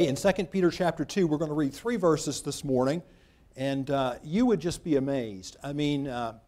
In 0.00 0.14
2 0.14 0.30
Peter 0.52 0.70
chapter 0.70 1.04
2, 1.04 1.26
we're 1.26 1.38
going 1.38 1.48
to 1.48 1.56
read 1.56 1.74
three 1.74 1.96
verses 1.96 2.40
this 2.40 2.62
morning, 2.62 3.02
and 3.56 3.90
uh, 3.90 4.14
you 4.22 4.46
would 4.46 4.60
just 4.60 4.84
be 4.84 4.94
amazed. 4.94 5.56
I 5.60 5.72
mean, 5.72 6.06
uh, 6.06 6.38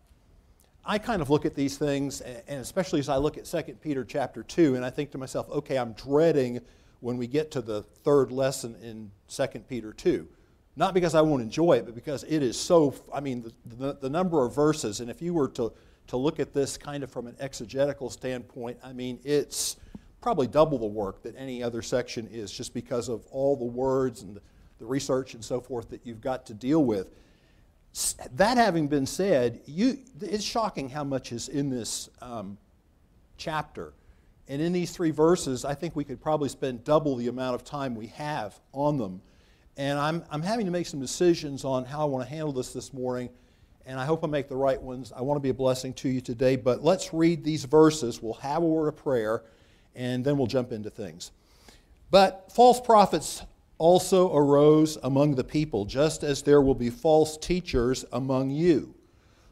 I 0.84 0.98
kind 0.98 1.20
of 1.20 1.30
look 1.30 1.44
at 1.44 1.56
these 1.56 1.76
things, 1.76 2.20
and 2.20 2.60
especially 2.60 3.00
as 3.00 3.08
I 3.08 3.16
look 3.16 3.36
at 3.36 3.46
2 3.46 3.76
Peter 3.82 4.04
chapter 4.04 4.44
2, 4.44 4.76
and 4.76 4.84
I 4.84 4.90
think 4.90 5.10
to 5.10 5.18
myself, 5.18 5.50
okay, 5.50 5.78
I'm 5.78 5.94
dreading 5.94 6.60
when 7.00 7.16
we 7.16 7.26
get 7.26 7.50
to 7.50 7.60
the 7.60 7.82
third 7.82 8.30
lesson 8.30 8.76
in 8.80 9.10
2 9.26 9.46
Peter 9.68 9.92
2. 9.92 10.28
Not 10.76 10.94
because 10.94 11.16
I 11.16 11.20
won't 11.20 11.42
enjoy 11.42 11.72
it, 11.72 11.86
but 11.86 11.96
because 11.96 12.22
it 12.28 12.44
is 12.44 12.56
so, 12.56 12.94
I 13.12 13.18
mean, 13.18 13.42
the, 13.42 13.74
the, 13.74 13.92
the 13.94 14.10
number 14.10 14.46
of 14.46 14.54
verses, 14.54 15.00
and 15.00 15.10
if 15.10 15.20
you 15.20 15.34
were 15.34 15.48
to, 15.48 15.72
to 16.06 16.16
look 16.16 16.38
at 16.38 16.54
this 16.54 16.78
kind 16.78 17.02
of 17.02 17.10
from 17.10 17.26
an 17.26 17.34
exegetical 17.40 18.10
standpoint, 18.10 18.78
I 18.84 18.92
mean, 18.92 19.18
it's 19.24 19.76
probably 20.20 20.46
double 20.46 20.78
the 20.78 20.86
work 20.86 21.22
that 21.22 21.34
any 21.36 21.62
other 21.62 21.82
section 21.82 22.28
is 22.30 22.52
just 22.52 22.74
because 22.74 23.08
of 23.08 23.26
all 23.30 23.56
the 23.56 23.64
words 23.64 24.22
and 24.22 24.36
the, 24.36 24.40
research 24.82 25.34
and 25.34 25.44
so 25.44 25.60
forth 25.60 25.90
that 25.90 26.00
you've 26.06 26.22
got 26.22 26.46
to 26.46 26.54
deal 26.54 26.82
with. 26.82 27.10
That 28.36 28.56
having 28.56 28.88
been 28.88 29.04
said, 29.04 29.60
you, 29.66 29.98
it's 30.22 30.42
shocking 30.42 30.88
how 30.88 31.04
much 31.04 31.32
is 31.32 31.50
in 31.50 31.68
this 31.68 32.08
um, 32.22 32.56
chapter. 33.36 33.92
And 34.48 34.62
in 34.62 34.72
these 34.72 34.90
three 34.90 35.10
verses, 35.10 35.66
I 35.66 35.74
think 35.74 35.94
we 35.94 36.02
could 36.02 36.18
probably 36.18 36.48
spend 36.48 36.82
double 36.82 37.14
the 37.16 37.28
amount 37.28 37.56
of 37.56 37.64
time 37.64 37.94
we 37.94 38.06
have 38.06 38.58
on 38.72 38.96
them. 38.96 39.20
And 39.76 39.98
I'm, 39.98 40.24
I'm 40.30 40.40
having 40.40 40.64
to 40.64 40.72
make 40.72 40.86
some 40.86 40.98
decisions 40.98 41.62
on 41.62 41.84
how 41.84 42.00
I 42.00 42.04
want 42.04 42.26
to 42.26 42.30
handle 42.30 42.52
this 42.52 42.72
this 42.72 42.94
morning. 42.94 43.28
And 43.84 44.00
I 44.00 44.06
hope 44.06 44.24
I 44.24 44.28
make 44.28 44.48
the 44.48 44.56
right 44.56 44.80
ones. 44.80 45.12
I 45.14 45.20
want 45.20 45.36
to 45.36 45.42
be 45.42 45.50
a 45.50 45.54
blessing 45.54 45.92
to 45.94 46.08
you 46.08 46.22
today. 46.22 46.56
But 46.56 46.82
let's 46.82 47.12
read 47.12 47.44
these 47.44 47.64
verses. 47.64 48.22
We'll 48.22 48.32
have 48.34 48.62
a 48.62 48.66
word 48.66 48.88
of 48.88 48.96
prayer 48.96 49.42
and 49.94 50.24
then 50.24 50.36
we'll 50.36 50.46
jump 50.46 50.72
into 50.72 50.90
things. 50.90 51.32
But 52.10 52.50
false 52.52 52.80
prophets 52.80 53.42
also 53.78 54.34
arose 54.34 54.98
among 55.02 55.36
the 55.36 55.44
people, 55.44 55.84
just 55.84 56.22
as 56.22 56.42
there 56.42 56.60
will 56.60 56.74
be 56.74 56.90
false 56.90 57.36
teachers 57.38 58.04
among 58.12 58.50
you, 58.50 58.94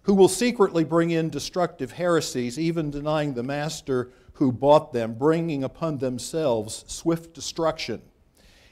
who 0.03 0.15
will 0.15 0.29
secretly 0.29 0.85
bring 0.85 1.11
in 1.11 1.31
destructive 1.31 1.93
heresies, 1.93 2.59
even 2.59 2.91
denying 2.91 3.35
the 3.35 3.43
master 3.43 4.11
who 4.35 4.53
bought 4.53 4.93
them, 4.93 5.15
bringing 5.15 5.65
upon 5.65 5.99
themselves 5.99 6.85
swift 6.87 7.35
destruction. 7.35 8.03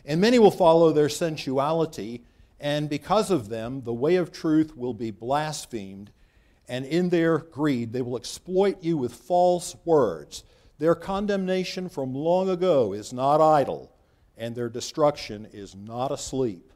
And 0.04 0.20
many 0.20 0.38
will 0.38 0.50
follow 0.50 0.92
their 0.92 1.08
sensuality, 1.08 2.22
and 2.60 2.88
because 2.88 3.30
of 3.30 3.48
them, 3.48 3.82
the 3.82 3.94
way 3.94 4.16
of 4.16 4.32
truth 4.32 4.76
will 4.76 4.94
be 4.94 5.10
blasphemed, 5.10 6.10
and 6.68 6.84
in 6.84 7.08
their 7.08 7.38
greed, 7.38 7.92
they 7.92 8.02
will 8.02 8.16
exploit 8.16 8.82
you 8.82 8.96
with 8.96 9.14
false 9.14 9.76
words 9.84 10.44
their 10.78 10.94
condemnation 10.94 11.88
from 11.88 12.14
long 12.14 12.48
ago 12.48 12.92
is 12.92 13.12
not 13.12 13.40
idle, 13.40 13.92
and 14.36 14.54
their 14.54 14.68
destruction 14.68 15.46
is 15.52 15.74
not 15.74 16.12
asleep. 16.12 16.72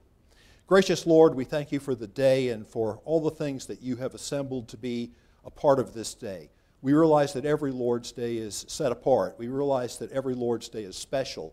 Gracious 0.66 1.06
Lord, 1.06 1.34
we 1.34 1.44
thank 1.44 1.72
you 1.72 1.80
for 1.80 1.94
the 1.94 2.06
day 2.06 2.50
and 2.50 2.66
for 2.66 3.00
all 3.04 3.20
the 3.20 3.30
things 3.30 3.66
that 3.66 3.82
you 3.82 3.96
have 3.96 4.14
assembled 4.14 4.68
to 4.68 4.76
be 4.76 5.10
a 5.44 5.50
part 5.50 5.78
of 5.78 5.92
this 5.92 6.14
day. 6.14 6.48
We 6.80 6.94
realize 6.94 7.32
that 7.34 7.44
every 7.44 7.72
Lord's 7.72 8.12
Day 8.12 8.36
is 8.36 8.64
set 8.68 8.92
apart. 8.92 9.34
We 9.38 9.48
realize 9.48 9.98
that 9.98 10.12
every 10.12 10.34
Lord's 10.34 10.68
Day 10.68 10.84
is 10.84 10.96
special. 10.96 11.52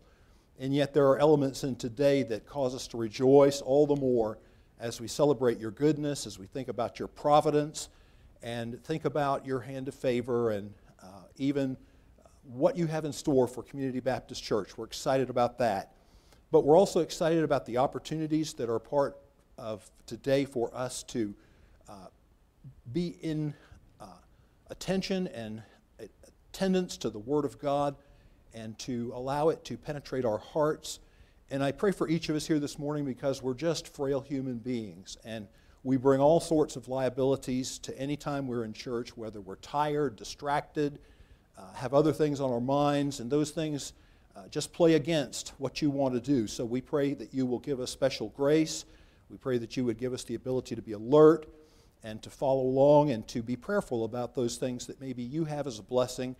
And 0.59 0.73
yet 0.73 0.93
there 0.93 1.07
are 1.07 1.19
elements 1.19 1.63
in 1.63 1.75
today 1.75 2.23
that 2.23 2.45
cause 2.45 2.73
us 2.73 2.87
to 2.89 2.97
rejoice 2.97 3.59
all 3.59 3.85
the 3.85 3.95
more 3.95 4.37
as 4.79 5.01
we 5.01 5.07
celebrate 5.07 5.59
your 5.59 5.71
goodness, 5.71 6.25
as 6.25 6.39
we 6.39 6.45
think 6.45 6.67
about 6.69 6.99
your 6.99 7.07
providence, 7.07 7.89
and 8.41 8.81
think 8.83 9.03
about 9.03 9.45
your 9.45 9.59
hand 9.59 9.87
of 9.87 9.95
favor 9.95 10.51
and 10.51 10.73
uh, 11.01 11.23
even 11.37 11.75
what 12.53 12.77
you 12.77 12.87
have 12.87 13.05
in 13.05 13.11
store 13.11 13.47
for 13.47 13.63
Community 13.63 13.99
Baptist 13.99 14.43
Church. 14.43 14.77
We're 14.77 14.85
excited 14.85 15.29
about 15.29 15.57
that. 15.59 15.93
But 16.51 16.63
we're 16.63 16.77
also 16.77 17.01
excited 17.01 17.43
about 17.43 17.65
the 17.65 17.77
opportunities 17.77 18.53
that 18.53 18.69
are 18.69 18.79
part 18.79 19.17
of 19.57 19.89
today 20.05 20.45
for 20.45 20.73
us 20.73 21.03
to 21.03 21.33
uh, 21.89 22.07
be 22.93 23.17
in 23.21 23.53
uh, 23.99 24.05
attention 24.69 25.27
and 25.27 25.61
attendance 26.53 26.95
to 26.97 27.09
the 27.09 27.19
Word 27.19 27.43
of 27.43 27.59
God 27.59 27.95
and 28.53 28.77
to 28.79 29.11
allow 29.13 29.49
it 29.49 29.63
to 29.65 29.77
penetrate 29.77 30.23
our 30.23 30.37
hearts. 30.37 30.99
And 31.51 31.63
I 31.63 31.71
pray 31.71 31.91
for 31.91 32.07
each 32.07 32.29
of 32.29 32.35
us 32.35 32.47
here 32.47 32.59
this 32.59 32.79
morning 32.79 33.03
because 33.03 33.43
we're 33.43 33.53
just 33.53 33.93
frail 33.93 34.21
human 34.21 34.57
beings. 34.57 35.17
And 35.25 35.47
we 35.83 35.97
bring 35.97 36.21
all 36.21 36.39
sorts 36.39 36.75
of 36.75 36.87
liabilities 36.87 37.77
to 37.79 37.97
any 37.99 38.15
time 38.15 38.47
we're 38.47 38.63
in 38.63 38.73
church, 38.73 39.15
whether 39.17 39.41
we're 39.41 39.55
tired, 39.57 40.15
distracted, 40.15 40.99
uh, 41.57 41.73
have 41.73 41.93
other 41.93 42.13
things 42.13 42.39
on 42.39 42.51
our 42.51 42.61
minds, 42.61 43.19
and 43.19 43.31
those 43.31 43.51
things 43.51 43.93
uh, 44.35 44.47
just 44.49 44.71
play 44.73 44.93
against 44.93 45.53
what 45.57 45.81
you 45.81 45.89
want 45.89 46.13
to 46.13 46.19
do. 46.19 46.47
So 46.47 46.63
we 46.63 46.81
pray 46.81 47.13
that 47.15 47.33
you 47.33 47.45
will 47.45 47.59
give 47.59 47.79
us 47.79 47.89
special 47.89 48.29
grace. 48.29 48.85
We 49.29 49.37
pray 49.37 49.57
that 49.57 49.75
you 49.75 49.83
would 49.85 49.97
give 49.97 50.13
us 50.13 50.23
the 50.23 50.35
ability 50.35 50.75
to 50.75 50.81
be 50.81 50.91
alert 50.91 51.47
and 52.03 52.21
to 52.21 52.29
follow 52.29 52.61
along 52.61 53.11
and 53.11 53.27
to 53.29 53.41
be 53.41 53.55
prayerful 53.55 54.05
about 54.05 54.35
those 54.35 54.57
things 54.57 54.85
that 54.87 55.01
maybe 55.01 55.23
you 55.23 55.45
have 55.45 55.65
as 55.65 55.79
a 55.79 55.83
blessing 55.83 56.35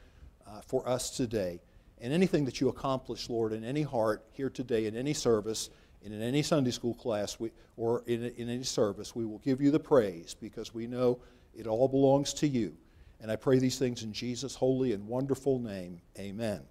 uh, 0.46 0.62
for 0.62 0.88
us 0.88 1.10
today. 1.10 1.60
And 2.00 2.14
anything 2.14 2.46
that 2.46 2.62
you 2.62 2.70
accomplish, 2.70 3.30
Lord, 3.30 3.54
in 3.54 3.64
any 3.64 3.82
heart 3.82 4.24
here 4.32 4.50
today, 4.50 4.86
in 4.86 4.96
any 4.96 5.14
service, 5.14 5.72
in 6.04 6.22
any 6.22 6.44
Sunday 6.44 6.72
school 6.72 6.94
class, 6.94 7.40
we, 7.40 7.52
or 7.76 8.04
in, 8.06 8.24
in 8.24 8.50
any 8.50 8.64
service, 8.64 9.16
we 9.16 9.26
will 9.26 9.40
give 9.40 9.60
you 9.60 9.72
the 9.72 9.80
praise 9.80 10.36
because 10.40 10.74
we 10.74 10.86
know 10.86 11.20
it 11.56 11.66
all 11.66 11.88
belongs 11.88 12.34
to 12.36 12.48
you. 12.48 12.78
And 13.20 13.32
I 13.32 13.36
pray 13.36 13.60
these 13.60 13.80
things 13.80 14.04
in 14.04 14.14
Jesus' 14.14 14.56
holy 14.56 14.94
and 14.94 15.08
wonderful 15.08 15.60
name. 15.60 16.02
Amen. 16.20 16.62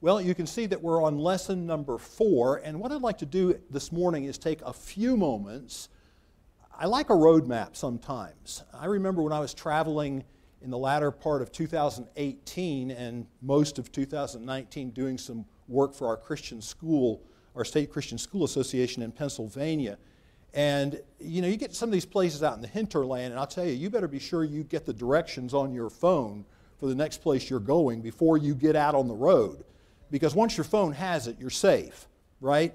Well, 0.00 0.20
you 0.20 0.34
can 0.34 0.46
see 0.46 0.66
that 0.66 0.82
we're 0.82 1.02
on 1.02 1.18
lesson 1.18 1.66
number 1.66 1.98
four. 1.98 2.58
And 2.58 2.78
what 2.78 2.92
I'd 2.92 3.00
like 3.00 3.18
to 3.18 3.26
do 3.26 3.58
this 3.70 3.90
morning 3.90 4.24
is 4.24 4.36
take 4.36 4.60
a 4.62 4.72
few 4.72 5.16
moments. 5.16 5.88
I 6.78 6.86
like 6.86 7.10
a 7.10 7.14
roadmap 7.14 7.74
sometimes. 7.74 8.64
I 8.72 8.86
remember 8.86 9.22
when 9.22 9.32
I 9.32 9.40
was 9.40 9.54
traveling 9.54 10.24
in 10.60 10.70
the 10.70 10.78
latter 10.78 11.10
part 11.10 11.42
of 11.42 11.52
2018 11.52 12.90
and 12.90 13.26
most 13.42 13.78
of 13.78 13.92
2019 13.92 14.90
doing 14.90 15.18
some 15.18 15.44
work 15.68 15.94
for 15.94 16.06
our 16.06 16.16
Christian 16.16 16.60
school, 16.60 17.22
our 17.54 17.64
State 17.64 17.90
Christian 17.90 18.18
School 18.18 18.44
Association 18.44 19.02
in 19.02 19.12
Pennsylvania. 19.12 19.98
And 20.54 21.00
you 21.18 21.42
know, 21.42 21.48
you 21.48 21.56
get 21.56 21.74
some 21.74 21.88
of 21.88 21.92
these 21.92 22.06
places 22.06 22.42
out 22.42 22.54
in 22.54 22.62
the 22.62 22.68
hinterland, 22.68 23.32
and 23.32 23.40
I'll 23.40 23.46
tell 23.46 23.66
you, 23.66 23.72
you 23.72 23.90
better 23.90 24.08
be 24.08 24.18
sure 24.18 24.44
you 24.44 24.64
get 24.64 24.86
the 24.86 24.92
directions 24.92 25.52
on 25.52 25.74
your 25.74 25.90
phone 25.90 26.44
for 26.78 26.86
the 26.86 26.94
next 26.94 27.18
place 27.18 27.50
you're 27.50 27.60
going 27.60 28.00
before 28.00 28.38
you 28.38 28.54
get 28.54 28.76
out 28.76 28.94
on 28.94 29.08
the 29.08 29.14
road. 29.14 29.64
Because 30.10 30.34
once 30.34 30.56
your 30.56 30.64
phone 30.64 30.92
has 30.92 31.26
it, 31.26 31.36
you're 31.38 31.50
safe, 31.50 32.06
right? 32.40 32.72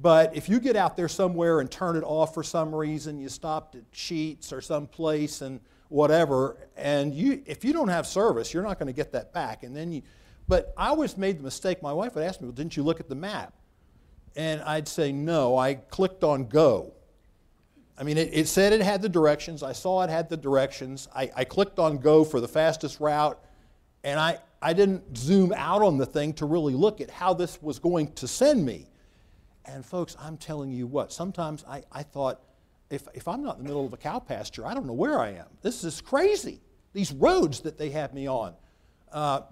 But 0.00 0.36
if 0.36 0.48
you 0.48 0.58
get 0.58 0.74
out 0.74 0.96
there 0.96 1.08
somewhere 1.08 1.60
and 1.60 1.70
turn 1.70 1.96
it 1.96 2.04
off 2.04 2.32
for 2.32 2.42
some 2.42 2.74
reason, 2.74 3.18
you 3.18 3.28
stopped 3.28 3.74
at 3.74 3.90
Sheetz 3.92 4.52
or 4.52 4.60
some 4.60 4.86
place 4.86 5.42
and 5.42 5.60
whatever, 5.88 6.56
and 6.76 7.14
you 7.14 7.42
if 7.46 7.64
you 7.64 7.72
don't 7.72 7.88
have 7.88 8.06
service, 8.06 8.54
you're 8.54 8.62
not 8.62 8.78
going 8.78 8.86
to 8.86 8.92
get 8.92 9.12
that 9.12 9.32
back. 9.34 9.64
And 9.64 9.76
then 9.76 9.92
you 9.92 10.02
but 10.48 10.72
I 10.78 10.88
always 10.88 11.18
made 11.18 11.38
the 11.38 11.42
mistake, 11.42 11.82
my 11.82 11.92
wife 11.92 12.14
would 12.14 12.24
ask 12.24 12.40
me, 12.40 12.46
Well, 12.46 12.54
didn't 12.54 12.76
you 12.76 12.82
look 12.82 13.00
at 13.00 13.08
the 13.08 13.14
map? 13.14 13.52
And 14.34 14.62
I'd 14.62 14.88
say, 14.88 15.12
No, 15.12 15.56
I 15.58 15.74
clicked 15.74 16.24
on 16.24 16.46
go. 16.46 16.94
I 17.98 18.04
mean, 18.04 18.16
it, 18.16 18.30
it, 18.32 18.46
said 18.46 18.72
it 18.72 18.80
had 18.80 19.02
the 19.02 19.08
directions. 19.08 19.62
I 19.62 19.72
saw 19.72 20.02
it 20.02 20.10
had 20.10 20.28
the 20.28 20.36
directions. 20.36 21.08
I, 21.14 21.30
I 21.34 21.44
clicked 21.44 21.78
on 21.78 21.98
go 21.98 22.24
for 22.24 22.40
the 22.40 22.46
fastest 22.46 23.00
route, 23.00 23.42
and 24.04 24.20
I, 24.20 24.38
I 24.62 24.72
didn't 24.72 25.16
zoom 25.16 25.52
out 25.52 25.82
on 25.82 25.98
the 25.98 26.06
thing 26.06 26.32
to 26.34 26.46
really 26.46 26.74
look 26.74 27.00
at 27.00 27.10
how 27.10 27.34
this 27.34 27.60
was 27.60 27.80
going 27.80 28.12
to 28.12 28.28
send 28.28 28.64
me. 28.64 28.86
And 29.64 29.84
folks, 29.84 30.16
I'm 30.20 30.36
telling 30.36 30.70
you 30.70 30.86
what, 30.86 31.12
sometimes 31.12 31.64
I, 31.68 31.82
I 31.90 32.04
thought, 32.04 32.40
if, 32.88 33.06
if 33.14 33.26
I'm 33.26 33.42
not 33.42 33.58
in 33.58 33.64
the 33.64 33.68
middle 33.68 33.84
of 33.84 33.92
a 33.92 33.96
cow 33.96 34.20
pasture, 34.20 34.64
I 34.64 34.74
don't 34.74 34.86
know 34.86 34.92
where 34.92 35.18
I 35.18 35.30
am. 35.30 35.46
This 35.62 35.82
is 35.82 36.00
crazy. 36.00 36.60
These 36.92 37.12
roads 37.12 37.60
that 37.60 37.76
they 37.76 37.90
have 37.90 38.14
me 38.14 38.28
on. 38.28 38.54
Uh, 39.12 39.42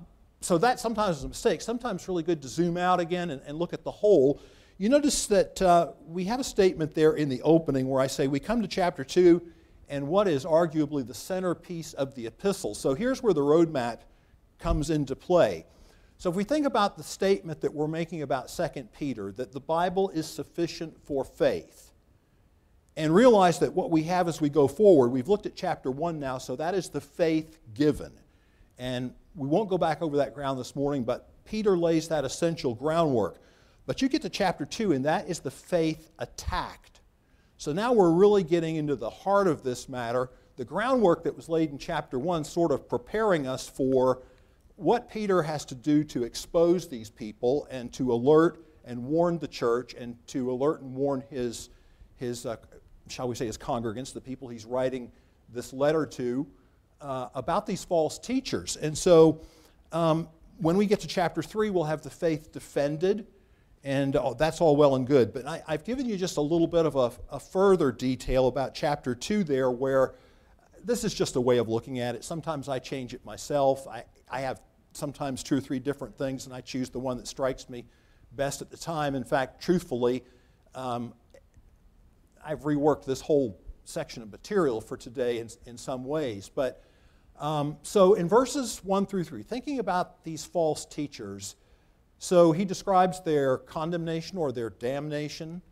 so 0.40 0.56
that 0.58 0.78
sometimes 0.78 1.18
is 1.18 1.24
a 1.24 1.28
mistake. 1.28 1.60
Sometimes 1.60 2.02
it's 2.02 2.08
really 2.08 2.22
good 2.22 2.40
to 2.42 2.48
zoom 2.48 2.76
out 2.76 3.00
again 3.00 3.30
and, 3.30 3.42
and 3.46 3.58
look 3.58 3.72
at 3.72 3.82
the 3.82 3.90
whole 3.90 4.40
you 4.78 4.88
notice 4.88 5.26
that 5.28 5.62
uh, 5.62 5.92
we 6.06 6.24
have 6.24 6.38
a 6.38 6.44
statement 6.44 6.94
there 6.94 7.14
in 7.14 7.28
the 7.28 7.40
opening 7.42 7.88
where 7.88 8.00
I 8.00 8.06
say 8.08 8.26
we 8.26 8.40
come 8.40 8.60
to 8.62 8.68
chapter 8.68 9.04
2 9.04 9.40
and 9.88 10.08
what 10.08 10.28
is 10.28 10.44
arguably 10.44 11.06
the 11.06 11.14
centerpiece 11.14 11.94
of 11.94 12.14
the 12.14 12.26
epistle. 12.26 12.74
So 12.74 12.94
here's 12.94 13.22
where 13.22 13.32
the 13.32 13.40
roadmap 13.40 14.00
comes 14.58 14.90
into 14.90 15.16
play. 15.16 15.64
So 16.18 16.28
if 16.30 16.36
we 16.36 16.44
think 16.44 16.66
about 16.66 16.96
the 16.96 17.02
statement 17.02 17.60
that 17.60 17.72
we're 17.72 17.88
making 17.88 18.22
about 18.22 18.48
2 18.48 18.88
Peter, 18.98 19.32
that 19.32 19.52
the 19.52 19.60
Bible 19.60 20.10
is 20.10 20.26
sufficient 20.26 20.98
for 21.04 21.24
faith, 21.24 21.92
and 22.98 23.14
realize 23.14 23.58
that 23.58 23.74
what 23.74 23.90
we 23.90 24.04
have 24.04 24.26
as 24.26 24.40
we 24.40 24.48
go 24.48 24.66
forward, 24.66 25.08
we've 25.08 25.28
looked 25.28 25.44
at 25.44 25.54
chapter 25.54 25.90
1 25.90 26.18
now, 26.18 26.38
so 26.38 26.56
that 26.56 26.74
is 26.74 26.88
the 26.88 27.00
faith 27.00 27.58
given. 27.74 28.12
And 28.78 29.12
we 29.34 29.48
won't 29.48 29.68
go 29.68 29.76
back 29.76 30.00
over 30.00 30.16
that 30.18 30.34
ground 30.34 30.58
this 30.58 30.74
morning, 30.74 31.04
but 31.04 31.28
Peter 31.44 31.76
lays 31.76 32.08
that 32.08 32.24
essential 32.24 32.74
groundwork. 32.74 33.38
But 33.86 34.02
you 34.02 34.08
get 34.08 34.22
to 34.22 34.28
chapter 34.28 34.66
2, 34.66 34.92
and 34.92 35.04
that 35.04 35.28
is 35.28 35.40
the 35.40 35.50
faith 35.50 36.10
attacked. 36.18 37.00
So 37.56 37.72
now 37.72 37.92
we're 37.92 38.10
really 38.10 38.42
getting 38.42 38.76
into 38.76 38.96
the 38.96 39.08
heart 39.08 39.46
of 39.46 39.62
this 39.62 39.88
matter. 39.88 40.30
The 40.56 40.64
groundwork 40.64 41.24
that 41.24 41.34
was 41.34 41.48
laid 41.48 41.70
in 41.70 41.78
chapter 41.78 42.18
1 42.18 42.44
sort 42.44 42.72
of 42.72 42.88
preparing 42.88 43.46
us 43.46 43.68
for 43.68 44.22
what 44.74 45.10
Peter 45.10 45.42
has 45.42 45.64
to 45.66 45.74
do 45.74 46.04
to 46.04 46.24
expose 46.24 46.88
these 46.88 47.08
people 47.08 47.66
and 47.70 47.92
to 47.94 48.12
alert 48.12 48.62
and 48.84 49.02
warn 49.02 49.38
the 49.38 49.48
church 49.48 49.94
and 49.94 50.16
to 50.28 50.50
alert 50.50 50.82
and 50.82 50.94
warn 50.94 51.22
his, 51.30 51.70
his 52.16 52.44
uh, 52.44 52.56
shall 53.08 53.28
we 53.28 53.34
say, 53.34 53.46
his 53.46 53.56
congregants, 53.56 54.12
the 54.12 54.20
people 54.20 54.48
he's 54.48 54.66
writing 54.66 55.10
this 55.52 55.72
letter 55.72 56.04
to, 56.06 56.46
uh, 57.00 57.28
about 57.34 57.66
these 57.66 57.84
false 57.84 58.18
teachers. 58.18 58.76
And 58.76 58.96
so 58.96 59.40
um, 59.92 60.28
when 60.58 60.76
we 60.76 60.86
get 60.86 61.00
to 61.00 61.08
chapter 61.08 61.42
3, 61.42 61.70
we'll 61.70 61.84
have 61.84 62.02
the 62.02 62.10
faith 62.10 62.52
defended, 62.52 63.26
and 63.86 64.16
uh, 64.16 64.34
that's 64.34 64.60
all 64.60 64.74
well 64.74 64.96
and 64.96 65.06
good. 65.06 65.32
But 65.32 65.46
I, 65.46 65.62
have 65.68 65.84
given 65.84 66.06
you 66.06 66.16
just 66.16 66.38
a 66.38 66.40
little 66.40 66.66
bit 66.66 66.86
of 66.86 66.96
a, 66.96 67.12
a, 67.30 67.38
further 67.38 67.92
detail 67.92 68.48
about 68.48 68.74
chapter 68.74 69.14
2 69.14 69.44
there, 69.44 69.70
where 69.70 70.16
this 70.82 71.04
is 71.04 71.14
just 71.14 71.36
a 71.36 71.40
way 71.40 71.58
of 71.58 71.68
looking 71.68 72.00
at 72.00 72.16
it. 72.16 72.24
Sometimes 72.24 72.68
I 72.68 72.80
change 72.80 73.14
it 73.14 73.24
myself. 73.24 73.86
I, 73.86 74.02
I 74.28 74.40
have 74.40 74.60
sometimes 74.92 75.44
two 75.44 75.58
or 75.58 75.60
three 75.60 75.78
different 75.78 76.18
things, 76.18 76.46
and 76.46 76.54
I 76.54 76.62
choose 76.62 76.90
the 76.90 76.98
one 76.98 77.16
that 77.18 77.28
strikes 77.28 77.70
me 77.70 77.84
best 78.32 78.60
at 78.60 78.72
the 78.72 78.76
time. 78.76 79.14
In 79.14 79.22
fact, 79.22 79.62
truthfully, 79.62 80.24
um, 80.74 81.14
I've 82.44 82.62
reworked 82.62 83.04
this 83.04 83.20
whole 83.20 83.56
section 83.84 84.20
of 84.20 84.32
material 84.32 84.80
for 84.80 84.96
today 84.96 85.38
in, 85.38 85.48
in 85.64 85.78
some 85.78 86.04
ways. 86.04 86.50
But 86.52 86.82
um, 87.38 87.76
so 87.82 88.14
in 88.14 88.28
verses 88.28 88.80
1 88.82 89.06
through 89.06 89.22
3, 89.22 89.44
thinking 89.44 89.78
about 89.78 90.24
these 90.24 90.44
false 90.44 90.84
teachers, 90.84 91.54
so 92.18 92.52
he 92.52 92.64
describes 92.64 93.20
their 93.20 93.58
condemnation 93.58 94.38
or 94.38 94.52
their 94.52 94.70
damnation 94.70 95.62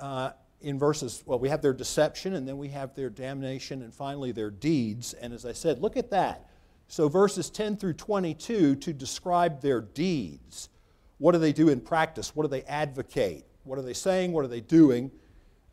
uh, 0.00 0.30
in 0.60 0.78
verses, 0.78 1.22
well, 1.26 1.38
we 1.38 1.50
have 1.50 1.60
their 1.60 1.74
deception, 1.74 2.34
and 2.34 2.48
then 2.48 2.56
we 2.56 2.68
have 2.68 2.94
their 2.94 3.10
damnation, 3.10 3.82
and 3.82 3.92
finally 3.92 4.32
their 4.32 4.50
deeds. 4.50 5.12
And 5.12 5.32
as 5.34 5.44
I 5.44 5.52
said, 5.52 5.80
look 5.80 5.96
at 5.96 6.10
that. 6.10 6.48
So 6.88 7.08
verses 7.08 7.50
10 7.50 7.76
through 7.76 7.94
22 7.94 8.76
to 8.76 8.92
describe 8.92 9.60
their 9.60 9.82
deeds. 9.82 10.70
What 11.18 11.32
do 11.32 11.38
they 11.38 11.52
do 11.52 11.68
in 11.68 11.80
practice? 11.80 12.34
What 12.34 12.44
do 12.44 12.48
they 12.48 12.62
advocate? 12.62 13.44
What 13.64 13.78
are 13.78 13.82
they 13.82 13.92
saying? 13.92 14.32
What 14.32 14.44
are 14.44 14.48
they 14.48 14.60
doing? 14.60 15.10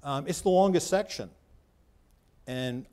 Um, 0.04 0.26
it's 0.28 0.42
the 0.42 0.50
longest 0.50 0.88
section. 0.88 1.30
And 2.48 2.86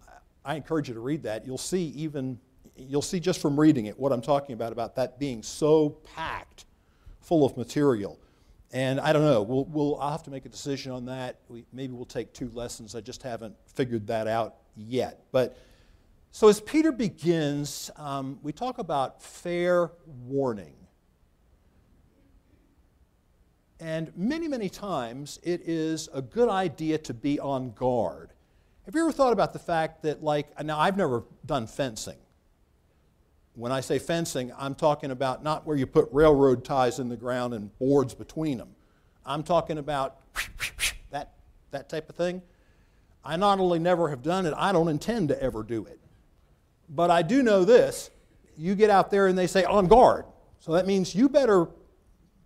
I 0.44 0.54
encourage 0.54 0.88
you 0.88 0.94
to 0.94 1.00
read 1.00 1.24
that. 1.24 1.46
You'll 1.46 1.58
see 1.58 1.88
even, 1.96 2.38
you'll 2.76 3.02
see 3.02 3.18
just 3.18 3.40
from 3.40 3.58
reading 3.58 3.86
it 3.86 3.98
what 3.98 4.12
I'm 4.12 4.22
talking 4.22 4.54
about, 4.54 4.72
about 4.72 4.94
that 4.96 5.18
being 5.18 5.42
so 5.42 5.90
packed 6.14 6.64
full 7.28 7.44
of 7.44 7.56
material. 7.58 8.18
And 8.72 8.98
I 8.98 9.12
don't 9.12 9.22
know, 9.22 9.42
we'll, 9.42 9.66
we'll, 9.66 10.00
I'll 10.00 10.12
have 10.12 10.22
to 10.24 10.30
make 10.30 10.46
a 10.46 10.48
decision 10.48 10.92
on 10.92 11.04
that. 11.06 11.40
We, 11.48 11.66
maybe 11.74 11.92
we'll 11.92 12.06
take 12.06 12.32
two 12.32 12.50
lessons. 12.54 12.94
I 12.94 13.02
just 13.02 13.22
haven't 13.22 13.54
figured 13.74 14.06
that 14.06 14.26
out 14.26 14.56
yet. 14.74 15.24
But 15.30 15.58
so 16.30 16.48
as 16.48 16.60
Peter 16.60 16.90
begins, 16.90 17.90
um, 17.96 18.38
we 18.42 18.52
talk 18.52 18.78
about 18.78 19.22
fair 19.22 19.92
warning. 20.26 20.74
And 23.78 24.10
many, 24.16 24.48
many 24.48 24.70
times 24.70 25.38
it 25.42 25.60
is 25.68 26.08
a 26.14 26.22
good 26.22 26.48
idea 26.48 26.98
to 26.98 27.14
be 27.14 27.38
on 27.38 27.72
guard. 27.72 28.32
Have 28.86 28.94
you 28.94 29.02
ever 29.02 29.12
thought 29.12 29.34
about 29.34 29.52
the 29.52 29.58
fact 29.58 30.02
that, 30.02 30.22
like, 30.22 30.64
now 30.64 30.78
I've 30.78 30.96
never 30.96 31.24
done 31.44 31.66
fencing. 31.66 32.16
When 33.58 33.72
I 33.72 33.80
say 33.80 33.98
fencing, 33.98 34.52
I'm 34.56 34.76
talking 34.76 35.10
about 35.10 35.42
not 35.42 35.66
where 35.66 35.76
you 35.76 35.84
put 35.84 36.08
railroad 36.12 36.64
ties 36.64 37.00
in 37.00 37.08
the 37.08 37.16
ground 37.16 37.54
and 37.54 37.76
boards 37.80 38.14
between 38.14 38.56
them. 38.56 38.68
I'm 39.26 39.42
talking 39.42 39.78
about 39.78 40.20
that, 41.10 41.32
that 41.72 41.88
type 41.88 42.08
of 42.08 42.14
thing. 42.14 42.40
I 43.24 43.34
not 43.34 43.58
only 43.58 43.80
never 43.80 44.10
have 44.10 44.22
done 44.22 44.46
it, 44.46 44.54
I 44.56 44.70
don't 44.70 44.86
intend 44.86 45.30
to 45.30 45.42
ever 45.42 45.64
do 45.64 45.84
it. 45.86 45.98
But 46.88 47.10
I 47.10 47.22
do 47.22 47.42
know 47.42 47.64
this 47.64 48.10
you 48.56 48.76
get 48.76 48.90
out 48.90 49.10
there 49.10 49.26
and 49.26 49.36
they 49.36 49.48
say 49.48 49.64
on 49.64 49.88
guard. 49.88 50.24
So 50.60 50.74
that 50.74 50.86
means 50.86 51.12
you 51.12 51.28
better 51.28 51.66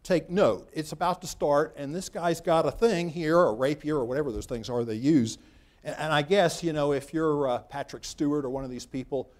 take 0.02 0.30
note. 0.30 0.70
It's 0.72 0.92
about 0.92 1.20
to 1.20 1.26
start, 1.26 1.74
and 1.76 1.94
this 1.94 2.08
guy's 2.08 2.40
got 2.40 2.64
a 2.64 2.70
thing 2.70 3.10
here, 3.10 3.38
a 3.38 3.52
rapier, 3.52 3.96
or 3.98 4.06
whatever 4.06 4.32
those 4.32 4.46
things 4.46 4.70
are 4.70 4.82
they 4.82 4.94
use. 4.94 5.36
And, 5.84 5.94
and 5.98 6.10
I 6.10 6.22
guess, 6.22 6.62
you 6.62 6.72
know, 6.72 6.94
if 6.94 7.12
you're 7.12 7.48
uh, 7.48 7.58
Patrick 7.58 8.06
Stewart 8.06 8.46
or 8.46 8.50
one 8.50 8.64
of 8.64 8.70
these 8.70 8.86
people, 8.86 9.30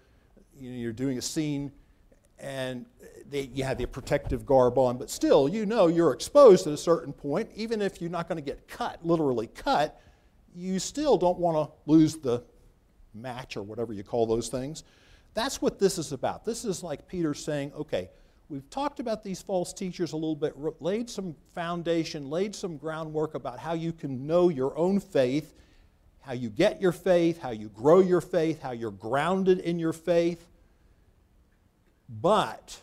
you 0.59 0.71
know, 0.71 0.77
you're 0.77 0.93
doing 0.93 1.17
a 1.17 1.21
scene 1.21 1.71
and 2.39 2.85
they, 3.29 3.49
you 3.53 3.63
have 3.63 3.77
the 3.77 3.85
protective 3.85 4.45
garb 4.45 4.77
on, 4.77 4.97
but 4.97 5.09
still, 5.09 5.47
you 5.47 5.65
know 5.65 5.87
you're 5.87 6.11
exposed 6.11 6.67
at 6.67 6.73
a 6.73 6.77
certain 6.77 7.13
point. 7.13 7.49
Even 7.55 7.81
if 7.81 8.01
you're 8.01 8.09
not 8.09 8.27
going 8.27 8.37
to 8.37 8.43
get 8.43 8.67
cut, 8.67 9.05
literally 9.05 9.47
cut, 9.47 10.01
you 10.55 10.79
still 10.79 11.17
don't 11.17 11.39
want 11.39 11.55
to 11.57 11.73
lose 11.89 12.17
the 12.17 12.43
match 13.13 13.55
or 13.55 13.63
whatever 13.63 13.93
you 13.93 14.03
call 14.03 14.25
those 14.25 14.49
things. 14.49 14.83
That's 15.33 15.61
what 15.61 15.79
this 15.79 15.97
is 15.97 16.11
about. 16.11 16.45
This 16.45 16.65
is 16.65 16.83
like 16.83 17.07
Peter 17.07 17.33
saying, 17.33 17.71
okay, 17.73 18.09
We've 18.49 18.69
talked 18.69 18.99
about 18.99 19.23
these 19.23 19.41
false 19.41 19.73
teachers 19.73 20.11
a 20.11 20.15
little 20.15 20.35
bit, 20.35 20.53
laid 20.79 21.09
some 21.09 21.35
foundation, 21.55 22.29
laid 22.29 22.53
some 22.53 22.77
groundwork 22.77 23.35
about 23.35 23.57
how 23.57 23.73
you 23.73 23.93
can 23.93 24.27
know 24.27 24.49
your 24.49 24.77
own 24.77 24.99
faith, 24.99 25.55
how 26.23 26.33
you 26.33 26.49
get 26.49 26.81
your 26.81 26.91
faith, 26.91 27.41
how 27.41 27.51
you 27.51 27.69
grow 27.69 27.99
your 27.99 28.21
faith, 28.21 28.61
how 28.61 28.71
you're 28.71 28.91
grounded 28.91 29.59
in 29.59 29.77
your 29.77 29.93
faith. 29.93 30.47
But 32.09 32.79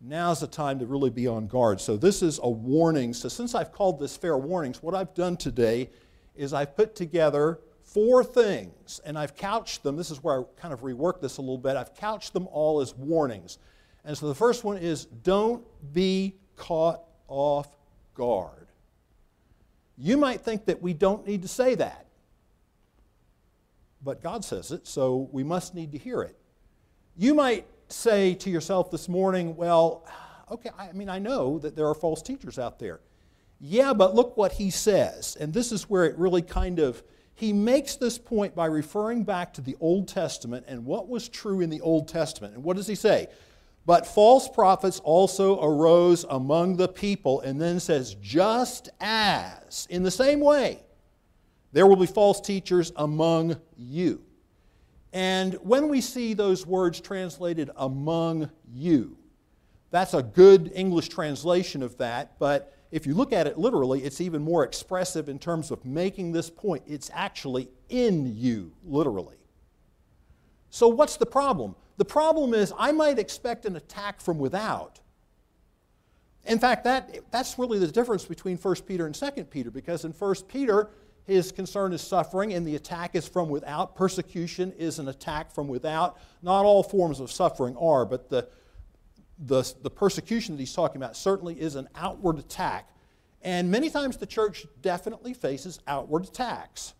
now's 0.00 0.40
the 0.40 0.46
time 0.46 0.78
to 0.78 0.86
really 0.86 1.10
be 1.10 1.26
on 1.26 1.46
guard. 1.46 1.80
So, 1.80 1.96
this 1.96 2.22
is 2.22 2.38
a 2.42 2.48
warning. 2.48 3.12
So, 3.12 3.28
since 3.28 3.54
I've 3.54 3.72
called 3.72 3.98
this 3.98 4.16
fair 4.16 4.38
warnings, 4.38 4.82
what 4.82 4.94
I've 4.94 5.14
done 5.14 5.36
today 5.36 5.90
is 6.34 6.52
I've 6.52 6.76
put 6.76 6.94
together 6.94 7.58
four 7.82 8.24
things, 8.24 9.00
and 9.04 9.18
I've 9.18 9.36
couched 9.36 9.82
them. 9.82 9.96
This 9.96 10.10
is 10.10 10.22
where 10.22 10.40
I 10.40 10.42
kind 10.56 10.72
of 10.72 10.80
reworked 10.80 11.20
this 11.20 11.38
a 11.38 11.40
little 11.40 11.58
bit. 11.58 11.76
I've 11.76 11.94
couched 11.94 12.32
them 12.32 12.48
all 12.48 12.80
as 12.80 12.94
warnings. 12.94 13.58
And 14.04 14.16
so 14.16 14.28
the 14.28 14.34
first 14.34 14.64
one 14.64 14.76
is 14.76 15.06
don't 15.06 15.64
be 15.92 16.36
caught 16.56 17.02
off 17.28 17.68
guard. 18.14 18.68
You 19.96 20.16
might 20.16 20.40
think 20.40 20.66
that 20.66 20.82
we 20.82 20.92
don't 20.92 21.26
need 21.26 21.42
to 21.42 21.48
say 21.48 21.74
that, 21.76 22.03
but 24.04 24.22
God 24.22 24.44
says 24.44 24.70
it, 24.70 24.86
so 24.86 25.28
we 25.32 25.42
must 25.42 25.74
need 25.74 25.92
to 25.92 25.98
hear 25.98 26.22
it. 26.22 26.36
You 27.16 27.34
might 27.34 27.66
say 27.88 28.34
to 28.34 28.50
yourself 28.50 28.90
this 28.90 29.08
morning, 29.08 29.56
well, 29.56 30.06
okay, 30.50 30.70
I 30.78 30.92
mean, 30.92 31.08
I 31.08 31.18
know 31.18 31.58
that 31.60 31.74
there 31.76 31.86
are 31.88 31.94
false 31.94 32.22
teachers 32.22 32.58
out 32.58 32.78
there. 32.78 33.00
Yeah, 33.60 33.92
but 33.92 34.14
look 34.14 34.36
what 34.36 34.52
he 34.52 34.70
says. 34.70 35.36
And 35.40 35.52
this 35.52 35.72
is 35.72 35.88
where 35.88 36.04
it 36.04 36.18
really 36.18 36.42
kind 36.42 36.78
of, 36.78 37.02
he 37.34 37.52
makes 37.52 37.96
this 37.96 38.18
point 38.18 38.54
by 38.54 38.66
referring 38.66 39.24
back 39.24 39.54
to 39.54 39.60
the 39.60 39.76
Old 39.80 40.08
Testament 40.08 40.66
and 40.68 40.84
what 40.84 41.08
was 41.08 41.28
true 41.28 41.60
in 41.60 41.70
the 41.70 41.80
Old 41.80 42.08
Testament. 42.08 42.54
And 42.54 42.62
what 42.64 42.76
does 42.76 42.86
he 42.86 42.94
say? 42.94 43.28
But 43.86 44.06
false 44.06 44.48
prophets 44.48 45.00
also 45.00 45.62
arose 45.62 46.24
among 46.28 46.76
the 46.76 46.88
people, 46.88 47.40
and 47.40 47.60
then 47.60 47.80
says, 47.80 48.14
just 48.14 48.88
as, 49.00 49.86
in 49.90 50.02
the 50.02 50.10
same 50.10 50.40
way, 50.40 50.80
there 51.74 51.88
will 51.88 51.96
be 51.96 52.06
false 52.06 52.40
teachers 52.40 52.92
among 52.94 53.56
you. 53.76 54.22
And 55.12 55.54
when 55.54 55.88
we 55.88 56.00
see 56.00 56.32
those 56.32 56.64
words 56.64 57.00
translated 57.00 57.68
among 57.76 58.48
you, 58.72 59.18
that's 59.90 60.14
a 60.14 60.22
good 60.22 60.70
English 60.72 61.08
translation 61.08 61.82
of 61.82 61.96
that, 61.98 62.38
but 62.38 62.72
if 62.92 63.08
you 63.08 63.14
look 63.14 63.32
at 63.32 63.48
it 63.48 63.58
literally, 63.58 64.04
it's 64.04 64.20
even 64.20 64.40
more 64.40 64.62
expressive 64.62 65.28
in 65.28 65.40
terms 65.40 65.72
of 65.72 65.84
making 65.84 66.30
this 66.30 66.48
point. 66.48 66.84
It's 66.86 67.10
actually 67.12 67.68
in 67.88 68.36
you, 68.36 68.72
literally. 68.84 69.36
So, 70.70 70.86
what's 70.86 71.16
the 71.16 71.26
problem? 71.26 71.74
The 71.96 72.04
problem 72.04 72.54
is, 72.54 72.72
I 72.78 72.92
might 72.92 73.18
expect 73.18 73.66
an 73.66 73.74
attack 73.74 74.20
from 74.20 74.38
without. 74.38 75.00
In 76.46 76.58
fact, 76.60 76.84
that, 76.84 77.18
that's 77.32 77.58
really 77.58 77.78
the 77.78 77.88
difference 77.88 78.24
between 78.24 78.58
1 78.58 78.74
Peter 78.86 79.06
and 79.06 79.14
2 79.14 79.44
Peter, 79.44 79.72
because 79.72 80.04
in 80.04 80.12
1 80.12 80.34
Peter, 80.46 80.90
his 81.26 81.52
concern 81.52 81.92
is 81.92 82.02
suffering, 82.02 82.52
and 82.52 82.66
the 82.66 82.76
attack 82.76 83.14
is 83.14 83.26
from 83.26 83.48
without. 83.48 83.96
Persecution 83.96 84.72
is 84.72 84.98
an 84.98 85.08
attack 85.08 85.50
from 85.50 85.68
without. 85.68 86.18
Not 86.42 86.64
all 86.64 86.82
forms 86.82 87.18
of 87.18 87.32
suffering 87.32 87.76
are, 87.76 88.04
but 88.04 88.28
the, 88.28 88.46
the, 89.38 89.72
the 89.82 89.90
persecution 89.90 90.54
that 90.54 90.60
he's 90.60 90.74
talking 90.74 90.96
about 90.96 91.16
certainly 91.16 91.58
is 91.58 91.76
an 91.76 91.88
outward 91.94 92.38
attack. 92.38 92.90
And 93.40 93.70
many 93.70 93.88
times 93.88 94.18
the 94.18 94.26
church 94.26 94.66
definitely 94.82 95.32
faces 95.32 95.78
outward 95.86 96.24
attacks. 96.24 96.94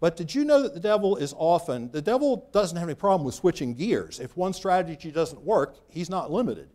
But 0.00 0.16
did 0.16 0.32
you 0.32 0.44
know 0.44 0.62
that 0.62 0.74
the 0.74 0.80
devil 0.80 1.16
is 1.16 1.34
often, 1.36 1.90
the 1.90 2.02
devil 2.02 2.48
doesn't 2.52 2.76
have 2.76 2.88
any 2.88 2.94
problem 2.94 3.24
with 3.24 3.34
switching 3.34 3.74
gears. 3.74 4.20
If 4.20 4.36
one 4.36 4.52
strategy 4.52 5.10
doesn't 5.10 5.42
work, 5.42 5.76
he's 5.88 6.08
not 6.08 6.30
limited. 6.30 6.68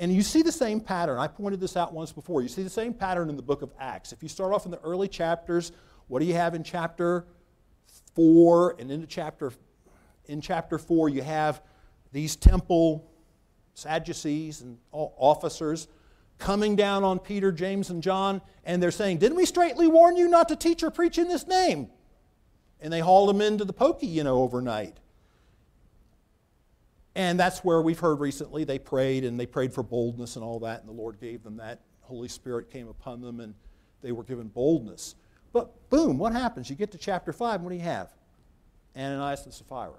And 0.00 0.12
you 0.12 0.22
see 0.22 0.42
the 0.42 0.50
same 0.50 0.80
pattern. 0.80 1.18
I 1.18 1.28
pointed 1.28 1.60
this 1.60 1.76
out 1.76 1.92
once 1.92 2.10
before. 2.10 2.42
You 2.42 2.48
see 2.48 2.64
the 2.64 2.70
same 2.70 2.92
pattern 2.92 3.28
in 3.28 3.36
the 3.36 3.42
book 3.42 3.62
of 3.62 3.70
Acts. 3.78 4.12
If 4.12 4.22
you 4.22 4.28
start 4.28 4.52
off 4.52 4.64
in 4.64 4.72
the 4.72 4.80
early 4.80 5.06
chapters, 5.06 5.70
what 6.08 6.18
do 6.18 6.24
you 6.24 6.34
have 6.34 6.54
in 6.54 6.64
chapter 6.64 7.26
4 8.16 8.76
and 8.80 8.90
into 8.90 9.06
chapter 9.06 9.52
in 10.24 10.40
chapter 10.40 10.78
4 10.78 11.08
you 11.08 11.22
have 11.22 11.62
these 12.12 12.34
temple 12.34 13.06
Sadducees 13.74 14.62
and 14.62 14.78
officers 14.90 15.86
coming 16.38 16.74
down 16.74 17.04
on 17.04 17.18
Peter, 17.18 17.52
James, 17.52 17.90
and 17.90 18.02
John, 18.02 18.42
and 18.64 18.82
they're 18.82 18.90
saying, 18.90 19.18
Didn't 19.18 19.36
we 19.36 19.46
straightly 19.46 19.86
warn 19.86 20.16
you 20.16 20.28
not 20.28 20.48
to 20.48 20.56
teach 20.56 20.82
or 20.82 20.90
preach 20.90 21.18
in 21.18 21.28
this 21.28 21.46
name? 21.46 21.88
and 22.80 22.92
they 22.92 23.00
hauled 23.00 23.28
them 23.28 23.40
into 23.40 23.64
the 23.64 23.72
pokey, 23.72 24.06
you 24.06 24.24
know, 24.24 24.42
overnight. 24.42 24.96
And 27.14 27.38
that's 27.38 27.60
where 27.60 27.82
we've 27.82 27.98
heard 27.98 28.20
recently 28.20 28.64
they 28.64 28.78
prayed 28.78 29.24
and 29.24 29.38
they 29.38 29.46
prayed 29.46 29.72
for 29.72 29.82
boldness 29.82 30.36
and 30.36 30.44
all 30.44 30.60
that, 30.60 30.80
and 30.80 30.88
the 30.88 30.92
Lord 30.92 31.20
gave 31.20 31.42
them 31.42 31.56
that 31.56 31.80
Holy 32.02 32.28
Spirit 32.28 32.70
came 32.70 32.88
upon 32.88 33.20
them 33.20 33.40
and 33.40 33.54
they 34.02 34.12
were 34.12 34.24
given 34.24 34.48
boldness. 34.48 35.14
But 35.52 35.90
boom, 35.90 36.18
what 36.18 36.32
happens? 36.32 36.70
You 36.70 36.76
get 36.76 36.92
to 36.92 36.98
chapter 36.98 37.32
5, 37.32 37.62
what 37.62 37.70
do 37.70 37.76
you 37.76 37.82
have? 37.82 38.12
Ananias 38.96 39.44
and 39.44 39.54
Sapphira. 39.54 39.98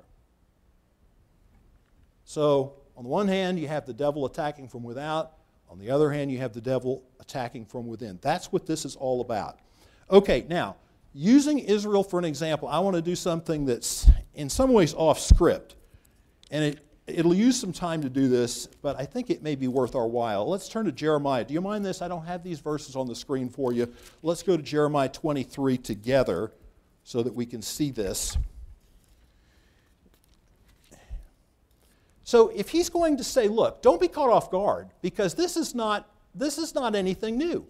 So, 2.24 2.74
on 2.96 3.04
the 3.04 3.10
one 3.10 3.28
hand, 3.28 3.60
you 3.60 3.68
have 3.68 3.86
the 3.86 3.94
devil 3.94 4.26
attacking 4.26 4.68
from 4.68 4.84
without. 4.84 5.34
On 5.70 5.80
the 5.80 5.90
other 5.90 6.12
hand, 6.12 6.32
you 6.32 6.38
have 6.40 6.54
the 6.54 6.62
devil 6.62 7.04
attacking 7.20 7.66
from 7.66 7.88
within. 7.88 8.20
That's 8.22 8.52
what 8.52 8.66
this 8.66 8.86
is 8.86 8.96
all 8.96 9.22
about. 9.22 9.60
Okay, 10.10 10.46
now, 10.50 10.76
using 11.14 11.60
Israel 11.60 12.04
for 12.04 12.20
an 12.20 12.26
example, 12.26 12.68
I 12.68 12.80
want 12.80 12.96
to 12.96 13.02
do 13.02 13.16
something 13.16 13.66
that's 13.66 14.10
in 14.34 14.50
some 14.50 14.72
ways 14.74 14.94
off 14.94 15.20
script. 15.20 15.76
And 16.52 16.64
it, 16.64 16.80
it'll 17.12 17.34
use 17.34 17.60
some 17.60 17.74
time 17.74 18.02
to 18.02 18.10
do 18.10 18.28
this, 18.28 18.68
but 18.82 19.00
I 19.00 19.06
think 19.06 19.30
it 19.30 19.44
may 19.44 19.56
be 19.56 19.68
worth 19.68 19.96
our 19.96 20.08
while. 20.08 20.50
Let's 20.50 20.68
turn 20.68 20.86
to 20.86 20.92
Jeremiah. 20.92 21.44
Do 21.44 21.54
you 21.54 21.62
mind 21.62 21.86
this? 21.86 22.02
I 22.02 22.08
don't 22.08 22.26
have 22.26 22.44
these 22.44 22.60
verses 22.60 22.96
on 22.96 23.08
the 23.08 23.16
screen 23.16 23.50
for 23.50 23.74
you. 23.74 23.92
Let's 24.24 24.44
go 24.44 24.58
to 24.58 24.64
Jeremiah 24.64 25.10
23 25.10 25.78
together 25.78 26.52
so 27.04 27.24
that 27.24 27.34
we 27.34 27.46
can 27.46 27.62
see 27.62 27.92
this. 27.92 28.38
So 32.24 32.50
if 32.56 32.70
he's 32.70 32.90
going 32.90 33.18
to 33.18 33.24
say, 33.24 33.48
look, 33.48 33.82
don't 33.82 34.00
be 34.00 34.08
caught 34.08 34.30
off 34.30 34.50
guard 34.50 34.90
because 35.02 35.34
this 35.34 35.58
is 35.58 35.76
not, 35.76 36.10
this 36.34 36.58
is 36.58 36.74
not 36.74 36.96
anything 36.96 37.38
new. 37.38 37.68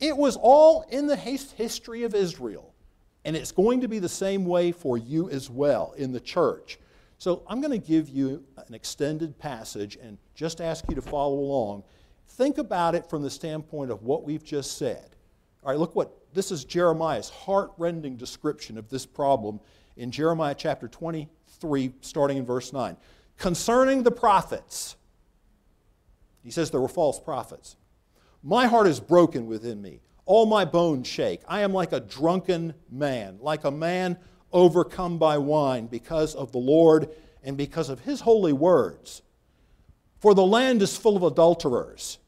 It 0.00 0.16
was 0.16 0.36
all 0.36 0.84
in 0.90 1.06
the 1.06 1.16
history 1.16 2.02
of 2.02 2.14
Israel. 2.14 2.74
And 3.24 3.36
it's 3.36 3.52
going 3.52 3.80
to 3.82 3.88
be 3.88 4.00
the 4.00 4.08
same 4.08 4.44
way 4.44 4.72
for 4.72 4.98
you 4.98 5.30
as 5.30 5.48
well 5.48 5.94
in 5.96 6.12
the 6.12 6.20
church. 6.20 6.78
So 7.18 7.42
I'm 7.46 7.60
going 7.60 7.78
to 7.78 7.86
give 7.86 8.08
you 8.08 8.44
an 8.66 8.74
extended 8.74 9.38
passage 9.38 9.96
and 10.00 10.18
just 10.34 10.60
ask 10.60 10.84
you 10.88 10.94
to 10.94 11.02
follow 11.02 11.38
along. 11.38 11.84
Think 12.30 12.58
about 12.58 12.94
it 12.94 13.08
from 13.08 13.22
the 13.22 13.30
standpoint 13.30 13.90
of 13.90 14.02
what 14.02 14.24
we've 14.24 14.44
just 14.44 14.76
said. 14.78 15.16
All 15.62 15.70
right, 15.70 15.78
look 15.78 15.94
what 15.94 16.12
this 16.34 16.50
is 16.50 16.64
Jeremiah's 16.64 17.30
heart-rending 17.30 18.16
description 18.16 18.76
of 18.76 18.88
this 18.90 19.06
problem 19.06 19.60
in 19.96 20.10
Jeremiah 20.10 20.54
chapter 20.56 20.88
23, 20.88 21.92
starting 22.00 22.38
in 22.38 22.44
verse 22.44 22.72
9. 22.72 22.96
Concerning 23.38 24.02
the 24.02 24.10
prophets, 24.10 24.96
he 26.42 26.50
says 26.50 26.70
there 26.70 26.80
were 26.80 26.88
false 26.88 27.18
prophets. 27.18 27.76
My 28.42 28.66
heart 28.66 28.86
is 28.86 29.00
broken 29.00 29.46
within 29.46 29.80
me. 29.80 30.00
All 30.26 30.44
my 30.44 30.64
bones 30.64 31.06
shake. 31.06 31.40
I 31.48 31.60
am 31.60 31.72
like 31.72 31.92
a 31.92 32.00
drunken 32.00 32.74
man, 32.90 33.38
like 33.40 33.64
a 33.64 33.70
man 33.70 34.18
overcome 34.54 35.18
by 35.18 35.36
wine 35.36 35.86
because 35.86 36.34
of 36.34 36.52
the 36.52 36.58
Lord 36.58 37.10
and 37.42 37.56
because 37.56 37.90
of 37.90 38.00
his 38.00 38.22
holy 38.22 38.54
words. 38.54 39.20
For 40.20 40.34
the 40.34 40.46
land 40.46 40.80
is 40.80 40.96
full 40.96 41.16
of 41.16 41.22
adulterers, 41.22 42.18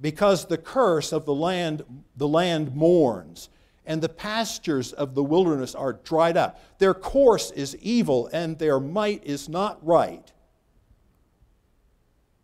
because 0.00 0.46
the 0.46 0.56
curse 0.56 1.12
of 1.12 1.26
the 1.26 1.34
land, 1.34 1.84
the 2.16 2.28
land 2.28 2.74
mourns, 2.74 3.50
and 3.84 4.00
the 4.00 4.08
pastures 4.08 4.94
of 4.94 5.14
the 5.14 5.22
wilderness 5.22 5.74
are 5.74 5.92
dried 5.92 6.38
up. 6.38 6.58
Their 6.78 6.94
course 6.94 7.50
is 7.50 7.76
evil, 7.76 8.30
and 8.32 8.58
their 8.58 8.80
might 8.80 9.22
is 9.24 9.50
not 9.50 9.84
right. 9.84 10.32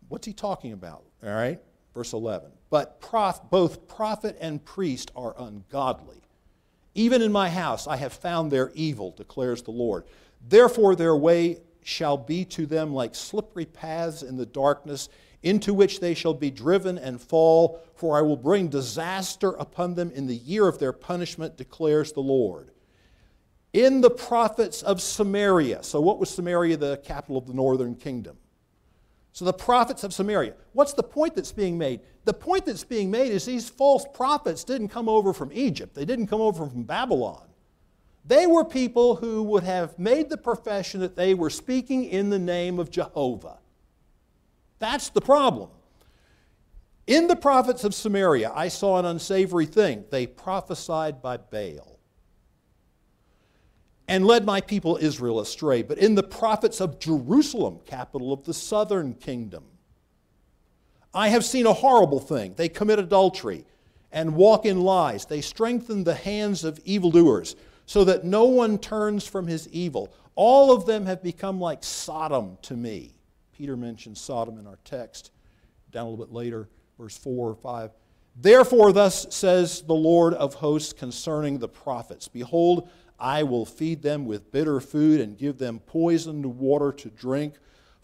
What's 0.09 0.27
he 0.27 0.33
talking 0.33 0.73
about? 0.73 1.03
All 1.23 1.31
right, 1.31 1.59
verse 1.95 2.13
11 2.13 2.51
but 2.69 2.99
prof, 2.99 3.41
both 3.49 3.87
prophet 3.87 4.37
and 4.39 4.63
priest 4.63 5.11
are 5.15 5.35
ungodly. 5.37 6.21
Even 6.97 7.21
in 7.21 7.31
my 7.31 7.47
house 7.47 7.85
I 7.85 7.95
have 7.97 8.11
found 8.11 8.51
their 8.51 8.71
evil, 8.73 9.11
declares 9.11 9.61
the 9.61 9.71
Lord. 9.71 10.05
Therefore, 10.49 10.95
their 10.95 11.15
way 11.15 11.59
shall 11.83 12.17
be 12.17 12.43
to 12.45 12.65
them 12.65 12.91
like 12.91 13.13
slippery 13.13 13.67
paths 13.67 14.23
in 14.23 14.35
the 14.35 14.47
darkness, 14.47 15.07
into 15.43 15.75
which 15.75 15.99
they 15.99 16.15
shall 16.15 16.33
be 16.33 16.49
driven 16.49 16.97
and 16.97 17.21
fall, 17.21 17.79
for 17.93 18.17
I 18.17 18.21
will 18.21 18.35
bring 18.35 18.67
disaster 18.67 19.51
upon 19.51 19.93
them 19.93 20.09
in 20.09 20.25
the 20.25 20.35
year 20.35 20.67
of 20.67 20.79
their 20.79 20.91
punishment, 20.91 21.55
declares 21.55 22.13
the 22.13 22.21
Lord. 22.21 22.71
In 23.73 24.01
the 24.01 24.09
prophets 24.09 24.81
of 24.81 24.99
Samaria, 24.99 25.83
so 25.83 26.01
what 26.01 26.17
was 26.17 26.31
Samaria, 26.31 26.77
the 26.77 26.97
capital 26.97 27.37
of 27.37 27.45
the 27.45 27.53
northern 27.53 27.93
kingdom? 27.93 28.37
So 29.37 29.45
the 29.45 29.53
prophets 29.53 30.03
of 30.03 30.15
Samaria. 30.15 30.55
What's 30.73 30.93
the 30.93 31.03
point 31.03 31.35
that's 31.35 31.51
being 31.51 31.77
made? 31.77 31.99
The 32.25 32.33
point 32.33 32.65
that's 32.65 32.83
being 32.83 33.11
made 33.11 33.31
is 33.31 33.45
these 33.45 33.69
false 33.69 34.03
prophets 34.11 34.63
didn't 34.63 34.87
come 34.87 35.07
over 35.07 35.31
from 35.31 35.51
Egypt, 35.53 35.93
they 35.93 36.05
didn't 36.05 36.25
come 36.25 36.41
over 36.41 36.65
from 36.65 36.81
Babylon. 36.81 37.47
They 38.25 38.47
were 38.47 38.65
people 38.65 39.17
who 39.17 39.43
would 39.43 39.61
have 39.61 39.99
made 39.99 40.31
the 40.31 40.37
profession 40.37 41.01
that 41.01 41.15
they 41.15 41.35
were 41.35 41.51
speaking 41.51 42.05
in 42.05 42.31
the 42.31 42.39
name 42.39 42.79
of 42.79 42.89
Jehovah. 42.89 43.59
That's 44.79 45.09
the 45.09 45.21
problem. 45.21 45.69
In 47.05 47.27
the 47.27 47.35
prophets 47.35 47.83
of 47.83 47.93
Samaria, 47.93 48.51
I 48.55 48.69
saw 48.69 48.97
an 48.97 49.05
unsavory 49.05 49.67
thing. 49.67 50.05
They 50.09 50.25
prophesied 50.25 51.21
by 51.21 51.37
Baal 51.37 51.96
and 54.07 54.25
led 54.25 54.45
my 54.45 54.61
people 54.61 54.97
Israel 55.01 55.39
astray, 55.39 55.81
but 55.81 55.97
in 55.97 56.15
the 56.15 56.23
prophets 56.23 56.79
of 56.79 56.99
Jerusalem, 56.99 57.79
capital 57.85 58.31
of 58.31 58.43
the 58.45 58.53
southern 58.53 59.13
kingdom. 59.13 59.65
I 61.13 61.29
have 61.29 61.43
seen 61.43 61.65
a 61.65 61.73
horrible 61.73 62.19
thing. 62.19 62.53
They 62.55 62.69
commit 62.69 62.99
adultery 62.99 63.65
and 64.11 64.35
walk 64.35 64.65
in 64.65 64.81
lies. 64.81 65.25
They 65.25 65.41
strengthen 65.41 66.03
the 66.03 66.15
hands 66.15 66.63
of 66.63 66.79
evildoers 66.85 67.55
so 67.85 68.03
that 68.03 68.23
no 68.23 68.45
one 68.45 68.77
turns 68.77 69.27
from 69.27 69.47
his 69.47 69.67
evil. 69.69 70.13
All 70.35 70.71
of 70.71 70.85
them 70.85 71.05
have 71.05 71.23
become 71.23 71.59
like 71.59 71.83
Sodom 71.83 72.57
to 72.63 72.75
me. 72.75 73.13
Peter 73.53 73.75
mentions 73.75 74.21
Sodom 74.21 74.57
in 74.59 74.67
our 74.67 74.77
text 74.85 75.31
down 75.91 76.05
a 76.05 76.09
little 76.09 76.25
bit 76.25 76.33
later, 76.33 76.69
verse 76.99 77.17
4 77.17 77.49
or 77.49 77.55
5. 77.55 77.91
Therefore, 78.39 78.91
thus 78.91 79.25
says 79.33 79.81
the 79.81 79.95
Lord 79.95 80.35
of 80.35 80.53
hosts 80.53 80.93
concerning 80.93 81.57
the 81.57 81.67
prophets 81.67 82.27
Behold, 82.27 82.89
I 83.19 83.43
will 83.43 83.65
feed 83.65 84.01
them 84.01 84.25
with 84.25 84.51
bitter 84.51 84.79
food 84.79 85.19
and 85.19 85.37
give 85.37 85.57
them 85.57 85.79
poisoned 85.79 86.45
water 86.45 86.91
to 86.91 87.09
drink. 87.09 87.55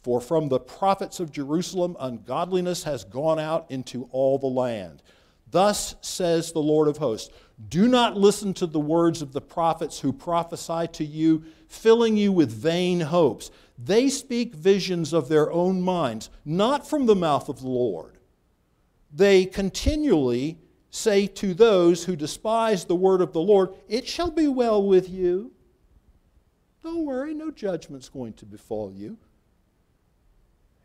For 0.01 0.19
from 0.19 0.49
the 0.49 0.59
prophets 0.59 1.19
of 1.19 1.31
Jerusalem, 1.31 1.95
ungodliness 1.99 2.83
has 2.83 3.03
gone 3.03 3.39
out 3.39 3.65
into 3.69 4.09
all 4.11 4.37
the 4.37 4.47
land. 4.47 5.01
Thus 5.49 5.95
says 6.01 6.51
the 6.51 6.59
Lord 6.59 6.87
of 6.87 6.97
hosts 6.97 7.33
Do 7.69 7.87
not 7.87 8.17
listen 8.17 8.53
to 8.55 8.65
the 8.65 8.79
words 8.79 9.21
of 9.21 9.33
the 9.33 9.41
prophets 9.41 9.99
who 9.99 10.11
prophesy 10.11 10.87
to 10.93 11.05
you, 11.05 11.43
filling 11.67 12.17
you 12.17 12.31
with 12.31 12.51
vain 12.51 12.99
hopes. 12.99 13.51
They 13.77 14.09
speak 14.09 14.55
visions 14.55 15.13
of 15.13 15.29
their 15.29 15.51
own 15.51 15.81
minds, 15.81 16.29
not 16.43 16.87
from 16.87 17.05
the 17.05 17.15
mouth 17.15 17.49
of 17.49 17.61
the 17.61 17.69
Lord. 17.69 18.17
They 19.11 19.45
continually 19.45 20.57
say 20.93 21.25
to 21.25 21.55
those 21.55 22.03
who 22.05 22.15
despise 22.15 22.85
the 22.85 22.95
word 22.95 23.19
of 23.19 23.33
the 23.33 23.41
Lord, 23.41 23.73
It 23.89 24.07
shall 24.07 24.29
be 24.29 24.47
well 24.47 24.81
with 24.81 25.09
you. 25.09 25.51
Don't 26.83 27.05
worry, 27.05 27.33
no 27.33 27.49
judgment's 27.49 28.09
going 28.09 28.33
to 28.33 28.45
befall 28.45 28.91
you. 28.91 29.17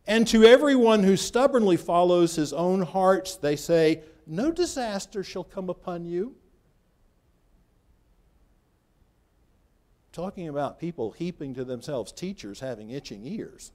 And 0.06 0.26
to 0.28 0.44
everyone 0.44 1.02
who 1.02 1.16
stubbornly 1.16 1.76
follows 1.76 2.34
his 2.34 2.54
own 2.54 2.80
hearts, 2.80 3.36
they 3.36 3.54
say, 3.54 4.00
No 4.26 4.50
disaster 4.50 5.22
shall 5.22 5.44
come 5.44 5.68
upon 5.68 6.06
you. 6.06 6.34
Talking 10.12 10.48
about 10.48 10.80
people 10.80 11.10
heaping 11.10 11.54
to 11.54 11.64
themselves 11.64 12.12
teachers 12.12 12.60
having 12.60 12.90
itching 12.90 13.26
ears. 13.26 13.72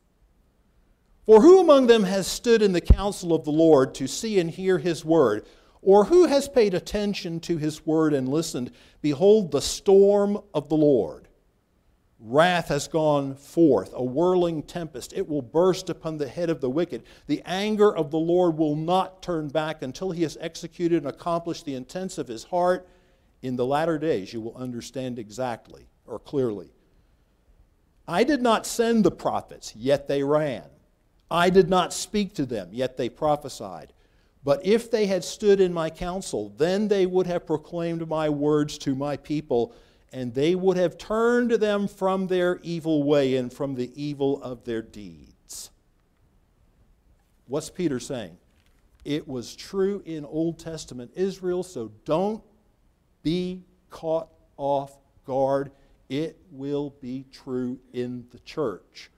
For 1.27 1.41
who 1.41 1.61
among 1.61 1.85
them 1.85 2.03
has 2.03 2.25
stood 2.25 2.63
in 2.63 2.71
the 2.71 2.81
counsel 2.81 3.33
of 3.33 3.45
the 3.45 3.51
Lord 3.51 3.93
to 3.95 4.07
see 4.07 4.39
and 4.39 4.49
hear 4.49 4.79
his 4.79 5.05
word? 5.05 5.45
Or 5.83 6.05
who 6.05 6.25
has 6.27 6.47
paid 6.47 6.73
attention 6.73 7.39
to 7.41 7.57
his 7.57 7.85
word 7.85 8.13
and 8.13 8.29
listened? 8.29 8.71
Behold, 9.01 9.51
the 9.51 9.61
storm 9.61 10.39
of 10.53 10.69
the 10.69 10.77
Lord. 10.77 11.27
Wrath 12.25 12.69
has 12.69 12.87
gone 12.87 13.35
forth, 13.35 13.91
a 13.93 14.03
whirling 14.03 14.63
tempest. 14.63 15.11
It 15.11 15.27
will 15.27 15.41
burst 15.41 15.89
upon 15.89 16.17
the 16.17 16.27
head 16.27 16.49
of 16.49 16.61
the 16.61 16.69
wicked. 16.69 17.03
The 17.27 17.41
anger 17.45 17.93
of 17.93 18.11
the 18.11 18.17
Lord 18.17 18.57
will 18.57 18.77
not 18.77 19.21
turn 19.21 19.49
back 19.49 19.81
until 19.81 20.11
he 20.11 20.23
has 20.23 20.37
executed 20.39 21.03
and 21.03 21.07
accomplished 21.07 21.65
the 21.65 21.75
intents 21.75 22.17
of 22.17 22.29
his 22.29 22.45
heart. 22.45 22.87
In 23.41 23.57
the 23.57 23.65
latter 23.65 23.97
days, 23.97 24.31
you 24.31 24.39
will 24.39 24.55
understand 24.55 25.19
exactly 25.19 25.89
or 26.05 26.17
clearly. 26.17 26.71
I 28.07 28.23
did 28.23 28.41
not 28.41 28.65
send 28.65 29.03
the 29.03 29.11
prophets, 29.11 29.75
yet 29.75 30.07
they 30.07 30.23
ran. 30.23 30.63
I 31.29 31.49
did 31.49 31.69
not 31.69 31.91
speak 31.91 32.33
to 32.35 32.45
them, 32.45 32.69
yet 32.71 32.95
they 32.95 33.09
prophesied. 33.09 33.91
But 34.43 34.65
if 34.65 34.91
they 34.91 35.05
had 35.05 35.23
stood 35.23 35.61
in 35.61 35.73
my 35.73 35.89
counsel, 35.89 36.53
then 36.57 36.87
they 36.87 37.05
would 37.05 37.27
have 37.27 37.47
proclaimed 37.47 38.07
my 38.07 38.29
words 38.29 38.77
to 38.79 38.93
my 38.93 39.15
people, 39.15 39.73
and 40.11 40.33
they 40.33 40.53
would 40.53 40.77
have 40.77 40.97
turned 40.97 41.51
them 41.51 41.87
from 41.87 42.27
their 42.27 42.59
evil 42.61 43.03
way 43.03 43.37
and 43.37 43.51
from 43.51 43.75
the 43.75 43.91
evil 43.95 44.41
of 44.43 44.65
their 44.65 44.81
deeds. 44.81 45.71
What's 47.47 47.69
Peter 47.69 47.99
saying? 47.99 48.37
It 49.05 49.27
was 49.27 49.55
true 49.55 50.01
in 50.05 50.25
Old 50.25 50.59
Testament 50.59 51.11
Israel, 51.15 51.63
so 51.63 51.91
don't 52.05 52.43
be 53.21 53.63
caught 53.89 54.29
off 54.57 54.97
guard. 55.25 55.71
It 56.09 56.37
will 56.51 56.95
be 57.01 57.25
true 57.31 57.79
in 57.93 58.25
the 58.31 58.39
church. 58.39 59.09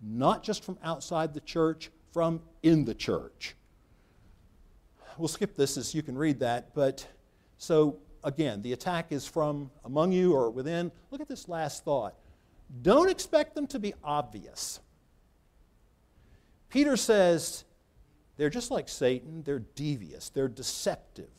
Not 0.00 0.42
just 0.42 0.62
from 0.62 0.78
outside 0.82 1.34
the 1.34 1.40
church, 1.40 1.90
from 2.12 2.40
in 2.62 2.84
the 2.84 2.94
church. 2.94 3.54
We'll 5.18 5.28
skip 5.28 5.56
this 5.56 5.76
as 5.76 5.94
you 5.94 6.02
can 6.02 6.16
read 6.16 6.40
that. 6.40 6.74
But 6.74 7.06
so, 7.56 7.98
again, 8.24 8.62
the 8.62 8.72
attack 8.72 9.12
is 9.12 9.26
from 9.26 9.70
among 9.84 10.12
you 10.12 10.34
or 10.34 10.50
within. 10.50 10.92
Look 11.10 11.20
at 11.20 11.28
this 11.28 11.48
last 11.48 11.84
thought. 11.84 12.14
Don't 12.82 13.10
expect 13.10 13.54
them 13.54 13.66
to 13.68 13.78
be 13.78 13.94
obvious. 14.04 14.80
Peter 16.68 16.96
says 16.96 17.64
they're 18.36 18.50
just 18.50 18.70
like 18.70 18.88
Satan, 18.88 19.42
they're 19.42 19.64
devious, 19.74 20.28
they're 20.28 20.48
deceptive. 20.48 21.30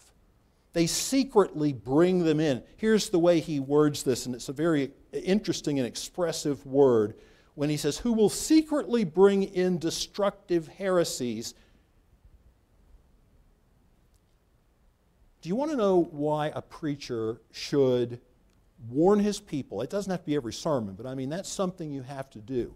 They 0.74 0.86
secretly 0.86 1.74
bring 1.74 2.24
them 2.24 2.40
in. 2.40 2.62
Here's 2.78 3.10
the 3.10 3.20
way 3.20 3.40
he 3.40 3.60
words 3.60 4.04
this, 4.04 4.26
and 4.26 4.36
it's 4.36 4.50
a 4.50 4.54
very 4.54 4.92
interesting 5.12 5.80
and 5.80 5.88
expressive 5.88 6.64
word 6.66 7.16
when 7.56 7.70
he 7.70 7.78
says, 7.78 7.98
Who 7.98 8.14
will 8.14 8.30
secretly 8.30 9.04
bring 9.04 9.44
in 9.44 9.80
destructive 9.80 10.68
heresies. 10.68 11.56
Do 15.42 15.50
you 15.50 15.56
want 15.56 15.72
to 15.72 15.78
know 15.78 16.10
why 16.12 16.52
a 16.54 16.62
preacher 16.62 17.42
should 17.52 18.20
warn 18.90 19.20
his 19.20 19.40
people? 19.40 19.82
It 19.82 19.90
doesn't 19.90 20.12
have 20.12 20.22
to 20.22 20.26
be 20.26 20.36
every 20.36 20.54
sermon, 20.54 20.96
but 20.96 21.06
I 21.06 21.16
mean, 21.16 21.30
that's 21.30 21.50
something 21.50 21.92
you 21.92 22.02
have 22.02 22.30
to 22.32 22.40
do. 22.40 22.76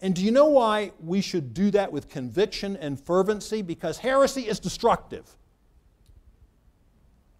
And 0.00 0.14
do 0.14 0.22
you 0.22 0.30
know 0.30 0.46
why 0.46 0.92
we 1.00 1.20
should 1.20 1.54
do 1.54 1.70
that 1.72 1.90
with 1.90 2.08
conviction 2.08 2.76
and 2.76 3.00
fervency? 3.00 3.62
Because 3.62 3.98
heresy 3.98 4.42
is 4.42 4.60
destructive. 4.60 5.24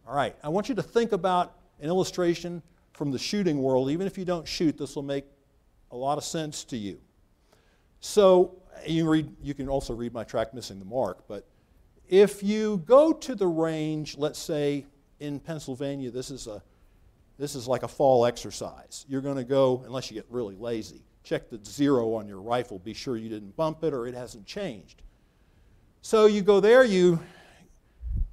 All 0.07 0.15
right, 0.15 0.37
I 0.43 0.49
want 0.49 0.69
you 0.69 0.75
to 0.75 0.83
think 0.83 1.13
about 1.13 1.57
an 1.81 1.89
illustration 1.89 2.63
from 2.93 3.11
the 3.11 3.19
shooting 3.19 3.63
world. 3.63 3.91
Even 3.91 4.07
if 4.07 4.19
you 4.19 4.25
don't 4.25 4.47
shoot, 4.47 4.79
this 4.79 4.97
will 4.97 5.03
make 5.03 5.25
a 5.91 5.97
lot 5.97 6.19
of 6.19 6.25
sense 6.25 6.65
to 6.65 6.77
you. 6.77 6.99
So, 8.01 8.57
you, 8.87 9.09
read, 9.09 9.35
you 9.43 9.55
can 9.55 9.69
also 9.69 9.95
read 9.95 10.13
my 10.13 10.25
track, 10.25 10.53
Missing 10.53 10.79
the 10.79 10.85
Mark, 10.85 11.27
but 11.27 11.47
if 12.09 12.43
you 12.43 12.83
go 12.87 13.13
to 13.13 13.35
the 13.35 13.47
range, 13.47 14.17
let's 14.19 14.39
say 14.39 14.87
in 15.21 15.41
Pennsylvania, 15.41 16.11
this 16.11 16.31
is, 16.31 16.47
a, 16.47 16.63
this 17.39 17.55
is 17.55 17.67
like 17.67 17.83
a 17.83 17.89
fall 17.89 18.27
exercise. 18.27 19.07
You're 19.09 19.23
going 19.23 19.37
to 19.37 19.45
go, 19.45 19.83
unless 19.87 20.11
you 20.11 20.15
get 20.15 20.27
really 20.29 20.57
lazy, 20.57 21.03
check 21.23 21.49
the 21.49 21.59
zero 21.65 22.15
on 22.15 22.29
your 22.29 22.41
rifle, 22.41 22.79
be 22.79 22.95
sure 22.95 23.17
you 23.17 23.29
didn't 23.29 23.57
bump 23.57 23.83
it 23.85 23.95
or 23.95 24.07
it 24.07 24.15
hasn't 24.15 24.47
changed. 24.47 25.03
So 26.03 26.27
you 26.27 26.43
go 26.43 26.61
there, 26.61 26.85
you 26.85 27.19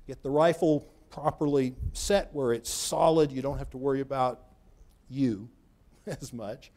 get 0.06 0.22
the 0.22 0.30
rifle 0.30 0.88
properly 1.10 1.74
set 1.94 2.34
where 2.34 2.52
it's 2.52 2.70
solid. 2.70 3.32
You 3.32 3.42
don't 3.42 3.58
have 3.58 3.70
to 3.72 3.78
worry 3.78 4.02
about 4.02 4.42
you 5.10 5.50
as 6.06 6.34
much. 6.34 6.72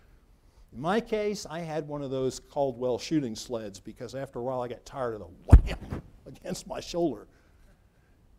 In 0.72 0.80
my 0.80 1.00
case, 1.00 1.46
I 1.48 1.60
had 1.60 1.86
one 1.86 2.02
of 2.02 2.10
those 2.10 2.40
Caldwell 2.40 2.98
shooting 2.98 3.34
sleds 3.34 3.80
because 3.80 4.14
after 4.14 4.38
a 4.38 4.42
while 4.42 4.60
I 4.60 4.68
got 4.68 4.84
tired 4.84 5.14
of 5.14 5.20
the 5.20 5.26
wham 5.46 6.02
against 6.26 6.66
my 6.66 6.80
shoulder. 6.80 7.26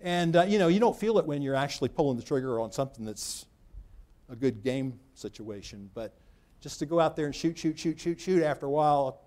And 0.02 0.36
uh, 0.36 0.44
you 0.44 0.60
know, 0.60 0.68
you 0.68 0.80
don't 0.80 0.98
feel 0.98 1.18
it 1.18 1.26
when 1.26 1.42
you're 1.42 1.56
actually 1.56 1.90
pulling 1.90 2.18
the 2.18 2.24
trigger 2.24 2.60
on 2.60 2.72
something 2.72 3.06
that's 3.06 3.46
a 4.30 4.36
good 4.36 4.64
game 4.64 5.00
situation, 5.14 5.90
but 5.94 6.18
just 6.62 6.80
to 6.80 6.86
go 6.86 7.00
out 7.00 7.16
there 7.16 7.26
and 7.26 7.36
shoot, 7.36 7.58
shoot, 7.58 7.78
shoot, 7.78 8.00
shoot, 8.00 8.20
shoot 8.20 8.44
after 8.44 8.66
a 8.66 8.70
while. 8.70 9.22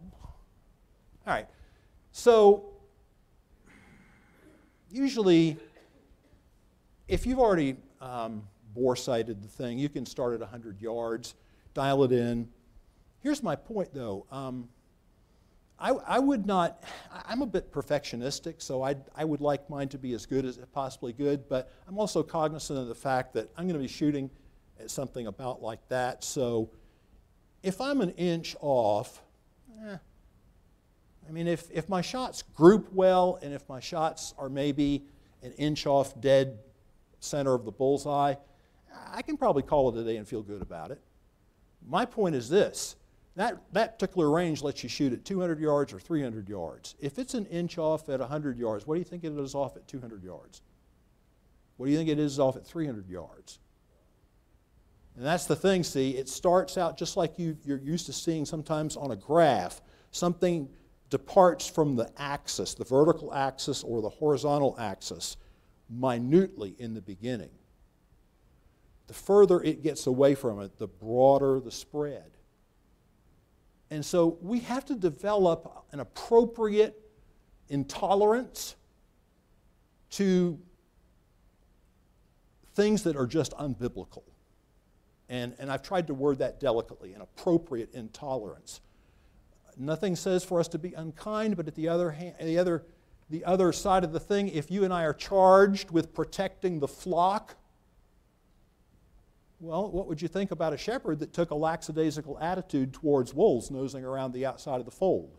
All 1.26 1.34
right. 1.34 1.46
So, 2.10 2.72
usually 4.90 5.58
if 7.08 7.26
you've 7.26 7.38
already 7.38 7.76
um, 8.00 8.42
bore 8.74 8.94
sighted 8.94 9.42
the 9.42 9.48
thing, 9.48 9.78
you 9.78 9.88
can 9.88 10.06
start 10.06 10.34
at 10.34 10.40
100 10.40 10.80
yards, 10.80 11.34
dial 11.74 12.04
it 12.04 12.12
in. 12.12 12.48
Here's 13.20 13.42
my 13.42 13.56
point, 13.56 13.92
though. 13.92 14.26
Um, 14.30 14.68
I, 15.80 15.90
I, 15.90 16.18
would 16.18 16.44
not, 16.44 16.82
I'm 17.26 17.42
a 17.42 17.46
bit 17.46 17.72
perfectionistic, 17.72 18.60
so 18.60 18.82
I'd, 18.82 19.00
I 19.14 19.24
would 19.24 19.40
like 19.40 19.70
mine 19.70 19.88
to 19.90 19.98
be 19.98 20.12
as 20.12 20.26
good 20.26 20.44
as 20.44 20.58
possibly 20.72 21.12
good, 21.12 21.48
but 21.48 21.70
I'm 21.86 21.98
also 21.98 22.22
cognizant 22.22 22.78
of 22.78 22.88
the 22.88 22.94
fact 22.94 23.34
that 23.34 23.48
I'm 23.56 23.64
going 23.64 23.74
to 23.74 23.82
be 23.82 23.88
shooting 23.88 24.28
at 24.80 24.90
something 24.90 25.28
about 25.28 25.62
like 25.62 25.86
that. 25.88 26.24
So 26.24 26.70
if 27.62 27.80
I'm 27.80 28.00
an 28.00 28.10
inch 28.10 28.56
off, 28.60 29.22
eh, 29.84 29.96
I 31.28 31.30
mean, 31.30 31.46
if, 31.46 31.70
if 31.72 31.88
my 31.88 32.00
shots 32.00 32.42
group 32.42 32.88
well 32.92 33.38
and 33.42 33.52
if 33.52 33.68
my 33.68 33.78
shots 33.78 34.34
are 34.36 34.48
maybe 34.48 35.04
an 35.42 35.52
inch 35.52 35.86
off 35.86 36.20
dead 36.20 36.58
center 37.20 37.54
of 37.54 37.64
the 37.64 37.72
bullseye, 37.72 38.34
I 39.12 39.22
can 39.22 39.36
probably 39.36 39.62
call 39.62 39.90
it 39.90 40.00
a 40.00 40.04
day 40.04 40.16
and 40.16 40.26
feel 40.26 40.42
good 40.42 40.62
about 40.62 40.90
it. 40.90 41.00
My 41.86 42.04
point 42.04 42.34
is 42.34 42.48
this 42.48 42.96
that, 43.38 43.62
that 43.72 44.00
particular 44.00 44.28
range 44.28 44.64
lets 44.64 44.82
you 44.82 44.88
shoot 44.88 45.12
at 45.12 45.24
200 45.24 45.60
yards 45.60 45.92
or 45.92 46.00
300 46.00 46.48
yards. 46.48 46.96
If 46.98 47.20
it's 47.20 47.34
an 47.34 47.46
inch 47.46 47.78
off 47.78 48.08
at 48.08 48.18
100 48.18 48.58
yards, 48.58 48.84
what 48.84 48.96
do 48.96 48.98
you 48.98 49.04
think 49.04 49.22
it 49.22 49.32
is 49.32 49.54
off 49.54 49.76
at 49.76 49.86
200 49.86 50.24
yards? 50.24 50.60
What 51.76 51.86
do 51.86 51.92
you 51.92 51.98
think 51.98 52.08
it 52.08 52.18
is 52.18 52.40
off 52.40 52.56
at 52.56 52.66
300 52.66 53.08
yards? 53.08 53.60
And 55.16 55.24
that's 55.24 55.46
the 55.46 55.54
thing, 55.54 55.84
see, 55.84 56.16
it 56.16 56.28
starts 56.28 56.76
out 56.76 56.98
just 56.98 57.16
like 57.16 57.38
you, 57.38 57.56
you're 57.62 57.78
used 57.78 58.06
to 58.06 58.12
seeing 58.12 58.44
sometimes 58.44 58.96
on 58.96 59.12
a 59.12 59.16
graph. 59.16 59.82
Something 60.10 60.68
departs 61.08 61.68
from 61.68 61.94
the 61.94 62.10
axis, 62.18 62.74
the 62.74 62.84
vertical 62.84 63.32
axis 63.32 63.84
or 63.84 64.02
the 64.02 64.08
horizontal 64.08 64.74
axis 64.80 65.36
minutely 65.88 66.74
in 66.80 66.92
the 66.92 67.02
beginning. 67.02 67.50
The 69.06 69.14
further 69.14 69.60
it 69.62 69.84
gets 69.84 70.08
away 70.08 70.34
from 70.34 70.60
it, 70.60 70.76
the 70.80 70.88
broader 70.88 71.60
the 71.60 71.70
spread. 71.70 72.37
And 73.90 74.04
so 74.04 74.38
we 74.42 74.60
have 74.60 74.84
to 74.86 74.94
develop 74.94 75.84
an 75.92 76.00
appropriate 76.00 77.00
intolerance 77.68 78.76
to 80.10 80.58
things 82.74 83.02
that 83.04 83.16
are 83.16 83.26
just 83.26 83.52
unbiblical. 83.52 84.22
And, 85.28 85.54
and 85.58 85.70
I've 85.70 85.82
tried 85.82 86.06
to 86.06 86.14
word 86.14 86.38
that 86.38 86.60
delicately 86.60 87.12
an 87.12 87.20
appropriate 87.20 87.92
intolerance. 87.94 88.80
Nothing 89.76 90.16
says 90.16 90.44
for 90.44 90.58
us 90.58 90.68
to 90.68 90.78
be 90.78 90.92
unkind, 90.94 91.56
but 91.56 91.68
at 91.68 91.74
the 91.74 91.88
other, 91.88 92.10
hand, 92.10 92.34
the 92.40 92.58
other 92.58 92.84
the 93.30 93.44
other 93.44 93.72
side 93.72 94.04
of 94.04 94.12
the 94.12 94.20
thing, 94.20 94.48
if 94.48 94.70
you 94.70 94.84
and 94.84 94.92
I 94.92 95.04
are 95.04 95.12
charged 95.12 95.90
with 95.90 96.14
protecting 96.14 96.80
the 96.80 96.88
flock, 96.88 97.56
well, 99.60 99.90
what 99.90 100.06
would 100.06 100.22
you 100.22 100.28
think 100.28 100.50
about 100.50 100.72
a 100.72 100.78
shepherd 100.78 101.18
that 101.18 101.32
took 101.32 101.50
a 101.50 101.54
lackadaisical 101.54 102.38
attitude 102.40 102.92
towards 102.92 103.34
wolves 103.34 103.70
nosing 103.70 104.04
around 104.04 104.32
the 104.32 104.46
outside 104.46 104.78
of 104.78 104.84
the 104.84 104.92
fold? 104.92 105.38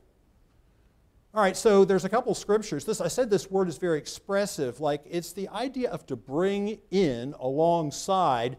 All 1.34 1.42
right, 1.42 1.56
so 1.56 1.86
there's 1.86 2.06
a 2.06 2.10
couple 2.10 2.34
scriptures. 2.34 2.86
This 2.86 3.02
I 3.02 3.08
said 3.08 3.30
this 3.30 3.52
word 3.52 3.70
is 3.70 3.78
very 3.78 4.00
expressive. 4.00 4.80
Like 4.80 5.04
it's 5.08 5.32
the 5.32 5.48
idea 5.50 5.92
of 5.92 6.06
to 6.08 6.16
bring 6.16 6.80
in 6.90 7.36
alongside, 7.40 8.58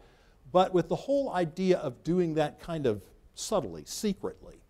but 0.53 0.73
with 0.73 0.89
the 0.89 0.97
whole 0.97 1.33
idea 1.33 1.79
of 1.79 2.05
doing 2.05 2.35
that 2.35 2.61
kind 2.61 2.87
of 2.87 3.03
subtly, 3.35 3.83
secretly. 3.87 4.63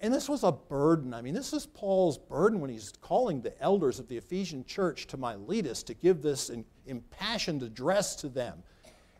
And 0.00 0.14
this 0.14 0.28
was 0.28 0.44
a 0.44 0.52
burden. 0.52 1.14
I 1.14 1.22
mean, 1.22 1.34
this 1.34 1.52
is 1.52 1.66
Paul's 1.66 2.18
burden 2.18 2.60
when 2.60 2.70
he's 2.70 2.92
calling 3.00 3.40
the 3.40 3.60
elders 3.60 3.98
of 3.98 4.06
the 4.06 4.16
Ephesian 4.16 4.64
church 4.64 5.06
to 5.08 5.16
Miletus 5.16 5.82
to 5.84 5.94
give 5.94 6.22
this 6.22 6.50
impassioned 6.86 7.62
address 7.62 8.14
to 8.16 8.28
them. 8.28 8.62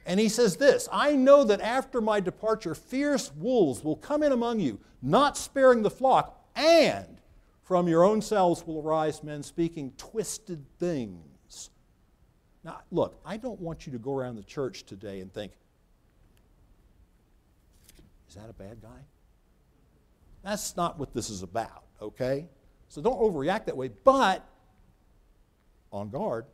And 0.07 0.21
he 0.21 0.29
says 0.29 0.57
this 0.57 0.89
I 0.93 1.17
know 1.17 1.45
that 1.45 1.61
after 1.61 2.01
my 2.01 2.21
departure, 2.21 2.75
fierce 2.75 3.33
wolves 3.37 3.83
will 3.83 3.97
come 3.97 4.23
in 4.23 4.33
among 4.33 4.61
you, 4.61 4.81
not 5.03 5.37
sparing 5.37 5.83
the 5.83 5.91
flock, 5.91 6.39
and 6.55 7.21
from 7.63 7.89
your 7.89 8.05
own 8.05 8.21
selves 8.21 8.67
will 8.67 8.81
arise 8.81 9.23
men 9.23 9.43
speaking 9.43 9.93
twisted 9.97 10.65
things. 10.79 11.71
Now, 12.63 12.81
look, 12.91 13.21
I 13.25 13.37
don't 13.37 13.61
want 13.61 13.87
you 13.87 13.93
to 13.93 13.99
go 13.99 14.15
around 14.15 14.37
the 14.37 14.43
church 14.43 14.85
today 14.85 15.21
and 15.21 15.33
think, 15.33 15.53
is 18.29 18.35
that 18.35 18.49
a 18.49 18.55
bad 18.55 18.81
guy? 18.83 18.89
That's 20.43 20.77
not 20.77 20.99
what 20.99 21.15
this 21.15 21.31
is 21.31 21.43
about, 21.43 21.85
okay? 22.01 22.47
So 22.89 23.01
don't 23.01 23.19
overreact 23.19 23.67
that 23.67 23.77
way, 23.77 23.89
but 23.89 24.47
on 25.91 26.11
guard. 26.11 26.47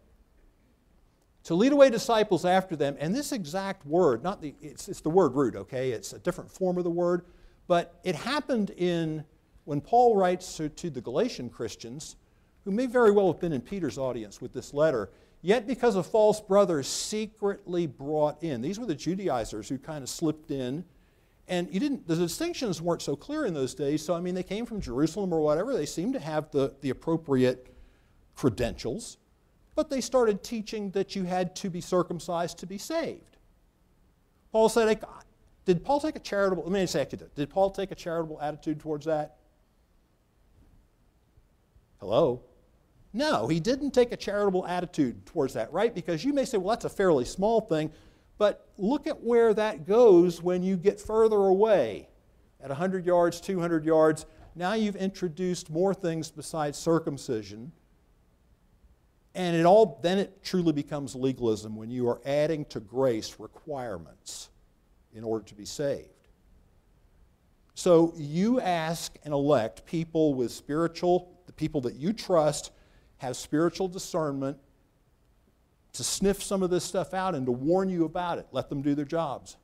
To 1.44 1.54
lead 1.54 1.72
away 1.72 1.90
disciples 1.90 2.44
after 2.44 2.76
them, 2.76 2.96
and 2.98 3.14
this 3.14 3.32
exact 3.32 3.86
word, 3.86 4.22
not 4.22 4.42
the, 4.42 4.54
it's, 4.60 4.88
it's 4.88 5.00
the 5.00 5.10
word 5.10 5.34
root, 5.34 5.56
okay? 5.56 5.90
It's 5.92 6.12
a 6.12 6.18
different 6.18 6.50
form 6.50 6.76
of 6.76 6.84
the 6.84 6.90
word, 6.90 7.24
but 7.66 7.98
it 8.04 8.14
happened 8.14 8.70
in, 8.70 9.24
when 9.64 9.80
Paul 9.80 10.16
writes 10.16 10.56
to, 10.58 10.68
to 10.68 10.90
the 10.90 11.00
Galatian 11.00 11.48
Christians, 11.48 12.16
who 12.64 12.70
may 12.70 12.86
very 12.86 13.10
well 13.10 13.32
have 13.32 13.40
been 13.40 13.52
in 13.52 13.62
Peter's 13.62 13.96
audience 13.96 14.40
with 14.40 14.52
this 14.52 14.74
letter, 14.74 15.10
yet 15.40 15.66
because 15.66 15.96
of 15.96 16.06
false 16.06 16.40
brothers 16.40 16.86
secretly 16.86 17.86
brought 17.86 18.42
in. 18.42 18.60
These 18.60 18.78
were 18.78 18.86
the 18.86 18.94
Judaizers 18.94 19.68
who 19.68 19.78
kind 19.78 20.02
of 20.02 20.10
slipped 20.10 20.50
in 20.50 20.84
and 21.50 21.68
you 21.74 21.80
didn't, 21.80 22.06
the 22.06 22.14
distinctions 22.14 22.80
weren't 22.80 23.02
so 23.02 23.16
clear 23.16 23.44
in 23.44 23.52
those 23.52 23.74
days. 23.74 24.04
So, 24.04 24.14
I 24.14 24.20
mean, 24.20 24.36
they 24.36 24.44
came 24.44 24.64
from 24.64 24.80
Jerusalem 24.80 25.32
or 25.32 25.40
whatever. 25.40 25.74
They 25.74 25.84
seemed 25.84 26.14
to 26.14 26.20
have 26.20 26.48
the, 26.52 26.76
the 26.80 26.90
appropriate 26.90 27.74
credentials. 28.36 29.18
But 29.80 29.88
they 29.88 30.02
started 30.02 30.42
teaching 30.42 30.90
that 30.90 31.16
you 31.16 31.24
had 31.24 31.56
to 31.56 31.70
be 31.70 31.80
circumcised 31.80 32.58
to 32.58 32.66
be 32.66 32.76
saved. 32.76 33.38
Paul 34.52 34.68
said, 34.68 35.02
did 35.64 35.82
Paul 35.82 36.00
take 36.00 36.16
a 36.16 36.18
charitable, 36.18 36.64
let 36.64 36.72
me 36.72 36.84
say 36.84 37.00
it, 37.00 37.34
did 37.34 37.48
Paul 37.48 37.70
take 37.70 37.90
a 37.90 37.94
charitable 37.94 38.38
attitude 38.42 38.78
towards 38.78 39.06
that? 39.06 39.36
Hello? 41.98 42.42
No, 43.14 43.46
he 43.46 43.58
didn't 43.58 43.92
take 43.92 44.12
a 44.12 44.18
charitable 44.18 44.66
attitude 44.66 45.24
towards 45.24 45.54
that, 45.54 45.72
right? 45.72 45.94
Because 45.94 46.26
you 46.26 46.34
may 46.34 46.44
say, 46.44 46.58
well, 46.58 46.76
that's 46.76 46.84
a 46.84 46.90
fairly 46.90 47.24
small 47.24 47.62
thing, 47.62 47.90
but 48.36 48.68
look 48.76 49.06
at 49.06 49.22
where 49.22 49.54
that 49.54 49.86
goes 49.86 50.42
when 50.42 50.62
you 50.62 50.76
get 50.76 51.00
further 51.00 51.38
away. 51.38 52.10
At 52.62 52.68
100 52.68 53.06
yards, 53.06 53.40
200 53.40 53.86
yards, 53.86 54.26
now 54.54 54.74
you've 54.74 54.96
introduced 54.96 55.70
more 55.70 55.94
things 55.94 56.30
besides 56.30 56.76
circumcision. 56.76 57.72
And 59.34 59.56
it 59.56 59.64
all 59.64 60.00
then 60.02 60.18
it 60.18 60.42
truly 60.42 60.72
becomes 60.72 61.14
legalism 61.14 61.76
when 61.76 61.90
you 61.90 62.08
are 62.08 62.20
adding 62.24 62.64
to 62.66 62.80
grace 62.80 63.36
requirements 63.38 64.48
in 65.14 65.24
order 65.24 65.44
to 65.46 65.54
be 65.54 65.64
saved. 65.64 66.08
So 67.74 68.12
you 68.16 68.60
ask 68.60 69.16
and 69.24 69.32
elect 69.32 69.86
people 69.86 70.34
with 70.34 70.50
spiritual, 70.50 71.40
the 71.46 71.52
people 71.52 71.80
that 71.82 71.94
you 71.94 72.12
trust 72.12 72.72
have 73.18 73.36
spiritual 73.36 73.88
discernment 73.88 74.58
to 75.92 76.04
sniff 76.04 76.42
some 76.42 76.62
of 76.62 76.70
this 76.70 76.84
stuff 76.84 77.14
out 77.14 77.34
and 77.34 77.46
to 77.46 77.52
warn 77.52 77.88
you 77.88 78.04
about 78.04 78.38
it. 78.38 78.46
Let 78.52 78.68
them 78.68 78.82
do 78.82 78.94
their 78.94 79.04
jobs. 79.04 79.56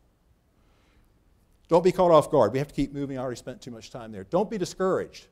Don't 1.68 1.84
be 1.84 1.92
caught 1.92 2.10
off 2.10 2.30
guard. 2.30 2.52
We 2.52 2.58
have 2.58 2.68
to 2.68 2.74
keep 2.74 2.92
moving. 2.92 3.18
I 3.18 3.22
already 3.22 3.36
spent 3.36 3.60
too 3.60 3.70
much 3.70 3.90
time 3.90 4.12
there. 4.12 4.24
Don't 4.24 4.48
be 4.48 4.58
discouraged. 4.58 5.26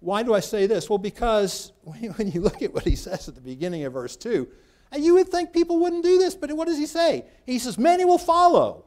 Why 0.00 0.22
do 0.22 0.34
I 0.34 0.40
say 0.40 0.66
this? 0.66 0.88
Well, 0.88 0.98
because 0.98 1.72
when 1.82 2.30
you 2.30 2.40
look 2.40 2.62
at 2.62 2.72
what 2.72 2.84
he 2.84 2.96
says 2.96 3.28
at 3.28 3.34
the 3.34 3.40
beginning 3.40 3.84
of 3.84 3.92
verse 3.92 4.16
2, 4.16 4.48
and 4.92 5.04
you 5.04 5.14
would 5.14 5.28
think 5.28 5.52
people 5.52 5.78
wouldn't 5.80 6.04
do 6.04 6.18
this, 6.18 6.34
but 6.34 6.52
what 6.52 6.68
does 6.68 6.78
he 6.78 6.86
say? 6.86 7.24
He 7.44 7.58
says, 7.58 7.76
Many 7.76 8.04
will 8.04 8.18
follow. 8.18 8.84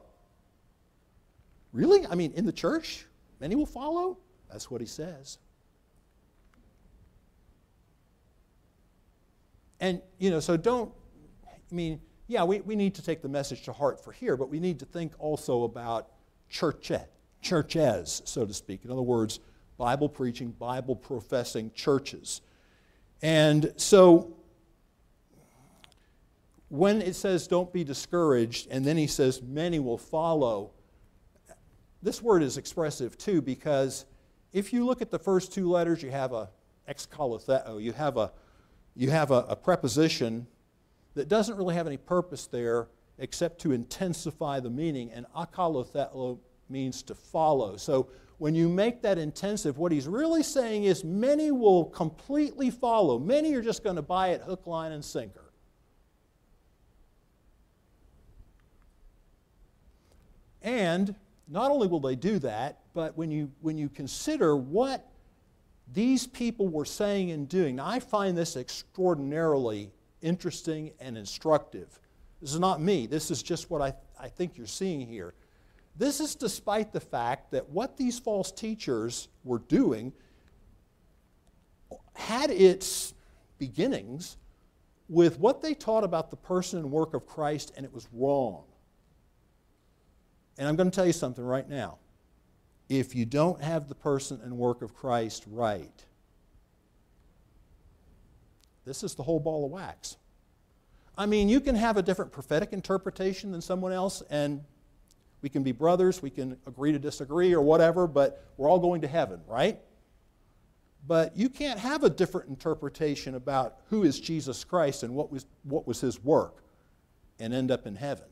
Really? 1.72 2.06
I 2.06 2.14
mean, 2.14 2.32
in 2.34 2.46
the 2.46 2.52
church, 2.52 3.06
many 3.38 3.54
will 3.54 3.66
follow? 3.66 4.18
That's 4.50 4.70
what 4.70 4.80
he 4.80 4.86
says. 4.86 5.38
And, 9.78 10.02
you 10.18 10.30
know, 10.30 10.40
so 10.40 10.56
don't, 10.56 10.92
I 11.46 11.74
mean, 11.74 12.00
yeah, 12.26 12.44
we, 12.44 12.60
we 12.60 12.76
need 12.76 12.94
to 12.96 13.02
take 13.02 13.22
the 13.22 13.28
message 13.28 13.62
to 13.64 13.72
heart 13.72 14.02
for 14.02 14.12
here, 14.12 14.36
but 14.36 14.50
we 14.50 14.60
need 14.60 14.78
to 14.80 14.84
think 14.84 15.12
also 15.18 15.64
about 15.64 16.10
churchet, 16.48 17.06
churches, 17.40 18.22
so 18.24 18.44
to 18.44 18.52
speak. 18.52 18.84
In 18.84 18.90
other 18.90 19.02
words, 19.02 19.40
Bible 19.80 20.10
preaching, 20.10 20.50
Bible 20.50 20.94
professing 20.94 21.70
churches. 21.74 22.42
And 23.22 23.72
so 23.78 24.34
when 26.68 27.00
it 27.00 27.16
says 27.16 27.46
don't 27.46 27.72
be 27.72 27.82
discouraged, 27.82 28.68
and 28.70 28.84
then 28.84 28.98
he 28.98 29.06
says 29.06 29.40
many 29.40 29.78
will 29.78 29.96
follow, 29.96 30.72
this 32.02 32.20
word 32.20 32.42
is 32.42 32.58
expressive 32.58 33.16
too 33.16 33.40
because 33.40 34.04
if 34.52 34.70
you 34.70 34.84
look 34.84 35.00
at 35.00 35.10
the 35.10 35.18
first 35.18 35.50
two 35.50 35.70
letters, 35.70 36.02
you 36.02 36.10
have 36.10 36.34
a 36.34 36.50
exakoloutheo, 36.86 37.82
you 37.82 37.94
have 37.94 38.18
a 38.18 38.32
you 38.94 39.08
have 39.08 39.30
a, 39.30 39.46
a 39.48 39.56
preposition 39.56 40.46
that 41.14 41.28
doesn't 41.28 41.56
really 41.56 41.74
have 41.74 41.86
any 41.86 41.96
purpose 41.96 42.46
there 42.46 42.88
except 43.16 43.62
to 43.62 43.72
intensify 43.72 44.60
the 44.60 44.68
meaning, 44.68 45.10
and 45.10 45.24
akoloutheo 45.34 46.38
means 46.68 47.02
to 47.04 47.14
follow. 47.14 47.78
So 47.78 48.10
when 48.40 48.54
you 48.54 48.70
make 48.70 49.02
that 49.02 49.18
intensive, 49.18 49.76
what 49.76 49.92
he's 49.92 50.08
really 50.08 50.42
saying 50.42 50.84
is 50.84 51.04
many 51.04 51.50
will 51.50 51.84
completely 51.84 52.70
follow. 52.70 53.18
Many 53.18 53.52
are 53.52 53.60
just 53.60 53.84
going 53.84 53.96
to 53.96 54.02
buy 54.02 54.28
it 54.28 54.40
hook, 54.40 54.66
line, 54.66 54.92
and 54.92 55.04
sinker. 55.04 55.52
And 60.62 61.14
not 61.48 61.70
only 61.70 61.86
will 61.86 62.00
they 62.00 62.16
do 62.16 62.38
that, 62.38 62.78
but 62.94 63.14
when 63.14 63.30
you, 63.30 63.52
when 63.60 63.76
you 63.76 63.90
consider 63.90 64.56
what 64.56 65.06
these 65.92 66.26
people 66.26 66.66
were 66.66 66.86
saying 66.86 67.32
and 67.32 67.46
doing, 67.46 67.76
now 67.76 67.88
I 67.88 68.00
find 68.00 68.38
this 68.38 68.56
extraordinarily 68.56 69.90
interesting 70.22 70.92
and 70.98 71.18
instructive. 71.18 72.00
This 72.40 72.54
is 72.54 72.58
not 72.58 72.80
me, 72.80 73.06
this 73.06 73.30
is 73.30 73.42
just 73.42 73.68
what 73.68 73.82
I, 73.82 73.92
I 74.18 74.28
think 74.28 74.56
you're 74.56 74.66
seeing 74.66 75.06
here. 75.06 75.34
This 76.00 76.18
is 76.18 76.34
despite 76.34 76.94
the 76.94 77.00
fact 77.00 77.50
that 77.50 77.68
what 77.68 77.98
these 77.98 78.18
false 78.18 78.50
teachers 78.50 79.28
were 79.44 79.58
doing 79.58 80.14
had 82.14 82.50
its 82.50 83.12
beginnings 83.58 84.38
with 85.10 85.38
what 85.38 85.60
they 85.60 85.74
taught 85.74 86.02
about 86.02 86.30
the 86.30 86.38
person 86.38 86.78
and 86.78 86.90
work 86.90 87.12
of 87.12 87.26
Christ, 87.26 87.74
and 87.76 87.84
it 87.84 87.92
was 87.92 88.08
wrong. 88.14 88.64
And 90.56 90.66
I'm 90.66 90.74
going 90.74 90.90
to 90.90 90.94
tell 90.94 91.04
you 91.04 91.12
something 91.12 91.44
right 91.44 91.68
now. 91.68 91.98
If 92.88 93.14
you 93.14 93.26
don't 93.26 93.60
have 93.62 93.86
the 93.86 93.94
person 93.94 94.40
and 94.42 94.56
work 94.56 94.80
of 94.80 94.94
Christ 94.94 95.44
right, 95.50 96.06
this 98.86 99.02
is 99.02 99.14
the 99.14 99.22
whole 99.22 99.38
ball 99.38 99.66
of 99.66 99.70
wax. 99.70 100.16
I 101.18 101.26
mean, 101.26 101.50
you 101.50 101.60
can 101.60 101.74
have 101.74 101.98
a 101.98 102.02
different 102.02 102.32
prophetic 102.32 102.72
interpretation 102.72 103.52
than 103.52 103.60
someone 103.60 103.92
else, 103.92 104.22
and 104.30 104.64
we 105.42 105.48
can 105.48 105.62
be 105.62 105.72
brothers, 105.72 106.22
we 106.22 106.30
can 106.30 106.56
agree 106.66 106.92
to 106.92 106.98
disagree 106.98 107.54
or 107.54 107.62
whatever, 107.62 108.06
but 108.06 108.44
we're 108.56 108.68
all 108.68 108.78
going 108.78 109.00
to 109.02 109.08
heaven, 109.08 109.40
right? 109.46 109.78
But 111.06 111.36
you 111.36 111.48
can't 111.48 111.80
have 111.80 112.04
a 112.04 112.10
different 112.10 112.48
interpretation 112.48 113.34
about 113.34 113.78
who 113.88 114.02
is 114.02 114.20
Jesus 114.20 114.64
Christ 114.64 115.02
and 115.02 115.14
what 115.14 115.32
was, 115.32 115.46
what 115.62 115.86
was 115.86 116.00
his 116.00 116.22
work 116.22 116.62
and 117.38 117.54
end 117.54 117.70
up 117.70 117.86
in 117.86 117.96
heaven. 117.96 118.26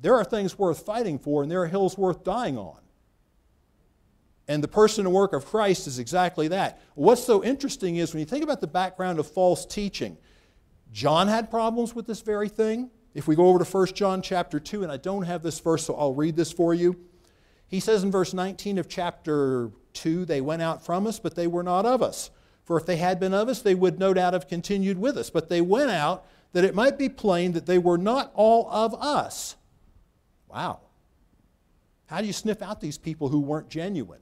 There 0.00 0.14
are 0.14 0.24
things 0.24 0.58
worth 0.58 0.84
fighting 0.84 1.18
for, 1.18 1.42
and 1.42 1.50
there 1.50 1.62
are 1.62 1.66
hills 1.66 1.96
worth 1.96 2.24
dying 2.24 2.58
on. 2.58 2.78
And 4.46 4.62
the 4.62 4.68
person 4.68 5.06
and 5.06 5.14
work 5.14 5.32
of 5.32 5.46
Christ 5.46 5.86
is 5.86 5.98
exactly 5.98 6.48
that. 6.48 6.82
What's 6.94 7.24
so 7.24 7.42
interesting 7.42 7.96
is 7.96 8.12
when 8.12 8.20
you 8.20 8.26
think 8.26 8.44
about 8.44 8.60
the 8.60 8.66
background 8.66 9.18
of 9.18 9.26
false 9.26 9.64
teaching, 9.64 10.18
John 10.92 11.28
had 11.28 11.50
problems 11.50 11.94
with 11.94 12.06
this 12.06 12.20
very 12.20 12.50
thing. 12.50 12.90
If 13.14 13.28
we 13.28 13.36
go 13.36 13.46
over 13.46 13.64
to 13.64 13.64
1 13.64 13.86
John 13.94 14.22
chapter 14.22 14.58
2, 14.58 14.82
and 14.82 14.90
I 14.90 14.96
don't 14.96 15.22
have 15.22 15.42
this 15.42 15.60
verse, 15.60 15.86
so 15.86 15.94
I'll 15.94 16.14
read 16.14 16.36
this 16.36 16.52
for 16.52 16.74
you. 16.74 16.96
He 17.68 17.80
says 17.80 18.02
in 18.02 18.10
verse 18.10 18.34
19 18.34 18.78
of 18.78 18.88
chapter 18.88 19.70
2, 19.94 20.24
they 20.24 20.40
went 20.40 20.62
out 20.62 20.84
from 20.84 21.06
us, 21.06 21.18
but 21.18 21.34
they 21.34 21.46
were 21.46 21.62
not 21.62 21.86
of 21.86 22.02
us. 22.02 22.30
For 22.64 22.76
if 22.76 22.86
they 22.86 22.96
had 22.96 23.20
been 23.20 23.34
of 23.34 23.48
us, 23.48 23.62
they 23.62 23.74
would 23.74 23.98
no 23.98 24.14
doubt 24.14 24.32
have 24.32 24.48
continued 24.48 24.98
with 24.98 25.16
us. 25.16 25.30
But 25.30 25.48
they 25.48 25.60
went 25.60 25.90
out 25.90 26.26
that 26.52 26.64
it 26.64 26.74
might 26.74 26.98
be 26.98 27.08
plain 27.08 27.52
that 27.52 27.66
they 27.66 27.78
were 27.78 27.98
not 27.98 28.32
all 28.34 28.68
of 28.70 28.94
us. 28.94 29.56
Wow. 30.48 30.80
How 32.06 32.20
do 32.20 32.26
you 32.26 32.32
sniff 32.32 32.62
out 32.62 32.80
these 32.80 32.98
people 32.98 33.28
who 33.28 33.40
weren't 33.40 33.68
genuine? 33.68 34.20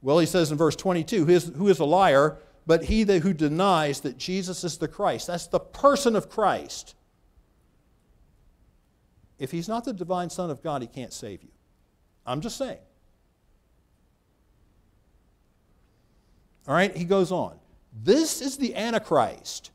Well, 0.00 0.18
he 0.18 0.26
says 0.26 0.50
in 0.50 0.58
verse 0.58 0.76
22 0.76 1.24
who 1.24 1.68
is, 1.68 1.78
a 1.80 1.84
liar, 1.84 2.38
but 2.66 2.84
he 2.84 3.04
that, 3.04 3.22
who 3.22 3.32
denies 3.32 4.00
that 4.00 4.16
Jesus 4.16 4.64
is 4.64 4.78
the 4.78 4.88
Christ. 4.88 5.26
That's 5.26 5.46
the 5.48 5.60
person 5.60 6.14
of 6.14 6.30
Christ. 6.30 6.94
If 9.38 9.50
he's 9.50 9.68
not 9.68 9.84
the 9.84 9.92
divine 9.92 10.30
Son 10.30 10.50
of 10.50 10.62
God, 10.62 10.82
he 10.82 10.88
can't 10.88 11.12
save 11.12 11.42
you. 11.42 11.50
I'm 12.26 12.40
just 12.40 12.56
saying. 12.56 12.78
All 16.66 16.74
right, 16.74 16.94
he 16.94 17.04
goes 17.04 17.32
on. 17.32 17.58
This 17.92 18.42
is 18.42 18.56
the 18.56 18.74
Antichrist 18.74 19.70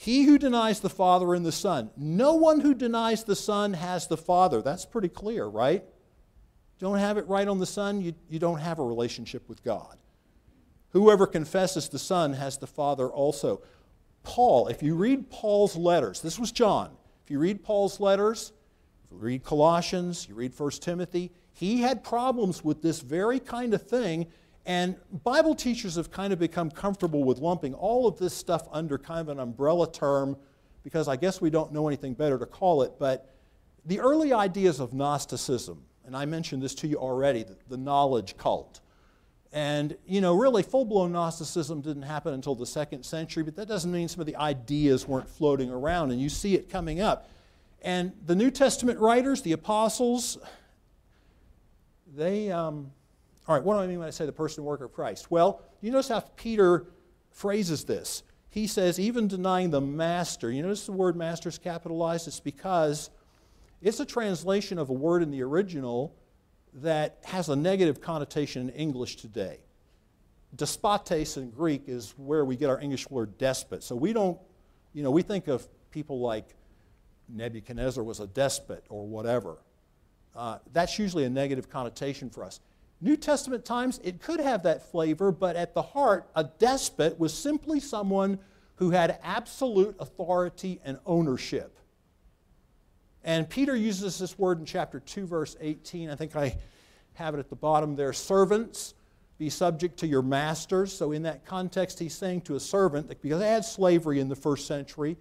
he 0.00 0.22
who 0.22 0.38
denies 0.38 0.78
the 0.78 0.88
Father 0.88 1.34
and 1.34 1.44
the 1.44 1.50
Son. 1.50 1.90
No 1.96 2.34
one 2.34 2.60
who 2.60 2.72
denies 2.72 3.24
the 3.24 3.34
Son 3.34 3.72
has 3.72 4.06
the 4.06 4.16
Father. 4.16 4.62
That's 4.62 4.86
pretty 4.86 5.08
clear, 5.08 5.44
right? 5.44 5.82
Don't 6.78 6.98
have 6.98 7.18
it 7.18 7.26
right 7.26 7.48
on 7.48 7.58
the 7.58 7.66
Son, 7.66 8.00
you, 8.00 8.14
you 8.30 8.38
don't 8.38 8.60
have 8.60 8.78
a 8.78 8.84
relationship 8.84 9.48
with 9.48 9.64
God. 9.64 9.96
Whoever 10.90 11.26
confesses 11.26 11.88
the 11.88 11.98
Son 11.98 12.34
has 12.34 12.58
the 12.58 12.68
Father 12.68 13.08
also. 13.08 13.60
Paul, 14.22 14.68
if 14.68 14.84
you 14.84 14.94
read 14.94 15.30
Paul's 15.30 15.74
letters, 15.74 16.20
this 16.20 16.38
was 16.38 16.52
John. 16.52 16.92
If 17.24 17.32
you 17.32 17.40
read 17.40 17.64
Paul's 17.64 17.98
letters, 17.98 18.52
you 19.10 19.16
read 19.16 19.44
Colossians, 19.44 20.26
you 20.28 20.34
read 20.34 20.52
1 20.56 20.70
Timothy, 20.72 21.30
he 21.52 21.80
had 21.80 22.04
problems 22.04 22.62
with 22.62 22.82
this 22.82 23.00
very 23.00 23.40
kind 23.40 23.74
of 23.74 23.82
thing 23.82 24.26
and 24.68 24.96
Bible 25.24 25.54
teachers 25.54 25.96
have 25.96 26.10
kind 26.10 26.30
of 26.30 26.38
become 26.38 26.70
comfortable 26.70 27.24
with 27.24 27.38
lumping 27.38 27.72
all 27.72 28.06
of 28.06 28.18
this 28.18 28.34
stuff 28.34 28.68
under 28.70 28.98
kind 28.98 29.20
of 29.20 29.30
an 29.30 29.40
umbrella 29.40 29.90
term 29.90 30.36
because 30.84 31.08
I 31.08 31.16
guess 31.16 31.40
we 31.40 31.48
don't 31.48 31.72
know 31.72 31.88
anything 31.88 32.12
better 32.12 32.38
to 32.38 32.44
call 32.44 32.82
it. 32.82 32.92
But 32.98 33.34
the 33.86 33.98
early 33.98 34.34
ideas 34.34 34.78
of 34.78 34.92
Gnosticism, 34.92 35.82
and 36.04 36.14
I 36.14 36.26
mentioned 36.26 36.62
this 36.62 36.74
to 36.76 36.86
you 36.86 36.96
already, 36.96 37.46
the, 37.68 37.78
knowledge 37.78 38.36
cult. 38.36 38.80
And, 39.54 39.96
you 40.06 40.20
know, 40.20 40.34
really 40.34 40.62
full 40.62 40.84
blown 40.84 41.12
Gnosticism 41.12 41.80
didn't 41.80 42.02
happen 42.02 42.34
until 42.34 42.54
the 42.54 42.66
second 42.66 43.06
century, 43.06 43.42
but 43.42 43.56
that 43.56 43.68
doesn't 43.68 43.90
mean 43.90 44.06
some 44.06 44.20
of 44.20 44.26
the 44.26 44.36
ideas 44.36 45.08
weren't 45.08 45.30
floating 45.30 45.70
around, 45.70 46.10
and 46.10 46.20
you 46.20 46.28
see 46.28 46.54
it 46.54 46.68
coming 46.68 47.00
up. 47.00 47.30
And 47.82 48.12
the 48.26 48.34
New 48.34 48.50
Testament 48.50 48.98
writers, 48.98 49.42
the 49.42 49.52
apostles, 49.52 50.38
they, 52.14 52.50
um, 52.50 52.90
all 53.46 53.54
right, 53.54 53.64
what 53.64 53.74
do 53.74 53.80
I 53.80 53.86
mean 53.86 53.98
when 53.98 54.08
I 54.08 54.10
say 54.10 54.26
the 54.26 54.32
person 54.32 54.60
and 54.60 54.66
work 54.66 54.80
of 54.80 54.92
Christ? 54.92 55.30
Well, 55.30 55.62
you 55.80 55.90
notice 55.90 56.08
how 56.08 56.20
Peter 56.36 56.86
phrases 57.30 57.84
this. 57.84 58.22
He 58.50 58.66
says, 58.66 58.98
even 58.98 59.28
denying 59.28 59.70
the 59.70 59.80
master. 59.80 60.50
You 60.50 60.62
notice 60.62 60.86
the 60.86 60.92
word 60.92 61.16
master 61.16 61.48
is 61.48 61.58
capitalized? 61.58 62.26
It's 62.26 62.40
because 62.40 63.10
it's 63.80 64.00
a 64.00 64.06
translation 64.06 64.78
of 64.78 64.90
a 64.90 64.92
word 64.92 65.22
in 65.22 65.30
the 65.30 65.42
original 65.42 66.16
that 66.74 67.18
has 67.24 67.48
a 67.48 67.56
negative 67.56 68.00
connotation 68.00 68.68
in 68.68 68.74
English 68.74 69.16
today. 69.16 69.60
despotes 70.56 71.36
in 71.36 71.50
Greek 71.50 71.82
is 71.86 72.14
where 72.16 72.44
we 72.44 72.56
get 72.56 72.70
our 72.70 72.80
English 72.80 73.08
word 73.10 73.38
despot. 73.38 73.82
So 73.82 73.94
we 73.94 74.12
don't, 74.12 74.38
you 74.92 75.02
know, 75.02 75.10
we 75.10 75.22
think 75.22 75.46
of 75.46 75.68
people 75.90 76.20
like 76.20 76.54
Nebuchadnezzar 77.28 78.02
was 78.02 78.20
a 78.20 78.26
despot 78.26 78.84
or 78.88 79.06
whatever. 79.06 79.58
Uh, 80.34 80.58
that's 80.72 80.98
usually 80.98 81.24
a 81.24 81.30
negative 81.30 81.68
connotation 81.68 82.30
for 82.30 82.44
us. 82.44 82.60
New 83.00 83.16
Testament 83.16 83.64
times, 83.64 84.00
it 84.02 84.20
could 84.20 84.40
have 84.40 84.64
that 84.64 84.90
flavor, 84.90 85.30
but 85.30 85.56
at 85.56 85.74
the 85.74 85.82
heart, 85.82 86.28
a 86.34 86.44
despot 86.44 87.18
was 87.18 87.32
simply 87.32 87.80
someone 87.80 88.38
who 88.76 88.90
had 88.90 89.18
absolute 89.22 89.96
authority 89.98 90.80
and 90.84 90.98
ownership. 91.06 91.78
And 93.22 93.48
Peter 93.48 93.76
uses 93.76 94.18
this 94.18 94.38
word 94.38 94.58
in 94.58 94.64
chapter 94.64 95.00
2, 95.00 95.26
verse 95.26 95.56
18. 95.60 96.10
I 96.10 96.14
think 96.14 96.34
I 96.34 96.56
have 97.14 97.34
it 97.34 97.38
at 97.38 97.50
the 97.50 97.56
bottom 97.56 97.94
there. 97.94 98.12
Servants, 98.12 98.94
be 99.38 99.50
subject 99.50 99.98
to 100.00 100.06
your 100.06 100.22
masters. 100.22 100.92
So, 100.92 101.12
in 101.12 101.22
that 101.22 101.44
context, 101.44 101.98
he's 101.98 102.14
saying 102.14 102.42
to 102.42 102.56
a 102.56 102.60
servant, 102.60 103.08
because 103.20 103.38
they 103.38 103.50
had 103.50 103.64
slavery 103.64 104.18
in 104.20 104.28
the 104.28 104.36
first 104.36 104.66
century, 104.66 105.16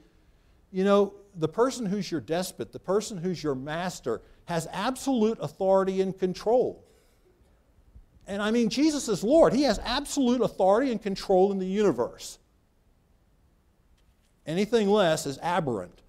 you 0.72 0.84
know, 0.84 1.14
the 1.38 1.48
person 1.48 1.86
who's 1.86 2.12
your 2.12 2.22
despot, 2.22 2.72
the 2.72 2.80
person 2.80 3.18
who's 3.18 3.42
your 3.42 3.56
master, 3.56 4.22
has 4.46 4.68
absolute 4.72 5.38
authority 5.42 6.02
and 6.02 6.18
control. 6.18 6.84
And 8.26 8.42
I 8.42 8.52
mean, 8.52 8.70
Jesus 8.70 9.08
is 9.08 9.24
Lord. 9.24 9.54
He 9.54 9.64
has 9.64 9.80
absolute 9.80 10.42
authority 10.42 10.92
and 10.92 11.02
control 11.02 11.52
in 11.52 11.60
the 11.60 11.66
universe. 11.66 12.40
Anything 14.46 14.90
less 14.90 15.26
is 15.26 15.38
aberrant. 15.42 16.02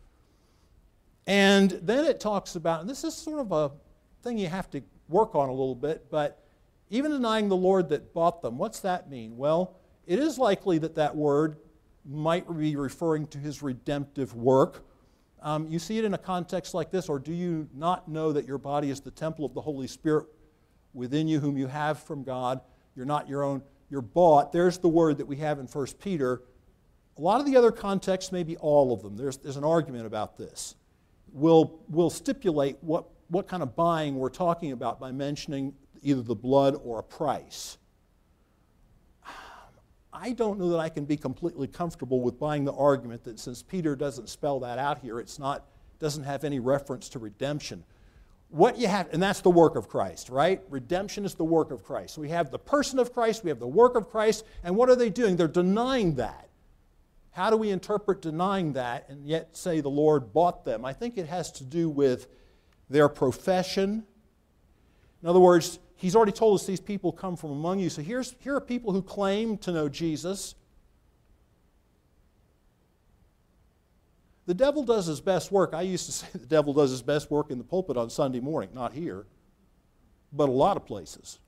And 1.27 1.71
then 1.71 2.05
it 2.05 2.21
talks 2.21 2.57
about, 2.57 2.81
and 2.81 2.89
this 2.89 3.05
is 3.05 3.15
sort 3.15 3.41
of 3.41 3.53
a 3.53 3.71
thing 4.23 4.39
you 4.39 4.49
have 4.49 4.71
to 4.71 4.83
work 5.09 5.35
on 5.35 5.49
a 5.49 5.53
little 5.53 5.75
bit, 5.75 6.07
but 6.11 6.45
even 6.91 7.11
denying 7.11 7.49
the 7.49 7.57
Lord 7.57 7.91
that 7.91 8.15
bought 8.15 8.41
them, 8.41 8.57
what's 8.57 8.81
that 8.81 9.11
mean? 9.11 9.37
Well, 9.37 9.77
it 10.07 10.19
is 10.19 10.39
likely 10.39 10.79
that 10.79 10.95
that 10.95 11.15
word 11.15 11.59
might 12.05 12.47
be 12.57 12.77
referring 12.77 13.27
to 13.29 13.39
his 13.39 13.63
redemptive 13.63 14.35
work. 14.35 14.85
Um, 15.43 15.69
you 15.69 15.79
see 15.79 15.99
it 15.99 16.05
in 16.05 16.15
a 16.15 16.19
context 16.19 16.75
like 16.75 16.91
this, 16.91 17.09
or 17.09 17.19
do 17.19 17.33
you 17.33 17.69
not 17.75 18.09
know 18.09 18.33
that 18.33 18.47
your 18.47 18.59
body 18.59 18.91
is 18.91 19.01
the 19.01 19.11
temple 19.11 19.45
of 19.45 19.55
the 19.55 19.61
Holy 19.61 19.87
Spirit 19.87 20.27
within 20.95 21.29
you, 21.29 21.41
whom 21.41 21.57
you 21.57 21.67
have 21.67 22.03
from 22.03 22.25
God? 22.25 22.61
You're 22.97 23.07
not 23.07 23.29
your 23.29 23.43
own, 23.45 23.63
you're 23.91 24.03
bought. 24.03 24.53
There's 24.53 24.79
the 24.79 24.89
word 24.89 25.19
that 25.19 25.27
we 25.27 25.37
have 25.37 25.59
in 25.59 25.67
1 25.67 25.87
Peter. 26.01 26.43
A 27.17 27.21
lot 27.21 27.41
of 27.41 27.47
the 27.47 27.57
other 27.57 27.71
contexts, 27.71 28.33
maybe 28.33 28.57
all 28.57 28.93
of 28.93 29.03
them, 29.03 29.17
there's, 29.17 29.39
there's 29.39 29.57
an 29.57 29.65
argument 29.65 30.07
about 30.07 30.37
this. 30.37 30.75
We'll, 31.33 31.81
we'll 31.89 32.11
stipulate 32.11 32.79
what, 32.81 33.07
what 33.29 33.49
kind 33.49 33.63
of 33.63 33.77
buying 33.77 34.17
we're 34.17 34.31
talking 34.31 34.73
about 34.73 34.99
by 34.99 35.13
mentioning 35.13 35.75
either 36.03 36.23
the 36.23 36.35
blood 36.35 36.77
or 36.83 36.99
a 36.99 37.03
price. 37.03 37.79
I 40.13 40.33
don't 40.33 40.59
know 40.59 40.71
that 40.71 40.79
I 40.79 40.89
can 40.89 41.05
be 41.05 41.17
completely 41.17 41.67
comfortable 41.67 42.21
with 42.21 42.39
buying 42.39 42.65
the 42.65 42.73
argument 42.73 43.25
that 43.25 43.39
since 43.39 43.63
Peter 43.63 43.95
doesn't 43.95 44.29
spell 44.29 44.61
that 44.61 44.79
out 44.79 44.99
here, 44.99 45.21
it's 45.21 45.39
not 45.39 45.65
doesn't 45.99 46.25
have 46.25 46.45
any 46.45 46.61
reference 46.61 47.09
to 47.11 47.19
redemption. 47.19 47.85
What 48.51 48.79
you 48.79 48.89
have, 48.89 49.09
and 49.13 49.23
that's 49.23 49.41
the 49.41 49.51
work 49.51 49.77
of 49.77 49.89
Christ, 49.89 50.31
right? 50.31 50.63
Redemption 50.71 51.25
is 51.25 51.35
the 51.35 51.45
work 51.45 51.71
of 51.71 51.83
Christ. 51.83 52.17
We 52.17 52.31
have 52.31 52.51
the 52.51 52.59
person 52.59 52.99
of 52.99 53.13
Christ, 53.13 53.45
we 53.45 53.51
have 53.51 53.59
the 53.59 53.67
work 53.67 53.95
of 53.95 54.09
Christ, 54.09 54.45
and 54.63 54.75
what 54.77 54.89
are 54.89 54.97
they 54.97 55.11
doing? 55.11 55.37
They're 55.37 55.49
denying 55.49 56.15
that. 56.15 56.49
How 57.33 57.51
do 57.51 57.57
we 57.57 57.71
interpret 57.71 58.23
denying 58.23 58.73
that 58.73 59.09
and 59.09 59.27
yet 59.27 59.57
say 59.57 59.81
the 59.81 59.91
Lord 59.91 60.33
bought 60.33 60.65
them? 60.65 60.85
I 60.85 60.93
think 60.93 61.19
it 61.19 61.27
has 61.27 61.53
to 61.53 61.65
do 61.65 61.91
with 61.91 62.27
their 62.89 63.09
profession. 63.09 64.05
In 65.23 65.29
other 65.29 65.41
words, 65.41 65.79
he's 65.99 66.15
already 66.15 66.33
told 66.33 66.59
us 66.59 66.65
these 66.65 66.81
people 66.81 67.13
come 67.13 67.37
from 67.37 67.51
among 67.51 67.81
you. 67.81 67.91
So 67.91 68.01
here's, 68.01 68.35
here 68.39 68.55
are 68.55 68.61
people 68.61 68.93
who 68.93 69.03
claim 69.03 69.59
to 69.59 69.73
know 69.73 69.89
Jesus. 69.89 70.55
The 74.47 74.55
devil 74.55 74.85
does 74.85 75.07
his 75.07 75.21
best 75.21 75.53
work. 75.53 75.75
I 75.75 75.83
used 75.83 76.07
to 76.07 76.13
say 76.13 76.27
the 76.33 76.47
devil 76.47 76.73
does 76.73 76.91
his 76.91 77.03
best 77.03 77.31
work 77.31 77.51
in 77.51 77.59
the 77.59 77.65
pulpit 77.65 77.97
on 77.97 78.09
Sunday 78.09 78.41
morning, 78.41 78.71
not 78.73 78.93
here, 78.93 79.27
but 80.33 80.49
a 80.49 80.53
lot 80.53 80.77
of 80.77 80.87
places. 80.87 81.41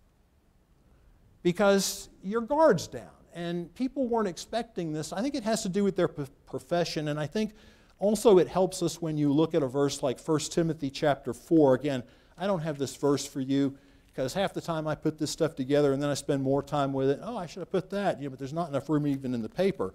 Because 1.42 2.10
your 2.22 2.42
guard's 2.42 2.88
down, 2.88 3.08
and 3.32 3.72
people 3.76 4.08
weren't 4.08 4.28
expecting 4.28 4.92
this. 4.92 5.12
I 5.12 5.22
think 5.22 5.36
it 5.36 5.44
has 5.44 5.62
to 5.62 5.68
do 5.68 5.84
with 5.84 5.94
their 5.94 6.08
profession, 6.08 7.08
and 7.08 7.18
I 7.18 7.26
think 7.26 7.52
also 8.00 8.38
it 8.38 8.48
helps 8.48 8.82
us 8.82 9.00
when 9.00 9.16
you 9.16 9.32
look 9.32 9.54
at 9.54 9.62
a 9.62 9.68
verse 9.68 10.02
like 10.02 10.20
1 10.20 10.40
Timothy 10.50 10.90
chapter 10.90 11.32
4. 11.32 11.74
Again, 11.74 12.02
I 12.36 12.48
don't 12.48 12.60
have 12.60 12.78
this 12.78 12.96
verse 12.96 13.24
for 13.24 13.40
you 13.40 13.78
because 14.12 14.34
half 14.34 14.52
the 14.52 14.60
time 14.60 14.86
I 14.86 14.94
put 14.94 15.18
this 15.18 15.30
stuff 15.30 15.54
together 15.54 15.92
and 15.92 16.02
then 16.02 16.10
I 16.10 16.14
spend 16.14 16.42
more 16.42 16.62
time 16.62 16.92
with 16.92 17.10
it. 17.10 17.20
Oh, 17.22 17.36
I 17.36 17.46
should 17.46 17.60
have 17.60 17.70
put 17.70 17.90
that. 17.90 18.20
Yeah, 18.20 18.28
but 18.28 18.38
there's 18.38 18.52
not 18.52 18.68
enough 18.68 18.88
room 18.88 19.06
even 19.06 19.34
in 19.34 19.42
the 19.42 19.48
paper. 19.48 19.94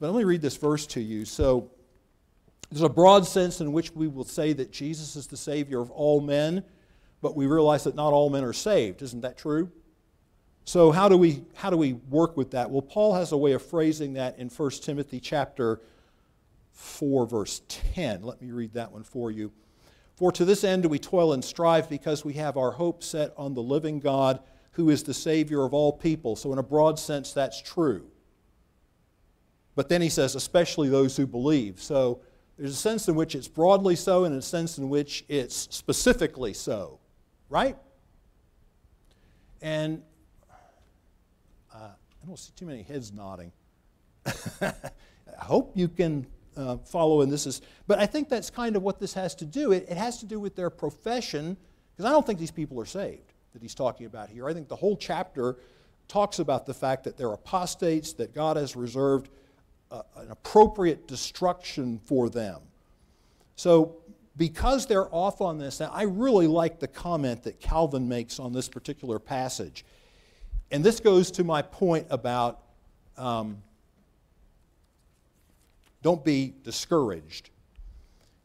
But 0.00 0.12
let 0.12 0.18
me 0.18 0.24
read 0.24 0.42
this 0.42 0.56
verse 0.56 0.86
to 0.88 1.00
you. 1.00 1.24
So, 1.24 1.70
there's 2.70 2.82
a 2.82 2.88
broad 2.88 3.26
sense 3.26 3.60
in 3.60 3.72
which 3.72 3.92
we 3.94 4.08
will 4.08 4.24
say 4.24 4.52
that 4.52 4.70
Jesus 4.70 5.16
is 5.16 5.26
the 5.26 5.38
Savior 5.38 5.80
of 5.80 5.90
all 5.90 6.20
men, 6.20 6.62
but 7.22 7.34
we 7.34 7.46
realize 7.46 7.84
that 7.84 7.94
not 7.94 8.12
all 8.12 8.28
men 8.28 8.44
are 8.44 8.52
saved. 8.52 9.00
Isn't 9.00 9.22
that 9.22 9.38
true? 9.38 9.70
So 10.68 10.92
how 10.92 11.08
do 11.08 11.16
we 11.16 11.44
how 11.54 11.70
do 11.70 11.78
we 11.78 11.94
work 11.94 12.36
with 12.36 12.50
that? 12.50 12.70
Well, 12.70 12.82
Paul 12.82 13.14
has 13.14 13.32
a 13.32 13.38
way 13.38 13.52
of 13.52 13.64
phrasing 13.64 14.12
that 14.14 14.38
in 14.38 14.50
1 14.50 14.70
Timothy 14.82 15.18
chapter 15.18 15.80
4 16.72 17.26
verse 17.26 17.62
10. 17.68 18.22
Let 18.22 18.42
me 18.42 18.50
read 18.50 18.74
that 18.74 18.92
one 18.92 19.02
for 19.02 19.30
you. 19.30 19.50
For 20.18 20.32
to 20.32 20.44
this 20.44 20.64
end 20.64 20.82
do 20.82 20.88
we 20.88 20.98
toil 20.98 21.32
and 21.32 21.44
strive 21.44 21.88
because 21.88 22.24
we 22.24 22.32
have 22.32 22.56
our 22.56 22.72
hope 22.72 23.04
set 23.04 23.32
on 23.36 23.54
the 23.54 23.62
living 23.62 24.00
God 24.00 24.40
who 24.72 24.90
is 24.90 25.04
the 25.04 25.14
Savior 25.14 25.62
of 25.62 25.72
all 25.72 25.92
people. 25.92 26.34
So, 26.34 26.52
in 26.52 26.58
a 26.58 26.62
broad 26.62 26.98
sense, 26.98 27.32
that's 27.32 27.62
true. 27.62 28.04
But 29.76 29.88
then 29.88 30.02
he 30.02 30.08
says, 30.08 30.34
especially 30.34 30.88
those 30.88 31.16
who 31.16 31.24
believe. 31.24 31.80
So, 31.80 32.20
there's 32.56 32.72
a 32.72 32.76
sense 32.76 33.06
in 33.06 33.14
which 33.14 33.36
it's 33.36 33.46
broadly 33.46 33.94
so 33.94 34.24
and 34.24 34.34
a 34.34 34.42
sense 34.42 34.76
in 34.76 34.88
which 34.88 35.24
it's 35.28 35.68
specifically 35.70 36.52
so, 36.52 36.98
right? 37.48 37.76
And 39.62 40.02
uh, 41.72 41.76
I 41.76 42.26
don't 42.26 42.36
see 42.36 42.50
too 42.56 42.66
many 42.66 42.82
heads 42.82 43.12
nodding. 43.12 43.52
I 44.26 44.74
hope 45.38 45.76
you 45.76 45.86
can 45.86 46.26
uh, 46.58 46.76
follow, 46.78 47.22
and 47.22 47.32
this 47.32 47.46
is, 47.46 47.62
but 47.86 47.98
I 47.98 48.06
think 48.06 48.28
that's 48.28 48.50
kind 48.50 48.76
of 48.76 48.82
what 48.82 48.98
this 48.98 49.14
has 49.14 49.34
to 49.36 49.44
do. 49.44 49.72
It, 49.72 49.86
it 49.88 49.96
has 49.96 50.18
to 50.18 50.26
do 50.26 50.40
with 50.40 50.56
their 50.56 50.70
profession, 50.70 51.56
because 51.96 52.04
I 52.04 52.12
don't 52.12 52.26
think 52.26 52.38
these 52.38 52.50
people 52.50 52.78
are 52.80 52.86
saved 52.86 53.32
that 53.52 53.62
he's 53.62 53.74
talking 53.74 54.06
about 54.06 54.28
here. 54.28 54.48
I 54.48 54.52
think 54.52 54.68
the 54.68 54.76
whole 54.76 54.96
chapter 54.96 55.56
talks 56.08 56.38
about 56.38 56.66
the 56.66 56.74
fact 56.74 57.04
that 57.04 57.16
they're 57.16 57.32
apostates, 57.32 58.12
that 58.14 58.34
God 58.34 58.56
has 58.56 58.76
reserved 58.76 59.30
uh, 59.90 60.02
an 60.16 60.30
appropriate 60.30 61.06
destruction 61.06 61.98
for 62.04 62.28
them. 62.28 62.60
So, 63.56 63.96
because 64.36 64.86
they're 64.86 65.12
off 65.12 65.40
on 65.40 65.58
this, 65.58 65.80
now 65.80 65.90
I 65.92 66.02
really 66.02 66.46
like 66.46 66.78
the 66.78 66.86
comment 66.86 67.42
that 67.42 67.58
Calvin 67.58 68.08
makes 68.08 68.38
on 68.38 68.52
this 68.52 68.68
particular 68.68 69.18
passage. 69.18 69.84
And 70.70 70.84
this 70.84 71.00
goes 71.00 71.30
to 71.32 71.44
my 71.44 71.62
point 71.62 72.06
about 72.10 72.62
um, 73.16 73.62
don't 76.02 76.24
be 76.24 76.54
discouraged. 76.62 77.50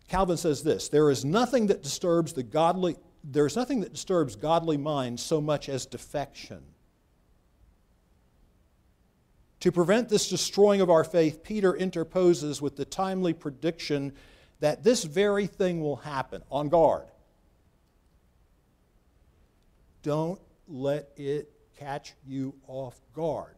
Calvin 0.08 0.38
says 0.38 0.64
this 0.64 0.90
there 0.90 1.10
is 1.10 1.24
nothing 1.26 1.68
that 1.68 1.84
disturbs 1.84 2.34
the 2.34 2.44
godly, 2.44 2.96
there 3.24 3.46
is 3.46 3.56
nothing 3.56 3.82
that 3.82 3.94
disturbs 3.94 4.36
godly 4.36 4.78
minds 4.78 5.22
so 5.22 5.42
much 5.42 5.70
as 5.70 5.86
defection. 5.86 6.64
To 9.62 9.72
prevent 9.72 10.10
this 10.10 10.30
destroying 10.30 10.82
of 10.82 10.90
our 10.90 11.06
faith, 11.06 11.42
Peter 11.42 11.74
interposes 11.74 12.62
with 12.62 12.76
the 12.76 12.84
timely 12.84 13.34
prediction 13.34 14.12
that 14.60 14.84
this 14.84 15.06
very 15.06 15.48
thing 15.48 15.82
will 15.82 15.96
happen. 15.96 16.44
On 16.52 16.68
guard. 16.68 17.06
Don't 20.02 20.40
let 20.68 21.10
it 21.16 21.50
catch 21.80 22.14
you 22.28 22.54
off 22.68 23.00
guard. 23.14 23.56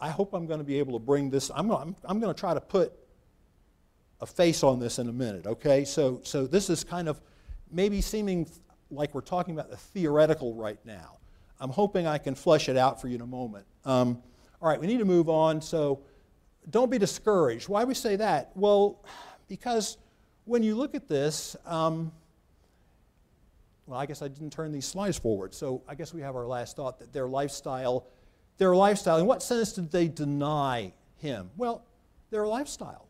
I 0.00 0.10
hope 0.10 0.34
I'm 0.34 0.46
going 0.46 0.58
to 0.58 0.64
be 0.64 0.78
able 0.78 0.98
to 0.98 1.04
bring 1.04 1.30
this. 1.30 1.50
I'm, 1.54 1.70
I'm, 1.70 1.94
I'm 2.04 2.20
going 2.20 2.34
to 2.34 2.38
try 2.38 2.54
to 2.54 2.60
put 2.60 2.92
a 4.20 4.26
face 4.26 4.62
on 4.62 4.78
this 4.78 4.98
in 4.98 5.08
a 5.08 5.12
minute, 5.12 5.46
okay? 5.46 5.84
So, 5.84 6.20
so 6.24 6.46
this 6.46 6.70
is 6.70 6.84
kind 6.84 7.08
of 7.08 7.20
maybe 7.70 8.00
seeming 8.00 8.48
like 8.90 9.14
we're 9.14 9.20
talking 9.20 9.54
about 9.54 9.70
the 9.70 9.76
theoretical 9.76 10.54
right 10.54 10.78
now. 10.84 11.18
I'm 11.60 11.70
hoping 11.70 12.06
I 12.06 12.18
can 12.18 12.34
flesh 12.34 12.68
it 12.68 12.76
out 12.76 13.00
for 13.00 13.08
you 13.08 13.16
in 13.16 13.20
a 13.20 13.26
moment. 13.26 13.66
Um, 13.84 14.22
all 14.60 14.68
right, 14.68 14.80
we 14.80 14.86
need 14.86 14.98
to 14.98 15.04
move 15.04 15.28
on. 15.28 15.60
So 15.62 16.02
don't 16.68 16.90
be 16.90 16.98
discouraged. 16.98 17.68
Why 17.68 17.84
we 17.84 17.94
say 17.94 18.16
that? 18.16 18.50
Well, 18.54 19.04
because 19.48 19.96
when 20.44 20.62
you 20.62 20.74
look 20.74 20.94
at 20.94 21.08
this, 21.08 21.56
um, 21.66 22.12
well, 23.86 23.98
I 23.98 24.06
guess 24.06 24.22
I 24.22 24.28
didn't 24.28 24.50
turn 24.50 24.72
these 24.72 24.86
slides 24.86 25.18
forward. 25.18 25.54
So 25.54 25.82
I 25.88 25.94
guess 25.94 26.14
we 26.14 26.20
have 26.22 26.36
our 26.36 26.46
last 26.46 26.76
thought 26.76 26.98
that 27.00 27.12
their 27.12 27.28
lifestyle, 27.28 28.06
their 28.58 28.74
lifestyle, 28.74 29.18
in 29.18 29.26
what 29.26 29.42
sense 29.42 29.72
did 29.72 29.90
they 29.90 30.08
deny 30.08 30.92
him? 31.16 31.50
Well, 31.56 31.84
their 32.30 32.46
lifestyle. 32.46 33.09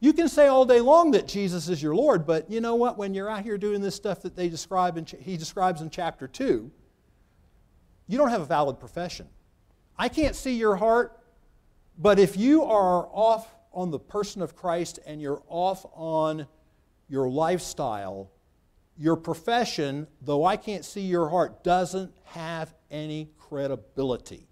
You 0.00 0.12
can 0.12 0.28
say 0.28 0.46
all 0.46 0.64
day 0.64 0.80
long 0.80 1.10
that 1.12 1.26
Jesus 1.26 1.68
is 1.68 1.82
your 1.82 1.94
Lord, 1.94 2.24
but 2.24 2.50
you 2.50 2.60
know 2.60 2.76
what? 2.76 2.98
When 2.98 3.14
you're 3.14 3.28
out 3.28 3.42
here 3.42 3.58
doing 3.58 3.80
this 3.80 3.96
stuff 3.96 4.22
that 4.22 4.36
they 4.36 4.48
describe 4.48 4.96
in, 4.96 5.06
he 5.06 5.36
describes 5.36 5.80
in 5.80 5.90
chapter 5.90 6.28
2, 6.28 6.70
you 8.06 8.18
don't 8.18 8.30
have 8.30 8.40
a 8.40 8.46
valid 8.46 8.78
profession. 8.78 9.28
I 9.98 10.08
can't 10.08 10.36
see 10.36 10.54
your 10.54 10.76
heart, 10.76 11.20
but 11.98 12.18
if 12.18 12.36
you 12.36 12.62
are 12.62 13.08
off 13.12 13.52
on 13.72 13.90
the 13.90 13.98
person 13.98 14.40
of 14.40 14.54
Christ 14.54 15.00
and 15.04 15.20
you're 15.20 15.42
off 15.48 15.84
on 15.92 16.46
your 17.08 17.28
lifestyle, 17.28 18.30
your 18.96 19.16
profession, 19.16 20.06
though 20.22 20.44
I 20.44 20.56
can't 20.56 20.84
see 20.84 21.02
your 21.02 21.28
heart, 21.28 21.64
doesn't 21.64 22.12
have 22.24 22.74
any 22.90 23.30
credibility. 23.36 24.47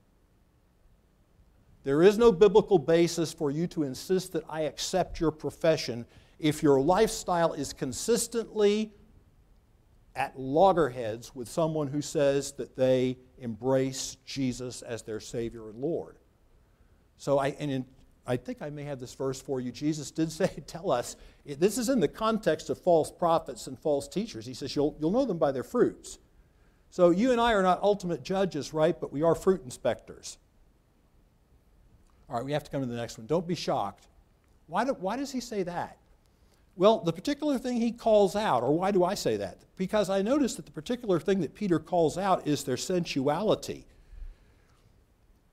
There 1.86 2.02
is 2.02 2.18
no 2.18 2.32
biblical 2.32 2.80
basis 2.80 3.32
for 3.32 3.52
you 3.52 3.68
to 3.68 3.84
insist 3.84 4.32
that 4.32 4.42
I 4.48 4.62
accept 4.62 5.20
your 5.20 5.30
profession 5.30 6.04
if 6.40 6.60
your 6.60 6.80
lifestyle 6.80 7.52
is 7.52 7.72
consistently 7.72 8.90
at 10.16 10.36
loggerheads 10.36 11.32
with 11.32 11.46
someone 11.46 11.86
who 11.86 12.02
says 12.02 12.50
that 12.54 12.74
they 12.74 13.18
embrace 13.38 14.16
Jesus 14.26 14.82
as 14.82 15.02
their 15.02 15.20
Savior 15.20 15.70
and 15.70 15.78
Lord. 15.78 16.16
So 17.18 17.38
I, 17.38 17.50
and 17.60 17.70
in, 17.70 17.86
I 18.26 18.36
think 18.36 18.62
I 18.62 18.70
may 18.70 18.82
have 18.82 18.98
this 18.98 19.14
verse 19.14 19.40
for 19.40 19.60
you. 19.60 19.70
Jesus 19.70 20.10
did 20.10 20.32
say, 20.32 20.48
tell 20.66 20.90
us, 20.90 21.14
this 21.44 21.78
is 21.78 21.88
in 21.88 22.00
the 22.00 22.08
context 22.08 22.68
of 22.68 22.78
false 22.78 23.12
prophets 23.12 23.68
and 23.68 23.78
false 23.78 24.08
teachers. 24.08 24.44
He 24.44 24.54
says, 24.54 24.74
you'll, 24.74 24.96
you'll 24.98 25.12
know 25.12 25.24
them 25.24 25.38
by 25.38 25.52
their 25.52 25.62
fruits. 25.62 26.18
So 26.90 27.10
you 27.10 27.30
and 27.30 27.40
I 27.40 27.52
are 27.52 27.62
not 27.62 27.80
ultimate 27.80 28.24
judges, 28.24 28.74
right? 28.74 29.00
But 29.00 29.12
we 29.12 29.22
are 29.22 29.36
fruit 29.36 29.62
inspectors. 29.62 30.38
All 32.28 32.36
right, 32.36 32.44
we 32.44 32.52
have 32.52 32.64
to 32.64 32.70
come 32.70 32.80
to 32.80 32.86
the 32.86 32.96
next 32.96 33.18
one. 33.18 33.26
Don't 33.26 33.46
be 33.46 33.54
shocked. 33.54 34.08
Why, 34.66 34.84
do, 34.84 34.92
why 34.92 35.16
does 35.16 35.30
he 35.30 35.40
say 35.40 35.62
that? 35.62 35.98
Well, 36.76 37.00
the 37.00 37.12
particular 37.12 37.56
thing 37.58 37.80
he 37.80 37.92
calls 37.92 38.36
out, 38.36 38.62
or 38.62 38.76
why 38.76 38.90
do 38.90 39.04
I 39.04 39.14
say 39.14 39.36
that? 39.38 39.58
Because 39.76 40.10
I 40.10 40.22
notice 40.22 40.54
that 40.56 40.66
the 40.66 40.72
particular 40.72 41.18
thing 41.18 41.40
that 41.40 41.54
Peter 41.54 41.78
calls 41.78 42.18
out 42.18 42.46
is 42.46 42.64
their 42.64 42.76
sensuality. 42.76 43.86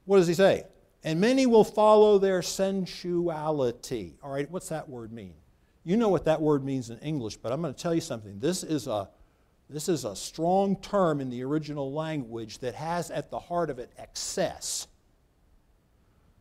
What 0.05 0.17
does 0.17 0.27
he 0.27 0.33
say? 0.33 0.65
And 1.03 1.21
many 1.21 1.45
will 1.45 1.63
follow 1.63 2.17
their 2.17 2.41
sensuality. 2.41 4.15
All 4.21 4.31
right, 4.31 4.49
what's 4.49 4.69
that 4.69 4.89
word 4.89 5.13
mean? 5.13 5.33
You 5.86 5.97
know 5.97 6.09
what 6.09 6.25
that 6.25 6.41
word 6.41 6.63
means 6.63 6.89
in 6.89 6.97
English, 6.99 7.38
but 7.38 7.51
I'm 7.51 7.62
going 7.62 7.73
to 7.73 7.81
tell 7.81 7.93
you 7.93 8.01
something. 8.01 8.39
This 8.39 8.63
is 8.63 8.88
a, 8.88 9.09
this 9.69 9.89
is 9.89 10.05
a 10.05 10.15
strong 10.15 10.77
term 10.77 11.21
in 11.21 11.29
the 11.29 11.43
original 11.43 11.91
language 11.91 12.59
that 12.59 12.75
has 12.75 13.12
at 13.12 13.29
the 13.29 13.39
heart 13.39 13.69
of 13.69 13.79
it 13.79 13.91
excess. 13.97 14.88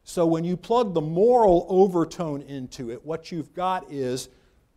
So 0.05 0.27
when 0.27 0.45
you 0.45 0.57
plug 0.57 0.95
the 0.95 1.01
moral 1.01 1.67
overtone 1.69 2.43
into 2.43 2.91
it, 2.91 3.05
what 3.05 3.31
you've 3.31 3.55
got 3.55 3.91
is 3.91 4.29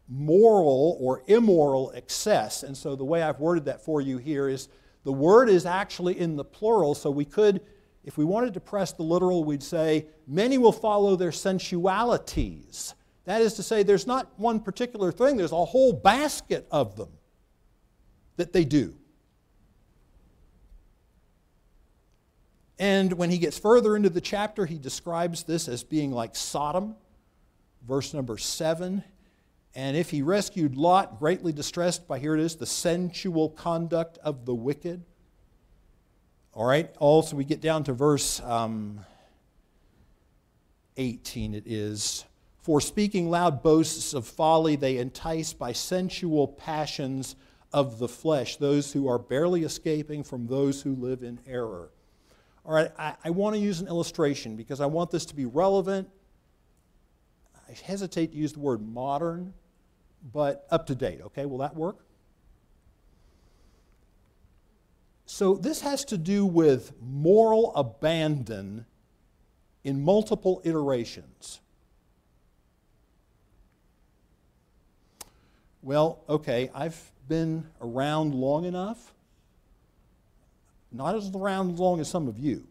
moral 0.07 0.97
or 0.99 1.23
immoral 1.27 1.91
excess. 1.95 2.63
And 2.63 2.77
so 2.77 2.95
the 2.95 3.03
way 3.03 3.23
I've 3.23 3.39
worded 3.39 3.65
that 3.65 3.83
for 3.83 4.01
you 4.01 4.17
here 4.17 4.47
is 4.47 4.69
the 5.03 5.11
word 5.11 5.49
is 5.49 5.65
actually 5.65 6.19
in 6.19 6.35
the 6.35 6.43
plural, 6.43 6.95
so 6.95 7.09
we 7.11 7.25
could, 7.25 7.61
if 8.03 8.17
we 8.17 8.25
wanted 8.25 8.53
to 8.55 8.59
press 8.59 8.91
the 8.91 9.03
literal, 9.03 9.43
we'd 9.43 9.63
say, 9.63 10.07
many 10.27 10.57
will 10.57 10.71
follow 10.71 11.15
their 11.15 11.31
sensualities. 11.31 12.93
That 13.25 13.41
is 13.41 13.53
to 13.55 13.63
say, 13.63 13.83
there's 13.83 14.07
not 14.07 14.31
one 14.37 14.59
particular 14.59 15.11
thing, 15.11 15.37
there's 15.37 15.51
a 15.51 15.65
whole 15.65 15.93
basket 15.93 16.67
of 16.71 16.95
them 16.95 17.09
that 18.37 18.53
they 18.53 18.65
do. 18.65 18.95
And 22.77 23.13
when 23.13 23.29
he 23.29 23.37
gets 23.37 23.57
further 23.57 23.95
into 23.95 24.09
the 24.09 24.21
chapter, 24.21 24.65
he 24.65 24.77
describes 24.77 25.43
this 25.43 25.67
as 25.67 25.83
being 25.83 26.11
like 26.11 26.35
Sodom, 26.35 26.95
verse 27.87 28.13
number 28.13 28.37
7. 28.37 29.03
And 29.75 29.97
if 29.97 30.09
he 30.09 30.21
rescued 30.21 30.75
Lot, 30.75 31.19
greatly 31.19 31.53
distressed 31.53 32.07
by, 32.07 32.19
here 32.19 32.35
it 32.35 32.41
is, 32.41 32.55
the 32.55 32.65
sensual 32.65 33.49
conduct 33.49 34.17
of 34.19 34.45
the 34.45 34.55
wicked. 34.55 35.03
All 36.53 36.65
right, 36.65 36.93
also 36.99 37.35
we 37.35 37.43
get 37.43 37.59
down 37.61 37.83
to 37.85 37.93
verse 37.93 38.41
um, 38.41 39.01
18, 40.97 41.53
it 41.53 41.63
is. 41.65 42.25
For 42.61 42.81
speaking 42.81 43.29
loud 43.29 43.61
boasts 43.61 44.13
of 44.13 44.25
folly, 44.25 44.75
they 44.75 44.97
entice 44.97 45.53
by 45.53 45.73
sensual 45.73 46.47
passions 46.47 47.35
of 47.73 47.99
the 47.99 48.07
flesh 48.07 48.55
those 48.55 48.93
who 48.93 49.07
are 49.07 49.19
barely 49.19 49.63
escaping 49.63 50.23
from 50.23 50.47
those 50.47 50.81
who 50.81 50.95
live 50.95 51.21
in 51.23 51.39
error. 51.45 51.89
All 52.65 52.73
right, 52.73 52.91
I, 52.97 53.15
I 53.23 53.29
want 53.29 53.55
to 53.55 53.61
use 53.61 53.79
an 53.79 53.87
illustration 53.87 54.55
because 54.55 54.81
I 54.81 54.87
want 54.87 55.11
this 55.11 55.25
to 55.27 55.35
be 55.35 55.45
relevant. 55.45 56.09
I 57.69 57.73
hesitate 57.73 58.31
to 58.31 58.37
use 58.37 58.53
the 58.53 58.59
word 58.59 58.81
modern 58.81 59.53
but 60.33 60.65
up 60.71 60.87
to 60.87 60.95
date. 60.95 61.21
Okay, 61.21 61.45
will 61.45 61.59
that 61.59 61.75
work? 61.75 61.97
So, 65.27 65.55
this 65.55 65.81
has 65.81 66.05
to 66.05 66.17
do 66.17 66.45
with 66.45 66.93
moral 67.01 67.75
abandon 67.75 68.85
in 69.83 70.03
multiple 70.03 70.61
iterations. 70.63 71.59
Well, 75.81 76.23
okay, 76.29 76.69
I've 76.73 77.11
been 77.27 77.67
around 77.81 78.33
long 78.33 78.65
enough, 78.65 79.14
not 80.95 81.15
as 81.15 81.29
around 81.31 81.73
as 81.73 81.79
long 81.79 81.99
as 81.99 82.09
some 82.09 82.27
of 82.27 82.37
you, 82.39 82.67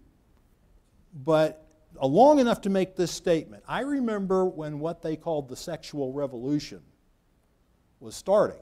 but 1.25 1.67
long 2.03 2.39
enough 2.39 2.61
to 2.63 2.71
make 2.71 2.97
this 2.97 3.11
statement. 3.11 3.63
I 3.69 3.81
remember 3.81 4.45
when 4.45 4.81
what 4.81 5.03
they 5.03 5.17
called 5.17 5.49
the 5.49 5.57
sexual 5.57 6.13
revolution 6.13 6.81
was 8.01 8.15
starting. 8.15 8.61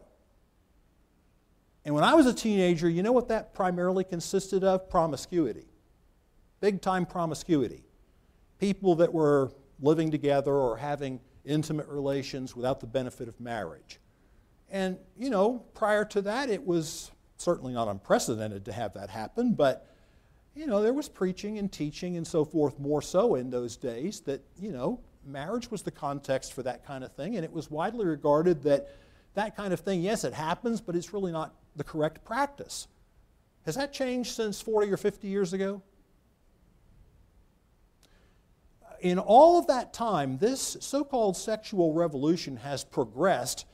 And 1.85 1.94
when 1.94 2.05
I 2.05 2.14
was 2.14 2.27
a 2.27 2.35
teenager, 2.35 2.88
you 2.88 3.03
know 3.03 3.12
what 3.12 3.29
that 3.29 3.55
primarily 3.55 4.05
consisted 4.05 4.62
of? 4.62 4.88
Promiscuity. 4.88 5.66
Big 6.61 6.81
time 6.81 7.07
promiscuity. 7.07 7.85
People 8.59 8.94
that 8.96 9.12
were 9.12 9.53
living 9.81 10.11
together 10.11 10.53
or 10.53 10.77
having 10.77 11.20
intimate 11.44 11.88
relations 11.88 12.55
without 12.55 12.79
the 12.81 12.87
benefit 12.87 13.27
of 13.27 13.40
marriage. 13.40 13.98
And, 14.70 14.96
you 15.18 15.29
know, 15.29 15.64
prior 15.75 16.05
to 16.07 16.22
that, 16.22 16.48
it 16.48 16.64
was 16.64 17.12
certainly 17.42 17.72
not 17.72 17.88
unprecedented 17.88 18.64
to 18.64 18.72
have 18.72 18.94
that 18.94 19.11
happen, 19.11 19.52
but, 19.52 19.87
you 20.55 20.66
know, 20.66 20.83
there 20.83 20.92
was 20.92 21.09
preaching 21.09 21.59
and 21.59 21.70
teaching 21.72 22.16
and 22.16 22.26
so 22.26 22.44
forth 22.44 22.78
more 22.78 23.02
so 23.02 23.35
in 23.35 23.50
those 23.50 23.76
days 23.76 24.20
that, 24.20 24.42
you 24.59 24.72
know, 24.72 25.00
marriage 25.26 25.70
was 25.70 25.83
the 25.83 25.90
context 25.90 26.52
for 26.52 26.62
that 26.62 26.87
kind 26.87 27.05
of 27.05 27.12
thing, 27.12 27.37
and 27.37 27.44
it 27.44 27.52
was 27.52 27.70
widely 27.70 28.07
regarded 28.07 28.62
that 28.62 28.88
that 29.35 29.57
kind 29.57 29.72
of 29.72 29.81
thing, 29.81 30.02
yes, 30.02 30.24
it 30.24 30.35
happens, 30.35 30.81
but 30.81 30.94
it's 30.94 31.12
really 31.12 31.33
not 31.33 31.55
the 31.76 31.85
correct 31.85 32.24
practice. 32.24 32.87
Has 33.64 33.76
that 33.76 33.92
changed 33.92 34.33
since 34.33 34.61
40 34.61 34.92
or 34.92 34.96
50 34.96 35.28
years 35.28 35.52
ago? 35.52 35.83
In 39.00 39.18
all 39.18 39.59
of 39.59 39.66
that 39.66 39.92
time, 39.92 40.38
this 40.38 40.76
so 40.81 41.02
called 41.02 41.37
sexual 41.37 41.92
revolution 41.92 42.57
has 42.59 42.85
progressed 42.85 43.66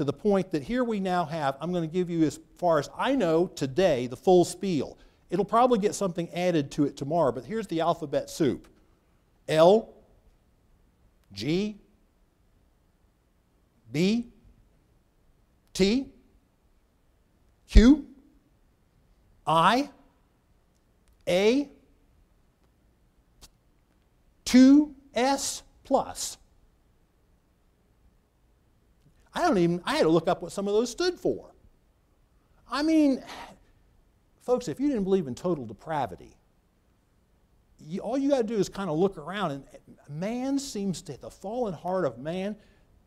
to 0.00 0.04
the 0.04 0.12
point 0.14 0.50
that 0.52 0.62
here 0.62 0.82
we 0.82 0.98
now 0.98 1.26
have, 1.26 1.58
I'm 1.60 1.72
going 1.72 1.86
to 1.86 1.92
give 1.92 2.08
you, 2.08 2.22
as 2.22 2.40
far 2.56 2.78
as 2.78 2.88
I 2.96 3.14
know 3.14 3.48
today, 3.48 4.06
the 4.06 4.16
full 4.16 4.46
spiel. 4.46 4.96
It'll 5.28 5.44
probably 5.44 5.78
get 5.78 5.94
something 5.94 6.30
added 6.32 6.70
to 6.70 6.86
it 6.86 6.96
tomorrow, 6.96 7.32
but 7.32 7.44
here's 7.44 7.66
the 7.66 7.82
alphabet 7.82 8.30
soup 8.30 8.66
L, 9.46 9.92
G, 11.34 11.76
B, 13.92 14.28
T, 15.74 16.08
Q, 17.68 18.06
I, 19.46 19.90
A, 21.28 21.68
2S 24.46 25.60
plus. 25.84 26.38
I 29.34 29.42
don't 29.42 29.58
even, 29.58 29.80
I 29.84 29.96
had 29.96 30.02
to 30.02 30.08
look 30.08 30.28
up 30.28 30.42
what 30.42 30.52
some 30.52 30.66
of 30.66 30.74
those 30.74 30.90
stood 30.90 31.18
for. 31.18 31.54
I 32.70 32.82
mean, 32.82 33.22
folks, 34.40 34.68
if 34.68 34.80
you 34.80 34.88
didn't 34.88 35.04
believe 35.04 35.26
in 35.26 35.34
total 35.34 35.66
depravity, 35.66 36.34
you, 37.78 38.00
all 38.00 38.18
you 38.18 38.30
got 38.30 38.38
to 38.38 38.44
do 38.44 38.56
is 38.56 38.68
kind 38.68 38.90
of 38.90 38.98
look 38.98 39.16
around, 39.18 39.52
and 39.52 39.64
man 40.08 40.58
seems 40.58 41.02
to, 41.02 41.16
the 41.16 41.30
fallen 41.30 41.74
heart 41.74 42.04
of 42.04 42.18
man 42.18 42.56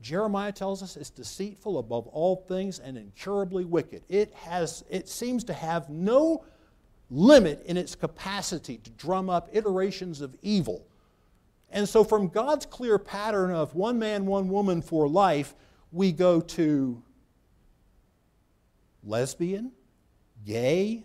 Jeremiah 0.03 0.51
tells 0.51 0.83
us 0.83 0.97
is 0.97 1.09
deceitful 1.09 1.79
above 1.79 2.07
all 2.07 2.35
things 2.35 2.79
and 2.79 2.97
incurably 2.97 3.63
wicked. 3.63 4.03
It, 4.09 4.33
has, 4.33 4.83
it 4.89 5.07
seems 5.07 5.45
to 5.45 5.53
have 5.53 5.89
no 5.89 6.43
limit 7.09 7.63
in 7.65 7.77
its 7.77 7.95
capacity 7.95 8.77
to 8.79 8.89
drum 8.91 9.29
up 9.29 9.49
iterations 9.53 10.19
of 10.19 10.35
evil. 10.41 10.85
And 11.71 11.87
so, 11.87 12.03
from 12.03 12.27
God's 12.27 12.65
clear 12.65 12.99
pattern 12.99 13.49
of 13.51 13.73
one 13.73 13.97
man, 13.97 14.25
one 14.25 14.49
woman 14.49 14.81
for 14.81 15.07
life, 15.07 15.55
we 15.93 16.11
go 16.11 16.41
to 16.41 17.01
lesbian, 19.03 19.71
gay, 20.45 21.03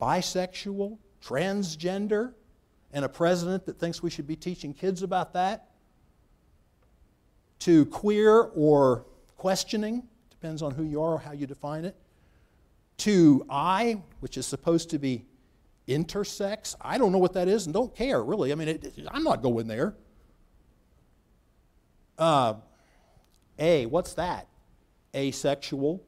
bisexual, 0.00 0.98
transgender, 1.22 2.32
and 2.92 3.04
a 3.04 3.08
president 3.08 3.66
that 3.66 3.78
thinks 3.78 4.02
we 4.02 4.08
should 4.08 4.26
be 4.26 4.36
teaching 4.36 4.72
kids 4.72 5.02
about 5.02 5.32
that 5.32 5.70
to 7.58 7.86
queer 7.86 8.50
or 8.54 9.04
questioning, 9.36 10.02
depends 10.30 10.62
on 10.62 10.72
who 10.72 10.84
you 10.84 11.02
are 11.02 11.14
or 11.14 11.18
how 11.18 11.32
you 11.32 11.46
define 11.46 11.84
it, 11.84 11.96
to 12.98 13.44
I, 13.50 14.00
which 14.20 14.36
is 14.36 14.46
supposed 14.46 14.90
to 14.90 14.98
be 14.98 15.24
intersex. 15.88 16.76
I 16.80 16.98
don't 16.98 17.10
know 17.10 17.18
what 17.18 17.32
that 17.32 17.48
is 17.48 17.66
and 17.66 17.74
don't 17.74 17.94
care, 17.94 18.22
really. 18.22 18.52
I 18.52 18.54
mean, 18.54 18.68
it, 18.68 18.84
it, 18.84 19.06
I'm 19.10 19.24
not 19.24 19.42
going 19.42 19.66
there. 19.66 19.94
Uh, 22.18 22.54
A, 23.62 23.86
what's 23.86 24.14
that? 24.14 24.48
Asexual. 25.14 26.02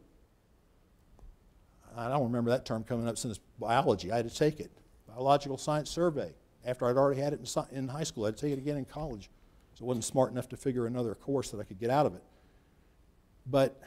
I 1.96 2.08
don't 2.08 2.24
remember 2.24 2.50
that 2.50 2.66
term 2.66 2.82
coming 2.82 3.06
up 3.06 3.16
since 3.16 3.38
biology. 3.60 4.10
I 4.10 4.16
had 4.16 4.28
to 4.28 4.36
take 4.36 4.58
it. 4.58 4.72
Biological 5.06 5.56
Science 5.56 5.88
Survey. 5.88 6.34
After 6.64 6.86
I'd 6.86 6.96
already 6.96 7.20
had 7.20 7.32
it 7.32 7.56
in, 7.70 7.86
high 7.86 8.02
school, 8.02 8.24
I 8.24 8.28
had 8.28 8.36
to 8.38 8.40
take 8.40 8.52
it 8.54 8.58
again 8.58 8.76
in 8.76 8.84
college. 8.84 9.30
So 9.74 9.84
I 9.84 9.88
wasn't 9.88 10.04
smart 10.04 10.32
enough 10.32 10.48
to 10.48 10.56
figure 10.56 10.86
another 10.86 11.14
course 11.14 11.50
that 11.50 11.60
I 11.60 11.62
could 11.62 11.78
get 11.78 11.90
out 11.90 12.06
of 12.06 12.16
it. 12.16 12.24
But 13.46 13.80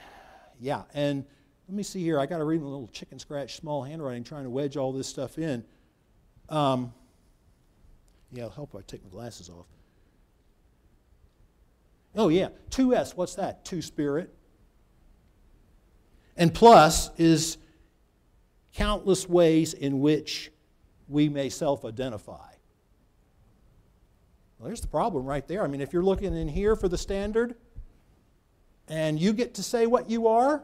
yeah, 0.61 0.83
and 0.93 1.25
let 1.67 1.75
me 1.75 1.83
see 1.83 2.01
here. 2.01 2.21
I 2.21 2.25
got 2.25 2.37
to 2.37 2.45
read 2.45 2.61
a 2.61 2.65
little 2.65 2.87
chicken 2.87 3.19
scratch 3.19 3.57
small 3.57 3.83
handwriting 3.83 4.23
trying 4.23 4.43
to 4.43 4.49
wedge 4.49 4.77
all 4.77 4.93
this 4.93 5.07
stuff 5.07 5.37
in. 5.37 5.65
Um, 6.47 6.93
yeah, 8.31 8.43
it'll 8.43 8.51
help 8.51 8.69
if 8.73 8.79
I 8.79 8.83
take 8.87 9.03
my 9.03 9.09
glasses 9.09 9.49
off. 9.49 9.65
Oh, 12.17 12.29
yeah. 12.29 12.49
2S, 12.71 13.15
what's 13.15 13.35
that? 13.35 13.63
Two 13.63 13.81
spirit. 13.81 14.33
And 16.35 16.53
plus 16.53 17.11
is 17.17 17.57
countless 18.73 19.29
ways 19.29 19.73
in 19.73 19.99
which 20.01 20.51
we 21.07 21.29
may 21.29 21.49
self 21.49 21.85
identify. 21.85 22.33
Well, 24.57 24.67
there's 24.67 24.81
the 24.81 24.87
problem 24.87 25.25
right 25.25 25.47
there. 25.47 25.63
I 25.63 25.67
mean, 25.67 25.81
if 25.81 25.93
you're 25.93 26.03
looking 26.03 26.35
in 26.35 26.47
here 26.47 26.75
for 26.75 26.87
the 26.87 26.97
standard 26.97 27.55
and 28.87 29.19
you 29.19 29.33
get 29.33 29.53
to 29.55 29.63
say 29.63 29.85
what 29.85 30.09
you 30.09 30.27
are, 30.27 30.63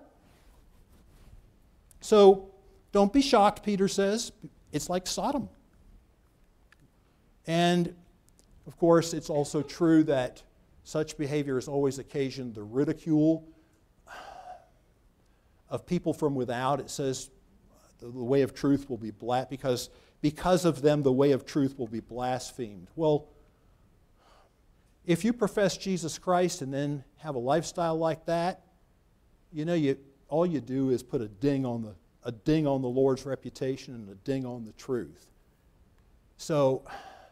so 2.02 2.50
don't 2.92 3.14
be 3.14 3.22
shocked, 3.22 3.64
Peter 3.64 3.88
says. 3.88 4.32
It's 4.72 4.90
like 4.90 5.06
Sodom. 5.06 5.50
And 7.46 7.94
of 8.66 8.78
course, 8.78 9.14
it's 9.14 9.30
also 9.30 9.62
true 9.62 10.04
that 10.06 10.42
such 10.84 11.18
behavior 11.18 11.56
has 11.56 11.68
always 11.68 12.00
occasioned 12.00 12.56
the 12.56 12.64
ridicule 12.64 13.48
of 15.70 15.86
people 15.86 16.14
from 16.14 16.36
without. 16.36 16.80
It 16.80 16.90
says 16.90 17.30
the 18.00 18.10
way 18.10 18.42
of 18.42 18.54
truth 18.54 18.90
will 18.90 18.98
be 18.98 19.12
black 19.12 19.50
because 19.50 19.90
because 20.22 20.66
of 20.66 20.82
them 20.82 21.02
the 21.04 21.12
way 21.12 21.32
of 21.32 21.46
truth 21.46 21.78
will 21.78 21.88
be 21.88 22.00
blasphemed. 22.00 22.88
Well, 22.96 23.28
if 25.06 25.26
you 25.26 25.34
profess 25.34 25.76
Jesus 25.76 26.18
Christ 26.18 26.62
and 26.62 26.74
then 26.74 27.04
have 27.18 27.36
a 27.36 27.40
lifestyle 27.40 27.98
like 27.98 28.26
that, 28.26 28.62
you 29.52 29.66
know, 29.66 29.74
you, 29.74 29.98
all 30.30 30.46
you 30.46 30.62
do 30.62 30.92
is 30.92 31.04
put 31.04 31.22
a 31.22 31.28
ding 31.28 31.66
on 31.66 31.82
the 31.82 31.96
a 32.26 32.32
ding 32.32 32.66
on 32.66 32.82
the 32.82 32.88
Lord's 32.88 33.26
reputation 33.26 33.94
and 33.94 34.10
a 34.10 34.16
ding 34.16 34.46
on 34.46 34.66
the 34.66 34.72
truth. 34.74 35.28
So, 36.38 36.84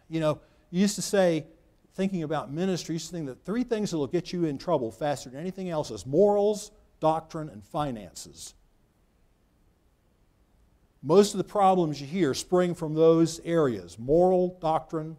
you 0.09 0.19
know, 0.19 0.39
you 0.69 0.81
used 0.81 0.95
to 0.95 1.01
say, 1.01 1.45
thinking 1.93 2.23
about 2.23 2.51
ministry, 2.51 2.97
think 2.97 3.27
that 3.27 3.43
three 3.45 3.63
things 3.63 3.91
that 3.91 3.97
will 3.97 4.07
get 4.07 4.31
you 4.31 4.45
in 4.45 4.57
trouble 4.57 4.91
faster 4.91 5.29
than 5.29 5.39
anything 5.39 5.69
else 5.69 5.91
is 5.91 6.05
morals, 6.05 6.71
doctrine, 6.99 7.49
and 7.49 7.63
finances. 7.63 8.53
Most 11.03 11.33
of 11.33 11.39
the 11.39 11.43
problems 11.43 11.99
you 11.99 12.07
hear 12.07 12.33
spring 12.33 12.75
from 12.75 12.93
those 12.93 13.39
areas 13.43 13.97
moral, 13.97 14.57
doctrine, 14.61 15.17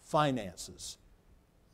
finances. 0.00 0.98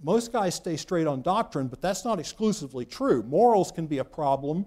Most 0.01 0.33
guys 0.33 0.55
stay 0.55 0.77
straight 0.77 1.09
on 1.09 1.23
doctrine, 1.23 1.67
but 1.67 1.81
that's 1.81 2.05
not 2.05 2.21
exclusively 2.21 2.85
true. 2.85 3.23
Morals 3.25 3.73
can 3.73 3.87
be 3.87 3.99
a 3.99 4.05
problem, 4.05 4.67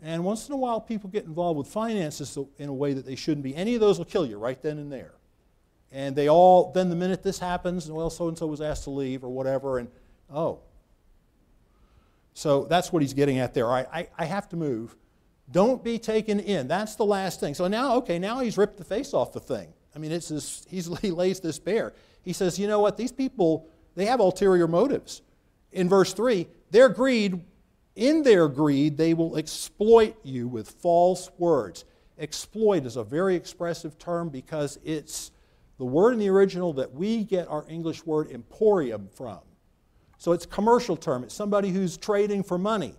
and 0.00 0.24
once 0.24 0.48
in 0.48 0.54
a 0.54 0.56
while 0.56 0.80
people 0.80 1.08
get 1.08 1.26
involved 1.26 1.58
with 1.58 1.68
finances 1.68 2.36
in 2.58 2.68
a 2.68 2.74
way 2.74 2.92
that 2.92 3.06
they 3.06 3.14
shouldn't 3.14 3.44
be. 3.44 3.54
Any 3.54 3.74
of 3.74 3.80
those 3.80 3.98
will 3.98 4.04
kill 4.04 4.26
you 4.26 4.38
right 4.38 4.60
then 4.60 4.78
and 4.78 4.90
there. 4.90 5.12
And 5.92 6.16
they 6.16 6.28
all, 6.28 6.72
then 6.72 6.88
the 6.88 6.96
minute 6.96 7.22
this 7.22 7.38
happens, 7.38 7.90
well, 7.90 8.10
so 8.10 8.28
and 8.28 8.38
so 8.38 8.46
was 8.46 8.60
asked 8.60 8.84
to 8.84 8.90
leave 8.90 9.24
or 9.24 9.28
whatever, 9.28 9.78
and 9.78 9.88
oh. 10.32 10.60
So 12.34 12.64
that's 12.64 12.92
what 12.92 13.02
he's 13.02 13.12
getting 13.12 13.38
at 13.38 13.52
there. 13.52 13.70
I, 13.70 13.86
I, 13.92 14.08
I 14.18 14.24
have 14.24 14.48
to 14.50 14.56
move. 14.56 14.96
Don't 15.50 15.84
be 15.84 15.98
taken 15.98 16.40
in. 16.40 16.66
That's 16.66 16.96
the 16.96 17.04
last 17.04 17.40
thing. 17.40 17.52
So 17.52 17.68
now, 17.68 17.96
okay, 17.96 18.18
now 18.18 18.40
he's 18.40 18.56
ripped 18.56 18.78
the 18.78 18.84
face 18.84 19.12
off 19.12 19.32
the 19.32 19.40
thing. 19.40 19.68
I 19.94 19.98
mean, 19.98 20.12
it's 20.12 20.28
this, 20.28 20.66
he's, 20.70 20.98
he 21.00 21.10
lays 21.10 21.40
this 21.40 21.58
bare. 21.58 21.92
He 22.22 22.32
says, 22.32 22.58
you 22.58 22.66
know 22.66 22.80
what? 22.80 22.96
These 22.96 23.12
people 23.12 23.68
they 23.94 24.06
have 24.06 24.20
ulterior 24.20 24.66
motives. 24.66 25.22
In 25.72 25.88
verse 25.88 26.12
3, 26.12 26.46
their 26.70 26.88
greed, 26.88 27.40
in 27.96 28.22
their 28.22 28.48
greed, 28.48 28.96
they 28.96 29.14
will 29.14 29.36
exploit 29.36 30.16
you 30.22 30.48
with 30.48 30.70
false 30.70 31.30
words. 31.38 31.84
Exploit 32.18 32.84
is 32.84 32.96
a 32.96 33.04
very 33.04 33.34
expressive 33.34 33.98
term 33.98 34.28
because 34.28 34.78
it's 34.84 35.30
the 35.82 35.86
word 35.86 36.12
in 36.12 36.20
the 36.20 36.28
original 36.28 36.72
that 36.74 36.94
we 36.94 37.24
get 37.24 37.48
our 37.48 37.64
English 37.68 38.06
word 38.06 38.30
emporium 38.30 39.08
from. 39.16 39.40
So 40.16 40.30
it's 40.30 40.44
a 40.44 40.48
commercial 40.48 40.96
term. 40.96 41.24
It's 41.24 41.34
somebody 41.34 41.70
who's 41.70 41.96
trading 41.96 42.44
for 42.44 42.56
money. 42.56 42.94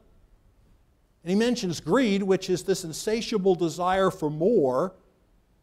And 1.23 1.29
he 1.29 1.33
mentions 1.33 1.79
greed, 1.79 2.23
which 2.23 2.49
is 2.49 2.63
this 2.63 2.83
insatiable 2.83 3.55
desire 3.55 4.11
for 4.11 4.29
more, 4.29 4.95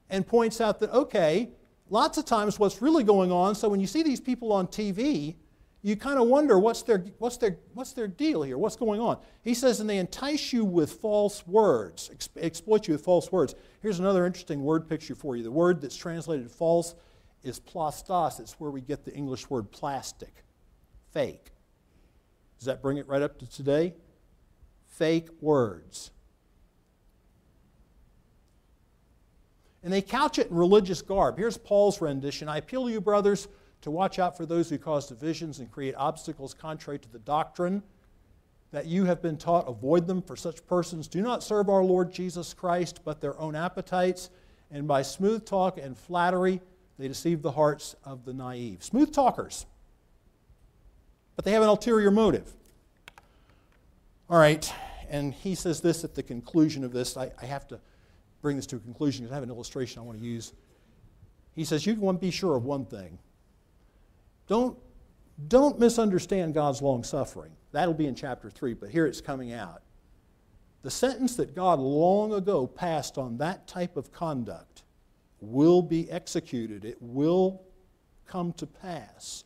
and 0.08 0.26
points 0.26 0.62
out 0.62 0.80
that, 0.80 0.90
okay, 0.92 1.50
lots 1.90 2.16
of 2.16 2.24
times 2.24 2.58
what's 2.58 2.80
really 2.80 3.04
going 3.04 3.30
on, 3.30 3.54
so 3.54 3.68
when 3.68 3.80
you 3.80 3.86
see 3.86 4.02
these 4.02 4.18
people 4.18 4.50
on 4.50 4.66
TV, 4.66 5.34
you 5.82 5.96
kind 5.96 6.18
of 6.18 6.26
wonder 6.26 6.58
what's 6.58 6.80
their, 6.80 7.04
what's, 7.18 7.36
their, 7.36 7.58
what's 7.74 7.92
their 7.92 8.08
deal 8.08 8.42
here? 8.42 8.56
What's 8.56 8.76
going 8.76 8.98
on? 8.98 9.18
He 9.42 9.52
says, 9.52 9.80
and 9.80 9.90
they 9.90 9.98
entice 9.98 10.54
you 10.54 10.64
with 10.64 10.92
false 10.92 11.46
words, 11.46 12.08
ex- 12.10 12.30
exploit 12.38 12.88
you 12.88 12.94
with 12.94 13.04
false 13.04 13.30
words. 13.30 13.54
Here's 13.82 13.98
another 13.98 14.24
interesting 14.24 14.62
word 14.62 14.88
picture 14.88 15.14
for 15.14 15.36
you. 15.36 15.42
The 15.42 15.50
word 15.50 15.82
that's 15.82 15.96
translated 15.96 16.50
false 16.50 16.94
is 17.42 17.60
plastos. 17.60 18.40
It's 18.40 18.58
where 18.60 18.70
we 18.70 18.80
get 18.80 19.04
the 19.04 19.12
English 19.12 19.48
word 19.50 19.70
plastic, 19.70 20.44
fake. 21.12 21.50
Does 22.58 22.66
that 22.66 22.82
bring 22.82 22.98
it 22.98 23.08
right 23.08 23.22
up 23.22 23.38
to 23.38 23.46
today? 23.50 23.94
Fake 24.88 25.28
words. 25.40 26.10
and 29.82 29.92
they 29.92 30.02
couch 30.02 30.38
it 30.38 30.50
in 30.50 30.56
religious 30.56 31.02
garb. 31.02 31.38
Here's 31.38 31.56
Paul's 31.56 32.00
rendition 32.00 32.48
I 32.48 32.58
appeal 32.58 32.86
to 32.86 32.92
you, 32.92 33.00
brothers, 33.00 33.48
to 33.82 33.90
watch 33.90 34.18
out 34.18 34.36
for 34.36 34.44
those 34.44 34.68
who 34.68 34.78
cause 34.78 35.08
divisions 35.08 35.58
and 35.58 35.70
create 35.70 35.94
obstacles 35.96 36.52
contrary 36.52 36.98
to 36.98 37.10
the 37.10 37.18
doctrine 37.20 37.82
that 38.72 38.86
you 38.86 39.06
have 39.06 39.22
been 39.22 39.36
taught. 39.36 39.68
Avoid 39.68 40.06
them, 40.06 40.22
for 40.22 40.36
such 40.36 40.64
persons 40.66 41.08
do 41.08 41.22
not 41.22 41.42
serve 41.42 41.68
our 41.68 41.82
Lord 41.82 42.12
Jesus 42.12 42.52
Christ, 42.52 43.00
but 43.04 43.20
their 43.20 43.38
own 43.40 43.56
appetites, 43.56 44.30
and 44.70 44.86
by 44.86 45.02
smooth 45.02 45.46
talk 45.46 45.78
and 45.78 45.96
flattery, 45.96 46.60
they 47.00 47.08
deceive 47.08 47.42
the 47.42 47.52
hearts 47.52 47.96
of 48.04 48.24
the 48.24 48.32
naive. 48.32 48.82
Smooth 48.82 49.12
talkers, 49.12 49.66
but 51.36 51.44
they 51.44 51.52
have 51.52 51.62
an 51.62 51.68
ulterior 51.68 52.10
motive. 52.10 52.52
All 54.28 54.38
right, 54.38 54.72
and 55.08 55.34
he 55.34 55.54
says 55.54 55.80
this 55.80 56.04
at 56.04 56.14
the 56.14 56.22
conclusion 56.22 56.84
of 56.84 56.92
this. 56.92 57.16
I, 57.16 57.30
I 57.40 57.46
have 57.46 57.66
to 57.68 57.80
bring 58.42 58.56
this 58.56 58.66
to 58.66 58.76
a 58.76 58.80
conclusion 58.80 59.24
because 59.24 59.32
I 59.32 59.36
have 59.36 59.44
an 59.44 59.50
illustration 59.50 60.00
I 60.00 60.04
want 60.04 60.18
to 60.18 60.24
use. 60.24 60.52
He 61.54 61.64
says, 61.64 61.86
You 61.86 61.94
want 61.94 62.20
to 62.20 62.26
be 62.26 62.30
sure 62.30 62.56
of 62.56 62.64
one 62.64 62.84
thing. 62.84 63.18
Don't, 64.46 64.76
don't 65.48 65.78
misunderstand 65.78 66.54
God's 66.54 66.82
long 66.82 67.04
suffering. 67.04 67.52
That'll 67.72 67.94
be 67.94 68.06
in 68.06 68.14
chapter 68.14 68.50
3, 68.50 68.74
but 68.74 68.90
here 68.90 69.06
it's 69.06 69.20
coming 69.20 69.52
out. 69.52 69.82
The 70.82 70.90
sentence 70.90 71.36
that 71.36 71.54
God 71.54 71.78
long 71.78 72.32
ago 72.32 72.66
passed 72.66 73.18
on 73.18 73.38
that 73.38 73.66
type 73.66 73.96
of 73.96 74.12
conduct 74.12 74.82
will 75.40 75.82
be 75.82 76.10
executed, 76.10 76.84
it 76.84 76.98
will 77.00 77.62
come 78.26 78.52
to 78.54 78.66
pass. 78.66 79.44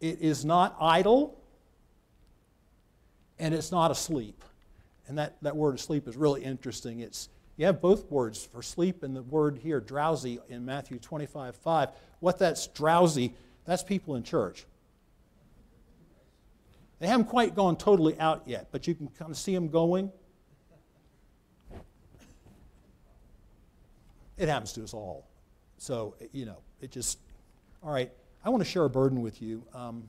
It 0.00 0.20
is 0.20 0.44
not 0.44 0.76
idle, 0.80 1.40
and 3.38 3.54
it's 3.54 3.70
not 3.70 3.90
asleep. 3.90 4.42
And 5.08 5.18
that, 5.18 5.36
that 5.42 5.56
word 5.56 5.74
asleep 5.74 6.08
is 6.08 6.16
really 6.16 6.44
interesting. 6.44 7.00
It's, 7.00 7.28
you 7.56 7.66
have 7.66 7.80
both 7.80 8.10
words 8.10 8.44
for 8.44 8.62
sleep 8.62 9.02
and 9.02 9.14
the 9.16 9.22
word 9.22 9.58
here, 9.62 9.80
drowsy, 9.80 10.40
in 10.48 10.64
Matthew 10.64 10.98
25 10.98 11.56
5. 11.56 11.88
What 12.20 12.38
that's 12.38 12.66
drowsy, 12.68 13.34
that's 13.64 13.82
people 13.82 14.14
in 14.14 14.22
church. 14.22 14.64
They 16.98 17.08
haven't 17.08 17.26
quite 17.26 17.56
gone 17.56 17.76
totally 17.76 18.18
out 18.20 18.42
yet, 18.46 18.68
but 18.70 18.86
you 18.86 18.94
can 18.94 19.08
kind 19.08 19.30
of 19.30 19.36
see 19.36 19.54
them 19.54 19.68
going. 19.68 20.12
It 24.42 24.48
happens 24.48 24.72
to 24.72 24.82
us 24.82 24.92
all. 24.92 25.28
So, 25.78 26.16
you 26.32 26.46
know, 26.46 26.58
it 26.80 26.90
just, 26.90 27.20
all 27.80 27.92
right, 27.92 28.10
I 28.44 28.50
want 28.50 28.60
to 28.60 28.68
share 28.68 28.82
a 28.82 28.90
burden 28.90 29.22
with 29.22 29.40
you. 29.40 29.62
Um, 29.72 30.08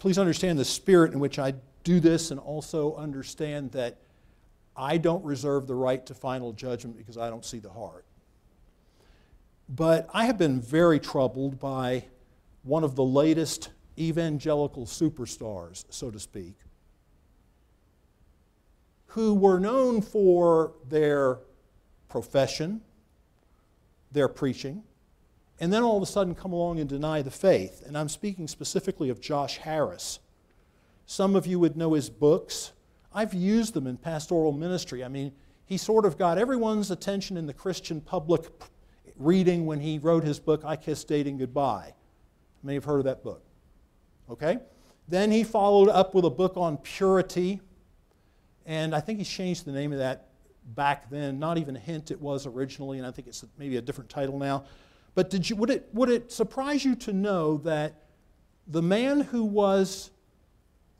please 0.00 0.18
understand 0.18 0.58
the 0.58 0.64
spirit 0.64 1.12
in 1.12 1.20
which 1.20 1.38
I 1.38 1.54
do 1.84 2.00
this 2.00 2.32
and 2.32 2.40
also 2.40 2.96
understand 2.96 3.70
that 3.72 3.98
I 4.76 4.96
don't 4.96 5.24
reserve 5.24 5.68
the 5.68 5.76
right 5.76 6.04
to 6.06 6.12
final 6.12 6.52
judgment 6.52 6.96
because 6.96 7.16
I 7.16 7.30
don't 7.30 7.44
see 7.44 7.60
the 7.60 7.70
heart. 7.70 8.04
But 9.68 10.10
I 10.12 10.24
have 10.24 10.36
been 10.36 10.60
very 10.60 10.98
troubled 10.98 11.60
by 11.60 12.06
one 12.64 12.82
of 12.82 12.96
the 12.96 13.04
latest 13.04 13.70
evangelical 13.96 14.84
superstars, 14.84 15.84
so 15.90 16.10
to 16.10 16.18
speak. 16.18 16.56
Who 19.10 19.34
were 19.34 19.58
known 19.58 20.00
for 20.00 20.72
their 20.88 21.38
profession, 22.08 22.80
their 24.12 24.28
preaching, 24.28 24.82
and 25.58 25.72
then 25.72 25.82
all 25.82 25.96
of 25.96 26.02
a 26.02 26.06
sudden 26.06 26.34
come 26.34 26.52
along 26.52 26.78
and 26.78 26.88
deny 26.88 27.20
the 27.20 27.30
faith. 27.30 27.82
And 27.86 27.98
I'm 27.98 28.08
speaking 28.08 28.46
specifically 28.46 29.10
of 29.10 29.20
Josh 29.20 29.58
Harris. 29.58 30.20
Some 31.06 31.34
of 31.34 31.46
you 31.46 31.58
would 31.58 31.76
know 31.76 31.94
his 31.94 32.08
books. 32.08 32.72
I've 33.12 33.34
used 33.34 33.74
them 33.74 33.88
in 33.88 33.96
pastoral 33.96 34.52
ministry. 34.52 35.02
I 35.02 35.08
mean, 35.08 35.32
he 35.66 35.76
sort 35.76 36.04
of 36.04 36.16
got 36.16 36.38
everyone's 36.38 36.90
attention 36.90 37.36
in 37.36 37.46
the 37.46 37.52
Christian 37.52 38.00
public 38.00 38.46
reading 39.16 39.66
when 39.66 39.80
he 39.80 39.98
wrote 39.98 40.22
his 40.22 40.38
book, 40.38 40.62
I 40.64 40.76
Kiss 40.76 41.02
Dating 41.02 41.38
Goodbye. 41.38 41.94
You 42.62 42.66
may 42.66 42.74
have 42.74 42.84
heard 42.84 42.98
of 42.98 43.04
that 43.04 43.24
book. 43.24 43.42
Okay? 44.30 44.58
Then 45.08 45.32
he 45.32 45.42
followed 45.42 45.88
up 45.88 46.14
with 46.14 46.24
a 46.24 46.30
book 46.30 46.56
on 46.56 46.76
purity, 46.78 47.60
and 48.70 48.94
I 48.94 49.00
think 49.00 49.18
he's 49.18 49.28
changed 49.28 49.64
the 49.64 49.72
name 49.72 49.90
of 49.90 49.98
that 49.98 50.28
back 50.76 51.10
then. 51.10 51.40
Not 51.40 51.58
even 51.58 51.74
a 51.74 51.80
hint 51.80 52.12
it 52.12 52.20
was 52.20 52.46
originally, 52.46 52.98
and 52.98 53.06
I 53.06 53.10
think 53.10 53.26
it's 53.26 53.44
maybe 53.58 53.78
a 53.78 53.82
different 53.82 54.08
title 54.08 54.38
now. 54.38 54.62
But 55.16 55.28
did 55.28 55.50
you, 55.50 55.56
would, 55.56 55.70
it, 55.70 55.88
would 55.92 56.08
it 56.08 56.30
surprise 56.30 56.84
you 56.84 56.94
to 56.94 57.12
know 57.12 57.56
that 57.58 58.04
the 58.68 58.80
man 58.80 59.22
who 59.22 59.42
was 59.42 60.12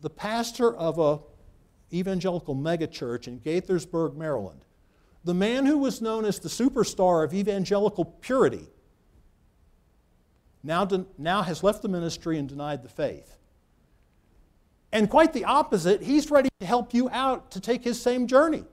the 0.00 0.10
pastor 0.10 0.74
of 0.74 0.98
a 0.98 1.20
evangelical 1.94 2.56
megachurch 2.56 3.28
in 3.28 3.38
Gaithersburg, 3.38 4.16
Maryland, 4.16 4.64
the 5.22 5.34
man 5.34 5.64
who 5.64 5.78
was 5.78 6.02
known 6.02 6.24
as 6.24 6.40
the 6.40 6.48
superstar 6.48 7.22
of 7.22 7.32
evangelical 7.32 8.04
purity, 8.04 8.66
now, 10.64 10.88
now 11.16 11.42
has 11.42 11.62
left 11.62 11.82
the 11.82 11.88
ministry 11.88 12.36
and 12.36 12.48
denied 12.48 12.82
the 12.82 12.88
faith. 12.88 13.36
And 14.92 15.08
quite 15.08 15.32
the 15.32 15.44
opposite, 15.44 16.02
he's 16.02 16.30
ready 16.30 16.48
to 16.60 16.66
help 16.66 16.92
you 16.92 17.08
out 17.10 17.52
to 17.52 17.60
take 17.60 17.84
his 17.84 18.00
same 18.00 18.26
journey. 18.26 18.64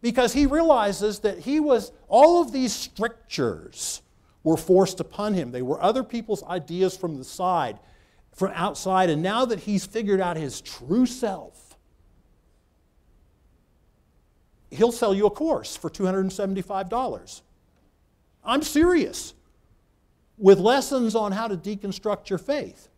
Because 0.00 0.32
he 0.32 0.46
realizes 0.46 1.20
that 1.20 1.40
he 1.40 1.60
was, 1.60 1.92
all 2.08 2.40
of 2.40 2.52
these 2.52 2.72
strictures 2.72 4.00
were 4.42 4.56
forced 4.56 5.00
upon 5.00 5.34
him. 5.34 5.50
They 5.50 5.62
were 5.62 5.82
other 5.82 6.02
people's 6.02 6.42
ideas 6.44 6.96
from 6.96 7.18
the 7.18 7.24
side, 7.24 7.78
from 8.32 8.52
outside, 8.54 9.10
and 9.10 9.22
now 9.22 9.44
that 9.44 9.60
he's 9.60 9.84
figured 9.84 10.20
out 10.20 10.36
his 10.36 10.60
true 10.60 11.04
self, 11.04 11.76
he'll 14.70 14.92
sell 14.92 15.12
you 15.12 15.26
a 15.26 15.30
course 15.30 15.76
for 15.76 15.90
$275. 15.90 17.42
I'm 18.44 18.62
serious. 18.62 19.34
With 20.38 20.58
lessons 20.58 21.14
on 21.14 21.32
how 21.32 21.48
to 21.48 21.56
deconstruct 21.56 22.30
your 22.30 22.38
faith. 22.38 22.88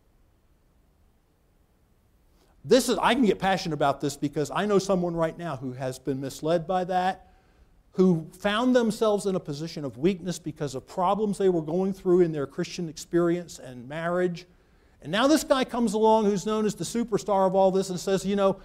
This 2.64 2.88
is, 2.88 2.96
I 2.98 3.14
can 3.14 3.24
get 3.24 3.38
passionate 3.38 3.74
about 3.74 4.00
this 4.00 4.16
because 4.16 4.50
I 4.54 4.66
know 4.66 4.78
someone 4.78 5.14
right 5.16 5.36
now 5.36 5.56
who 5.56 5.72
has 5.72 5.98
been 5.98 6.20
misled 6.20 6.66
by 6.66 6.84
that, 6.84 7.32
who 7.92 8.30
found 8.38 8.74
themselves 8.74 9.26
in 9.26 9.34
a 9.34 9.40
position 9.40 9.84
of 9.84 9.98
weakness 9.98 10.38
because 10.38 10.74
of 10.74 10.86
problems 10.86 11.38
they 11.38 11.48
were 11.48 11.62
going 11.62 11.92
through 11.92 12.20
in 12.20 12.32
their 12.32 12.46
Christian 12.46 12.88
experience 12.88 13.58
and 13.58 13.88
marriage. 13.88 14.46
And 15.02 15.10
now 15.10 15.26
this 15.26 15.42
guy 15.42 15.64
comes 15.64 15.94
along 15.94 16.26
who's 16.26 16.46
known 16.46 16.64
as 16.64 16.74
the 16.76 16.84
superstar 16.84 17.46
of 17.46 17.54
all 17.54 17.72
this 17.72 17.90
and 17.90 17.98
says, 17.98 18.24
you 18.24 18.36
know, 18.36 18.60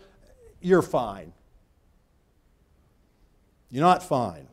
you're 0.61 0.83
fine. 0.83 1.33
You're 3.69 3.83
not 3.83 4.03
fine. 4.03 4.47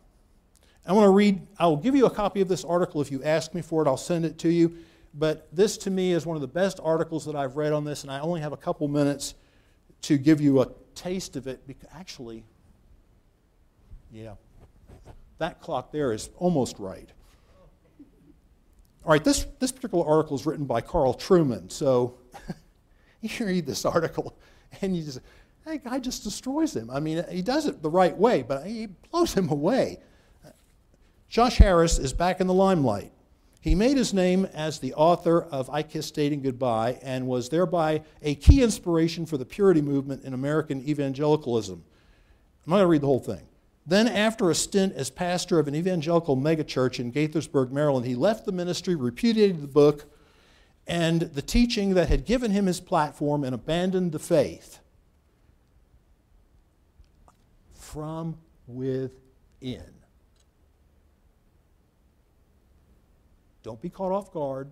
I 0.86 0.92
want 0.92 1.06
to 1.06 1.10
read, 1.10 1.46
I'll 1.58 1.76
give 1.76 1.94
you 1.94 2.06
a 2.06 2.10
copy 2.10 2.40
of 2.40 2.48
this 2.48 2.64
article 2.64 3.00
if 3.00 3.10
you 3.10 3.22
ask 3.22 3.54
me 3.54 3.62
for 3.62 3.82
it, 3.82 3.88
I'll 3.88 3.96
send 3.96 4.24
it 4.24 4.38
to 4.38 4.48
you. 4.50 4.76
But 5.16 5.48
this 5.54 5.78
to 5.78 5.90
me 5.90 6.12
is 6.12 6.26
one 6.26 6.36
of 6.36 6.40
the 6.40 6.48
best 6.48 6.80
articles 6.82 7.24
that 7.26 7.36
I've 7.36 7.56
read 7.56 7.72
on 7.72 7.84
this, 7.84 8.02
and 8.02 8.10
I 8.10 8.20
only 8.20 8.40
have 8.40 8.52
a 8.52 8.56
couple 8.56 8.88
minutes 8.88 9.34
to 10.02 10.18
give 10.18 10.40
you 10.40 10.60
a 10.60 10.68
taste 10.94 11.36
of 11.36 11.46
it. 11.46 11.66
Because 11.66 11.88
actually, 11.94 12.44
yeah, 14.12 14.34
that 15.38 15.60
clock 15.60 15.92
there 15.92 16.12
is 16.12 16.30
almost 16.36 16.78
right. 16.78 17.08
All 19.04 19.12
right, 19.12 19.22
this, 19.22 19.46
this 19.60 19.70
particular 19.70 20.06
article 20.06 20.34
is 20.34 20.46
written 20.46 20.64
by 20.64 20.80
Carl 20.80 21.14
Trueman. 21.14 21.70
So 21.70 22.16
you 23.20 23.46
read 23.46 23.66
this 23.66 23.84
article 23.84 24.34
and 24.80 24.96
you 24.96 25.02
just, 25.02 25.20
that 25.66 25.84
guy 25.84 25.98
just 25.98 26.24
destroys 26.24 26.74
him. 26.74 26.90
I 26.90 27.00
mean, 27.00 27.24
he 27.30 27.42
does 27.42 27.66
it 27.66 27.82
the 27.82 27.90
right 27.90 28.16
way, 28.16 28.42
but 28.42 28.66
he 28.66 28.88
blows 29.10 29.34
him 29.34 29.50
away. 29.50 29.98
Josh 31.28 31.56
Harris 31.56 31.98
is 31.98 32.12
back 32.12 32.40
in 32.40 32.46
the 32.46 32.54
limelight. 32.54 33.12
He 33.64 33.74
made 33.74 33.96
his 33.96 34.12
name 34.12 34.44
as 34.52 34.78
the 34.78 34.92
author 34.92 35.40
of 35.40 35.70
I 35.70 35.82
Kiss 35.82 36.10
Dating 36.10 36.42
Goodbye 36.42 36.98
and 37.00 37.26
was 37.26 37.48
thereby 37.48 38.02
a 38.20 38.34
key 38.34 38.62
inspiration 38.62 39.24
for 39.24 39.38
the 39.38 39.46
purity 39.46 39.80
movement 39.80 40.22
in 40.22 40.34
American 40.34 40.86
evangelicalism. 40.86 41.82
I'm 42.66 42.70
not 42.70 42.76
going 42.76 42.82
to 42.82 42.88
read 42.88 43.00
the 43.00 43.06
whole 43.06 43.20
thing. 43.20 43.40
Then, 43.86 44.06
after 44.06 44.50
a 44.50 44.54
stint 44.54 44.92
as 44.96 45.08
pastor 45.08 45.58
of 45.58 45.66
an 45.66 45.74
evangelical 45.74 46.36
megachurch 46.36 47.00
in 47.00 47.10
Gaithersburg, 47.10 47.70
Maryland, 47.70 48.04
he 48.04 48.14
left 48.14 48.44
the 48.44 48.52
ministry, 48.52 48.94
repudiated 48.94 49.62
the 49.62 49.66
book 49.66 50.12
and 50.86 51.22
the 51.22 51.40
teaching 51.40 51.94
that 51.94 52.10
had 52.10 52.26
given 52.26 52.50
him 52.50 52.66
his 52.66 52.80
platform, 52.80 53.44
and 53.44 53.54
abandoned 53.54 54.12
the 54.12 54.18
faith 54.18 54.80
from 57.72 58.36
within. 58.66 59.93
Don't 63.64 63.80
be 63.80 63.88
caught 63.88 64.12
off 64.12 64.30
guard. 64.30 64.70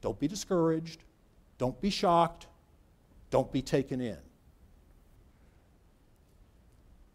Don't 0.00 0.18
be 0.18 0.26
discouraged. 0.26 1.04
Don't 1.58 1.80
be 1.80 1.90
shocked. 1.90 2.48
Don't 3.30 3.52
be 3.52 3.62
taken 3.62 4.00
in. 4.00 4.18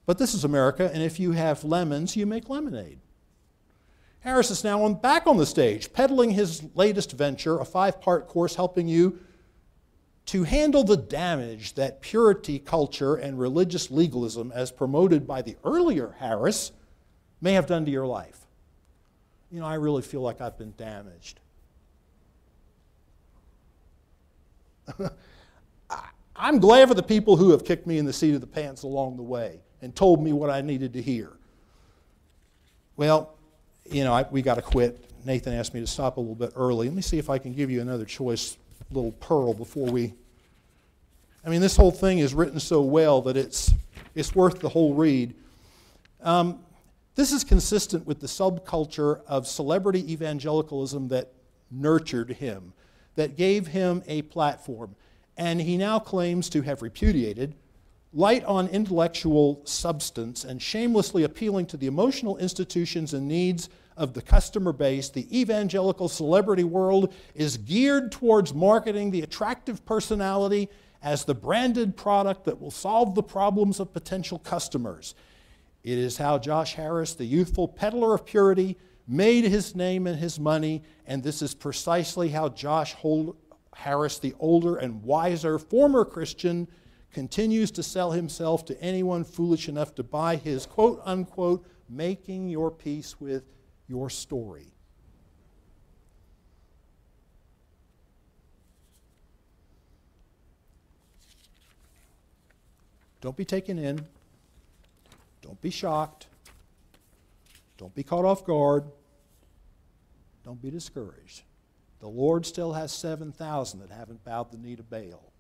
But 0.05 0.18
this 0.18 0.34
is 0.34 0.43
America, 0.43 0.89
and 0.93 1.03
if 1.03 1.20
you 1.20 1.34
have 1.34 1.64
lemons, 1.64 2.16
you 2.16 2.26
make 2.26 2.47
lemonade. 2.47 2.99
Harris 4.22 4.51
is 4.51 4.64
now 4.64 4.84
on, 4.84 4.95
back 4.95 5.28
on 5.28 5.38
the 5.38 5.45
stage, 5.45 5.93
peddling 5.93 6.32
his 6.32 6.64
latest 6.76 7.12
venture, 7.12 7.60
a 7.60 7.66
five 7.66 7.99
part 8.01 8.28
course 8.28 8.55
helping 8.55 8.88
you 8.88 9.20
to 10.28 10.43
handle 10.43 10.84
the 10.84 10.97
damage 10.97 11.74
that 11.74 12.01
purity 12.01 12.60
culture 12.60 13.16
and 13.16 13.39
religious 13.39 13.89
legalism, 13.89 14.51
as 14.53 14.72
promoted 14.72 15.26
by 15.26 15.41
the 15.41 15.57
earlier 15.64 16.16
Harris, 16.20 16.72
may 17.41 17.53
have 17.53 17.66
done 17.66 17.86
to 17.86 17.91
your 17.91 18.05
life 18.05 18.39
you 19.52 19.60
know, 19.60 19.66
I 19.66 19.76
really 19.76 20.02
feel 20.02 20.22
like 20.22 20.41
I've 20.41 20.58
been 20.58 20.74
damaged. 20.78 21.39
I'm 26.36 26.60
glad 26.60 26.88
for 26.88 26.93
the 26.93 27.04
people 27.04 27.36
who 27.36 27.52
have 27.52 27.66
kicked 27.66 27.86
me 27.86 27.97
in 27.97 28.06
the 28.06 28.14
seat 28.14 28.34
of 28.34 28.41
the 28.41 28.47
pants 28.47 28.84
along 28.84 29.18
the 29.18 29.24
way 29.24 29.60
and 29.82 29.95
told 29.95 30.24
me 30.24 30.32
what 30.32 30.50
I 30.50 30.62
needed 30.62 30.93
to 30.93 31.02
hear. 31.02 31.34
Well, 32.95 33.36
you 33.91 34.04
know, 34.04 34.14
I, 34.14 34.26
we 34.30 34.41
got 34.41 34.56
to 34.56 34.62
quit. 34.62 35.04
Nathan 35.26 35.54
asked 35.54 35.74
me 35.74 35.82
to 35.82 35.88
stop 35.88 36.18
a 36.18 36.20
little 36.20 36.36
bit 36.36 36.54
early. 36.56 36.88
Let 36.88 36.95
me 36.95 37.02
see 37.02 37.18
if 37.18 37.30
I 37.30 37.39
can 37.39 37.54
give 37.54 37.70
you 37.70 37.82
another 37.82 38.06
choice 38.06 38.58
little 38.91 39.12
pearl 39.14 39.54
before 39.54 39.88
we. 39.88 40.14
I 41.45 41.50
mean, 41.50 41.62
this 41.62 41.76
whole 41.76 41.91
thing 41.91 42.20
is 42.20 42.34
written 42.34 42.60
so 42.60 42.82
well 42.82 43.22
that 43.24 43.38
it's, 43.38 43.74
it's 44.16 44.36
worth 44.36 44.60
the 44.60 44.70
whole 44.70 44.93
read. 44.93 45.34
Um, 46.22 46.60
this 47.20 47.34
is 47.34 47.43
consistent 47.43 48.07
with 48.07 48.22
the 48.22 48.28
subculture 48.28 49.22
of 49.28 49.45
celebrity 49.45 50.09
evangelicalism 50.09 51.09
that 51.09 51.34
nurtured 51.70 52.30
him, 52.30 52.72
that 53.15 53.36
gave 53.36 53.67
him 53.67 54.01
a 54.07 54.22
platform. 54.22 54.95
And 55.36 55.59
he 55.59 55.76
now 55.76 55.99
claims 55.99 56.49
to 56.51 56.61
have 56.61 56.82
repudiated 56.82 57.55
light 58.13 58.45
on 58.45 58.70
intellectual 58.70 59.61
substance 59.65 60.45
and 60.45 60.61
shamelessly 60.61 61.24
appealing 61.24 61.65
to 61.65 61.76
the 61.76 61.88
emotional 61.88 62.38
institutions 62.38 63.13
and 63.13 63.28
needs 63.28 63.67
of 63.97 64.13
the 64.13 64.22
customer 64.22 64.72
base, 64.72 65.09
the 65.09 65.38
evangelical 65.38 66.07
celebrity 66.07 66.63
world 66.63 67.13
is 67.36 67.57
geared 67.57 68.13
towards 68.13 68.53
marketing 68.53 69.11
the 69.11 69.22
attractive 69.22 69.86
personality 69.86 70.70
as 71.03 71.26
the 71.26 71.36
branded 71.36 71.97
product 71.97 72.45
that 72.45 72.61
will 72.61 72.72
solve 72.72 73.13
the 73.13 73.24
problems 73.24 73.82
of 73.82 73.91
potential 73.91 74.39
customers. 74.39 75.15
It 75.84 75.97
is 75.97 76.17
how 76.17 76.38
Josh 76.38 76.73
Harris, 76.73 77.13
the 77.13 77.25
youthful 77.25 77.67
peddler 77.67 78.13
of 78.13 78.25
purity, 78.25 78.77
made 79.07 79.45
his 79.45 79.75
name 79.75 80.05
and 80.07 80.19
his 80.19 80.39
money, 80.39 80.84
and 81.07 81.23
this 81.23 81.41
is 81.41 81.55
precisely 81.55 82.30
how 82.30 82.49
Josh 82.49 82.95
Harris, 83.75 84.19
the 84.19 84.36
older 84.39 84.75
and 84.75 85.03
wiser 85.03 85.57
former 85.57 86.05
Christian, 86.05 86.67
continues 87.11 87.71
to 87.71 87.82
sell 87.82 88.11
himself 88.11 88.65
to 88.65 88.80
anyone 88.82 89.23
foolish 89.23 89.67
enough 89.67 89.95
to 89.95 90.03
buy 90.03 90.36
his 90.36 90.65
quote 90.65 91.01
unquote 91.05 91.65
making 91.89 92.49
your 92.49 92.69
peace 92.69 93.19
with 93.19 93.43
your 93.88 94.09
story. 94.09 94.73
Don't 103.21 103.36
be 103.36 103.43
taken 103.43 103.80
in. 103.80 104.05
Don't 105.50 105.62
be 105.62 105.72
shocked. 105.72 106.28
Don't 107.80 107.95
be 107.95 108.04
caught 108.04 108.24
off 108.24 108.45
guard. 108.45 108.84
Don't 110.45 110.62
be 110.62 110.70
discouraged. 110.70 111.41
The 112.02 112.08
Lord 112.08 112.45
still 112.45 112.74
has 112.74 112.91
7,000 112.91 113.80
that 113.80 113.89
haven't 113.89 114.24
bowed 114.24 114.52
the 114.52 114.60
knee 114.60 114.76
to 114.76 114.84
Baal. 114.84 115.34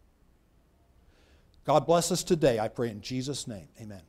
God 1.63 1.85
bless 1.85 2.11
us 2.11 2.23
today, 2.23 2.57
I 2.57 2.69
pray 2.69 2.89
in 2.89 3.01
Jesus' 3.01 3.45
name. 3.47 3.67
Amen. 3.79 4.01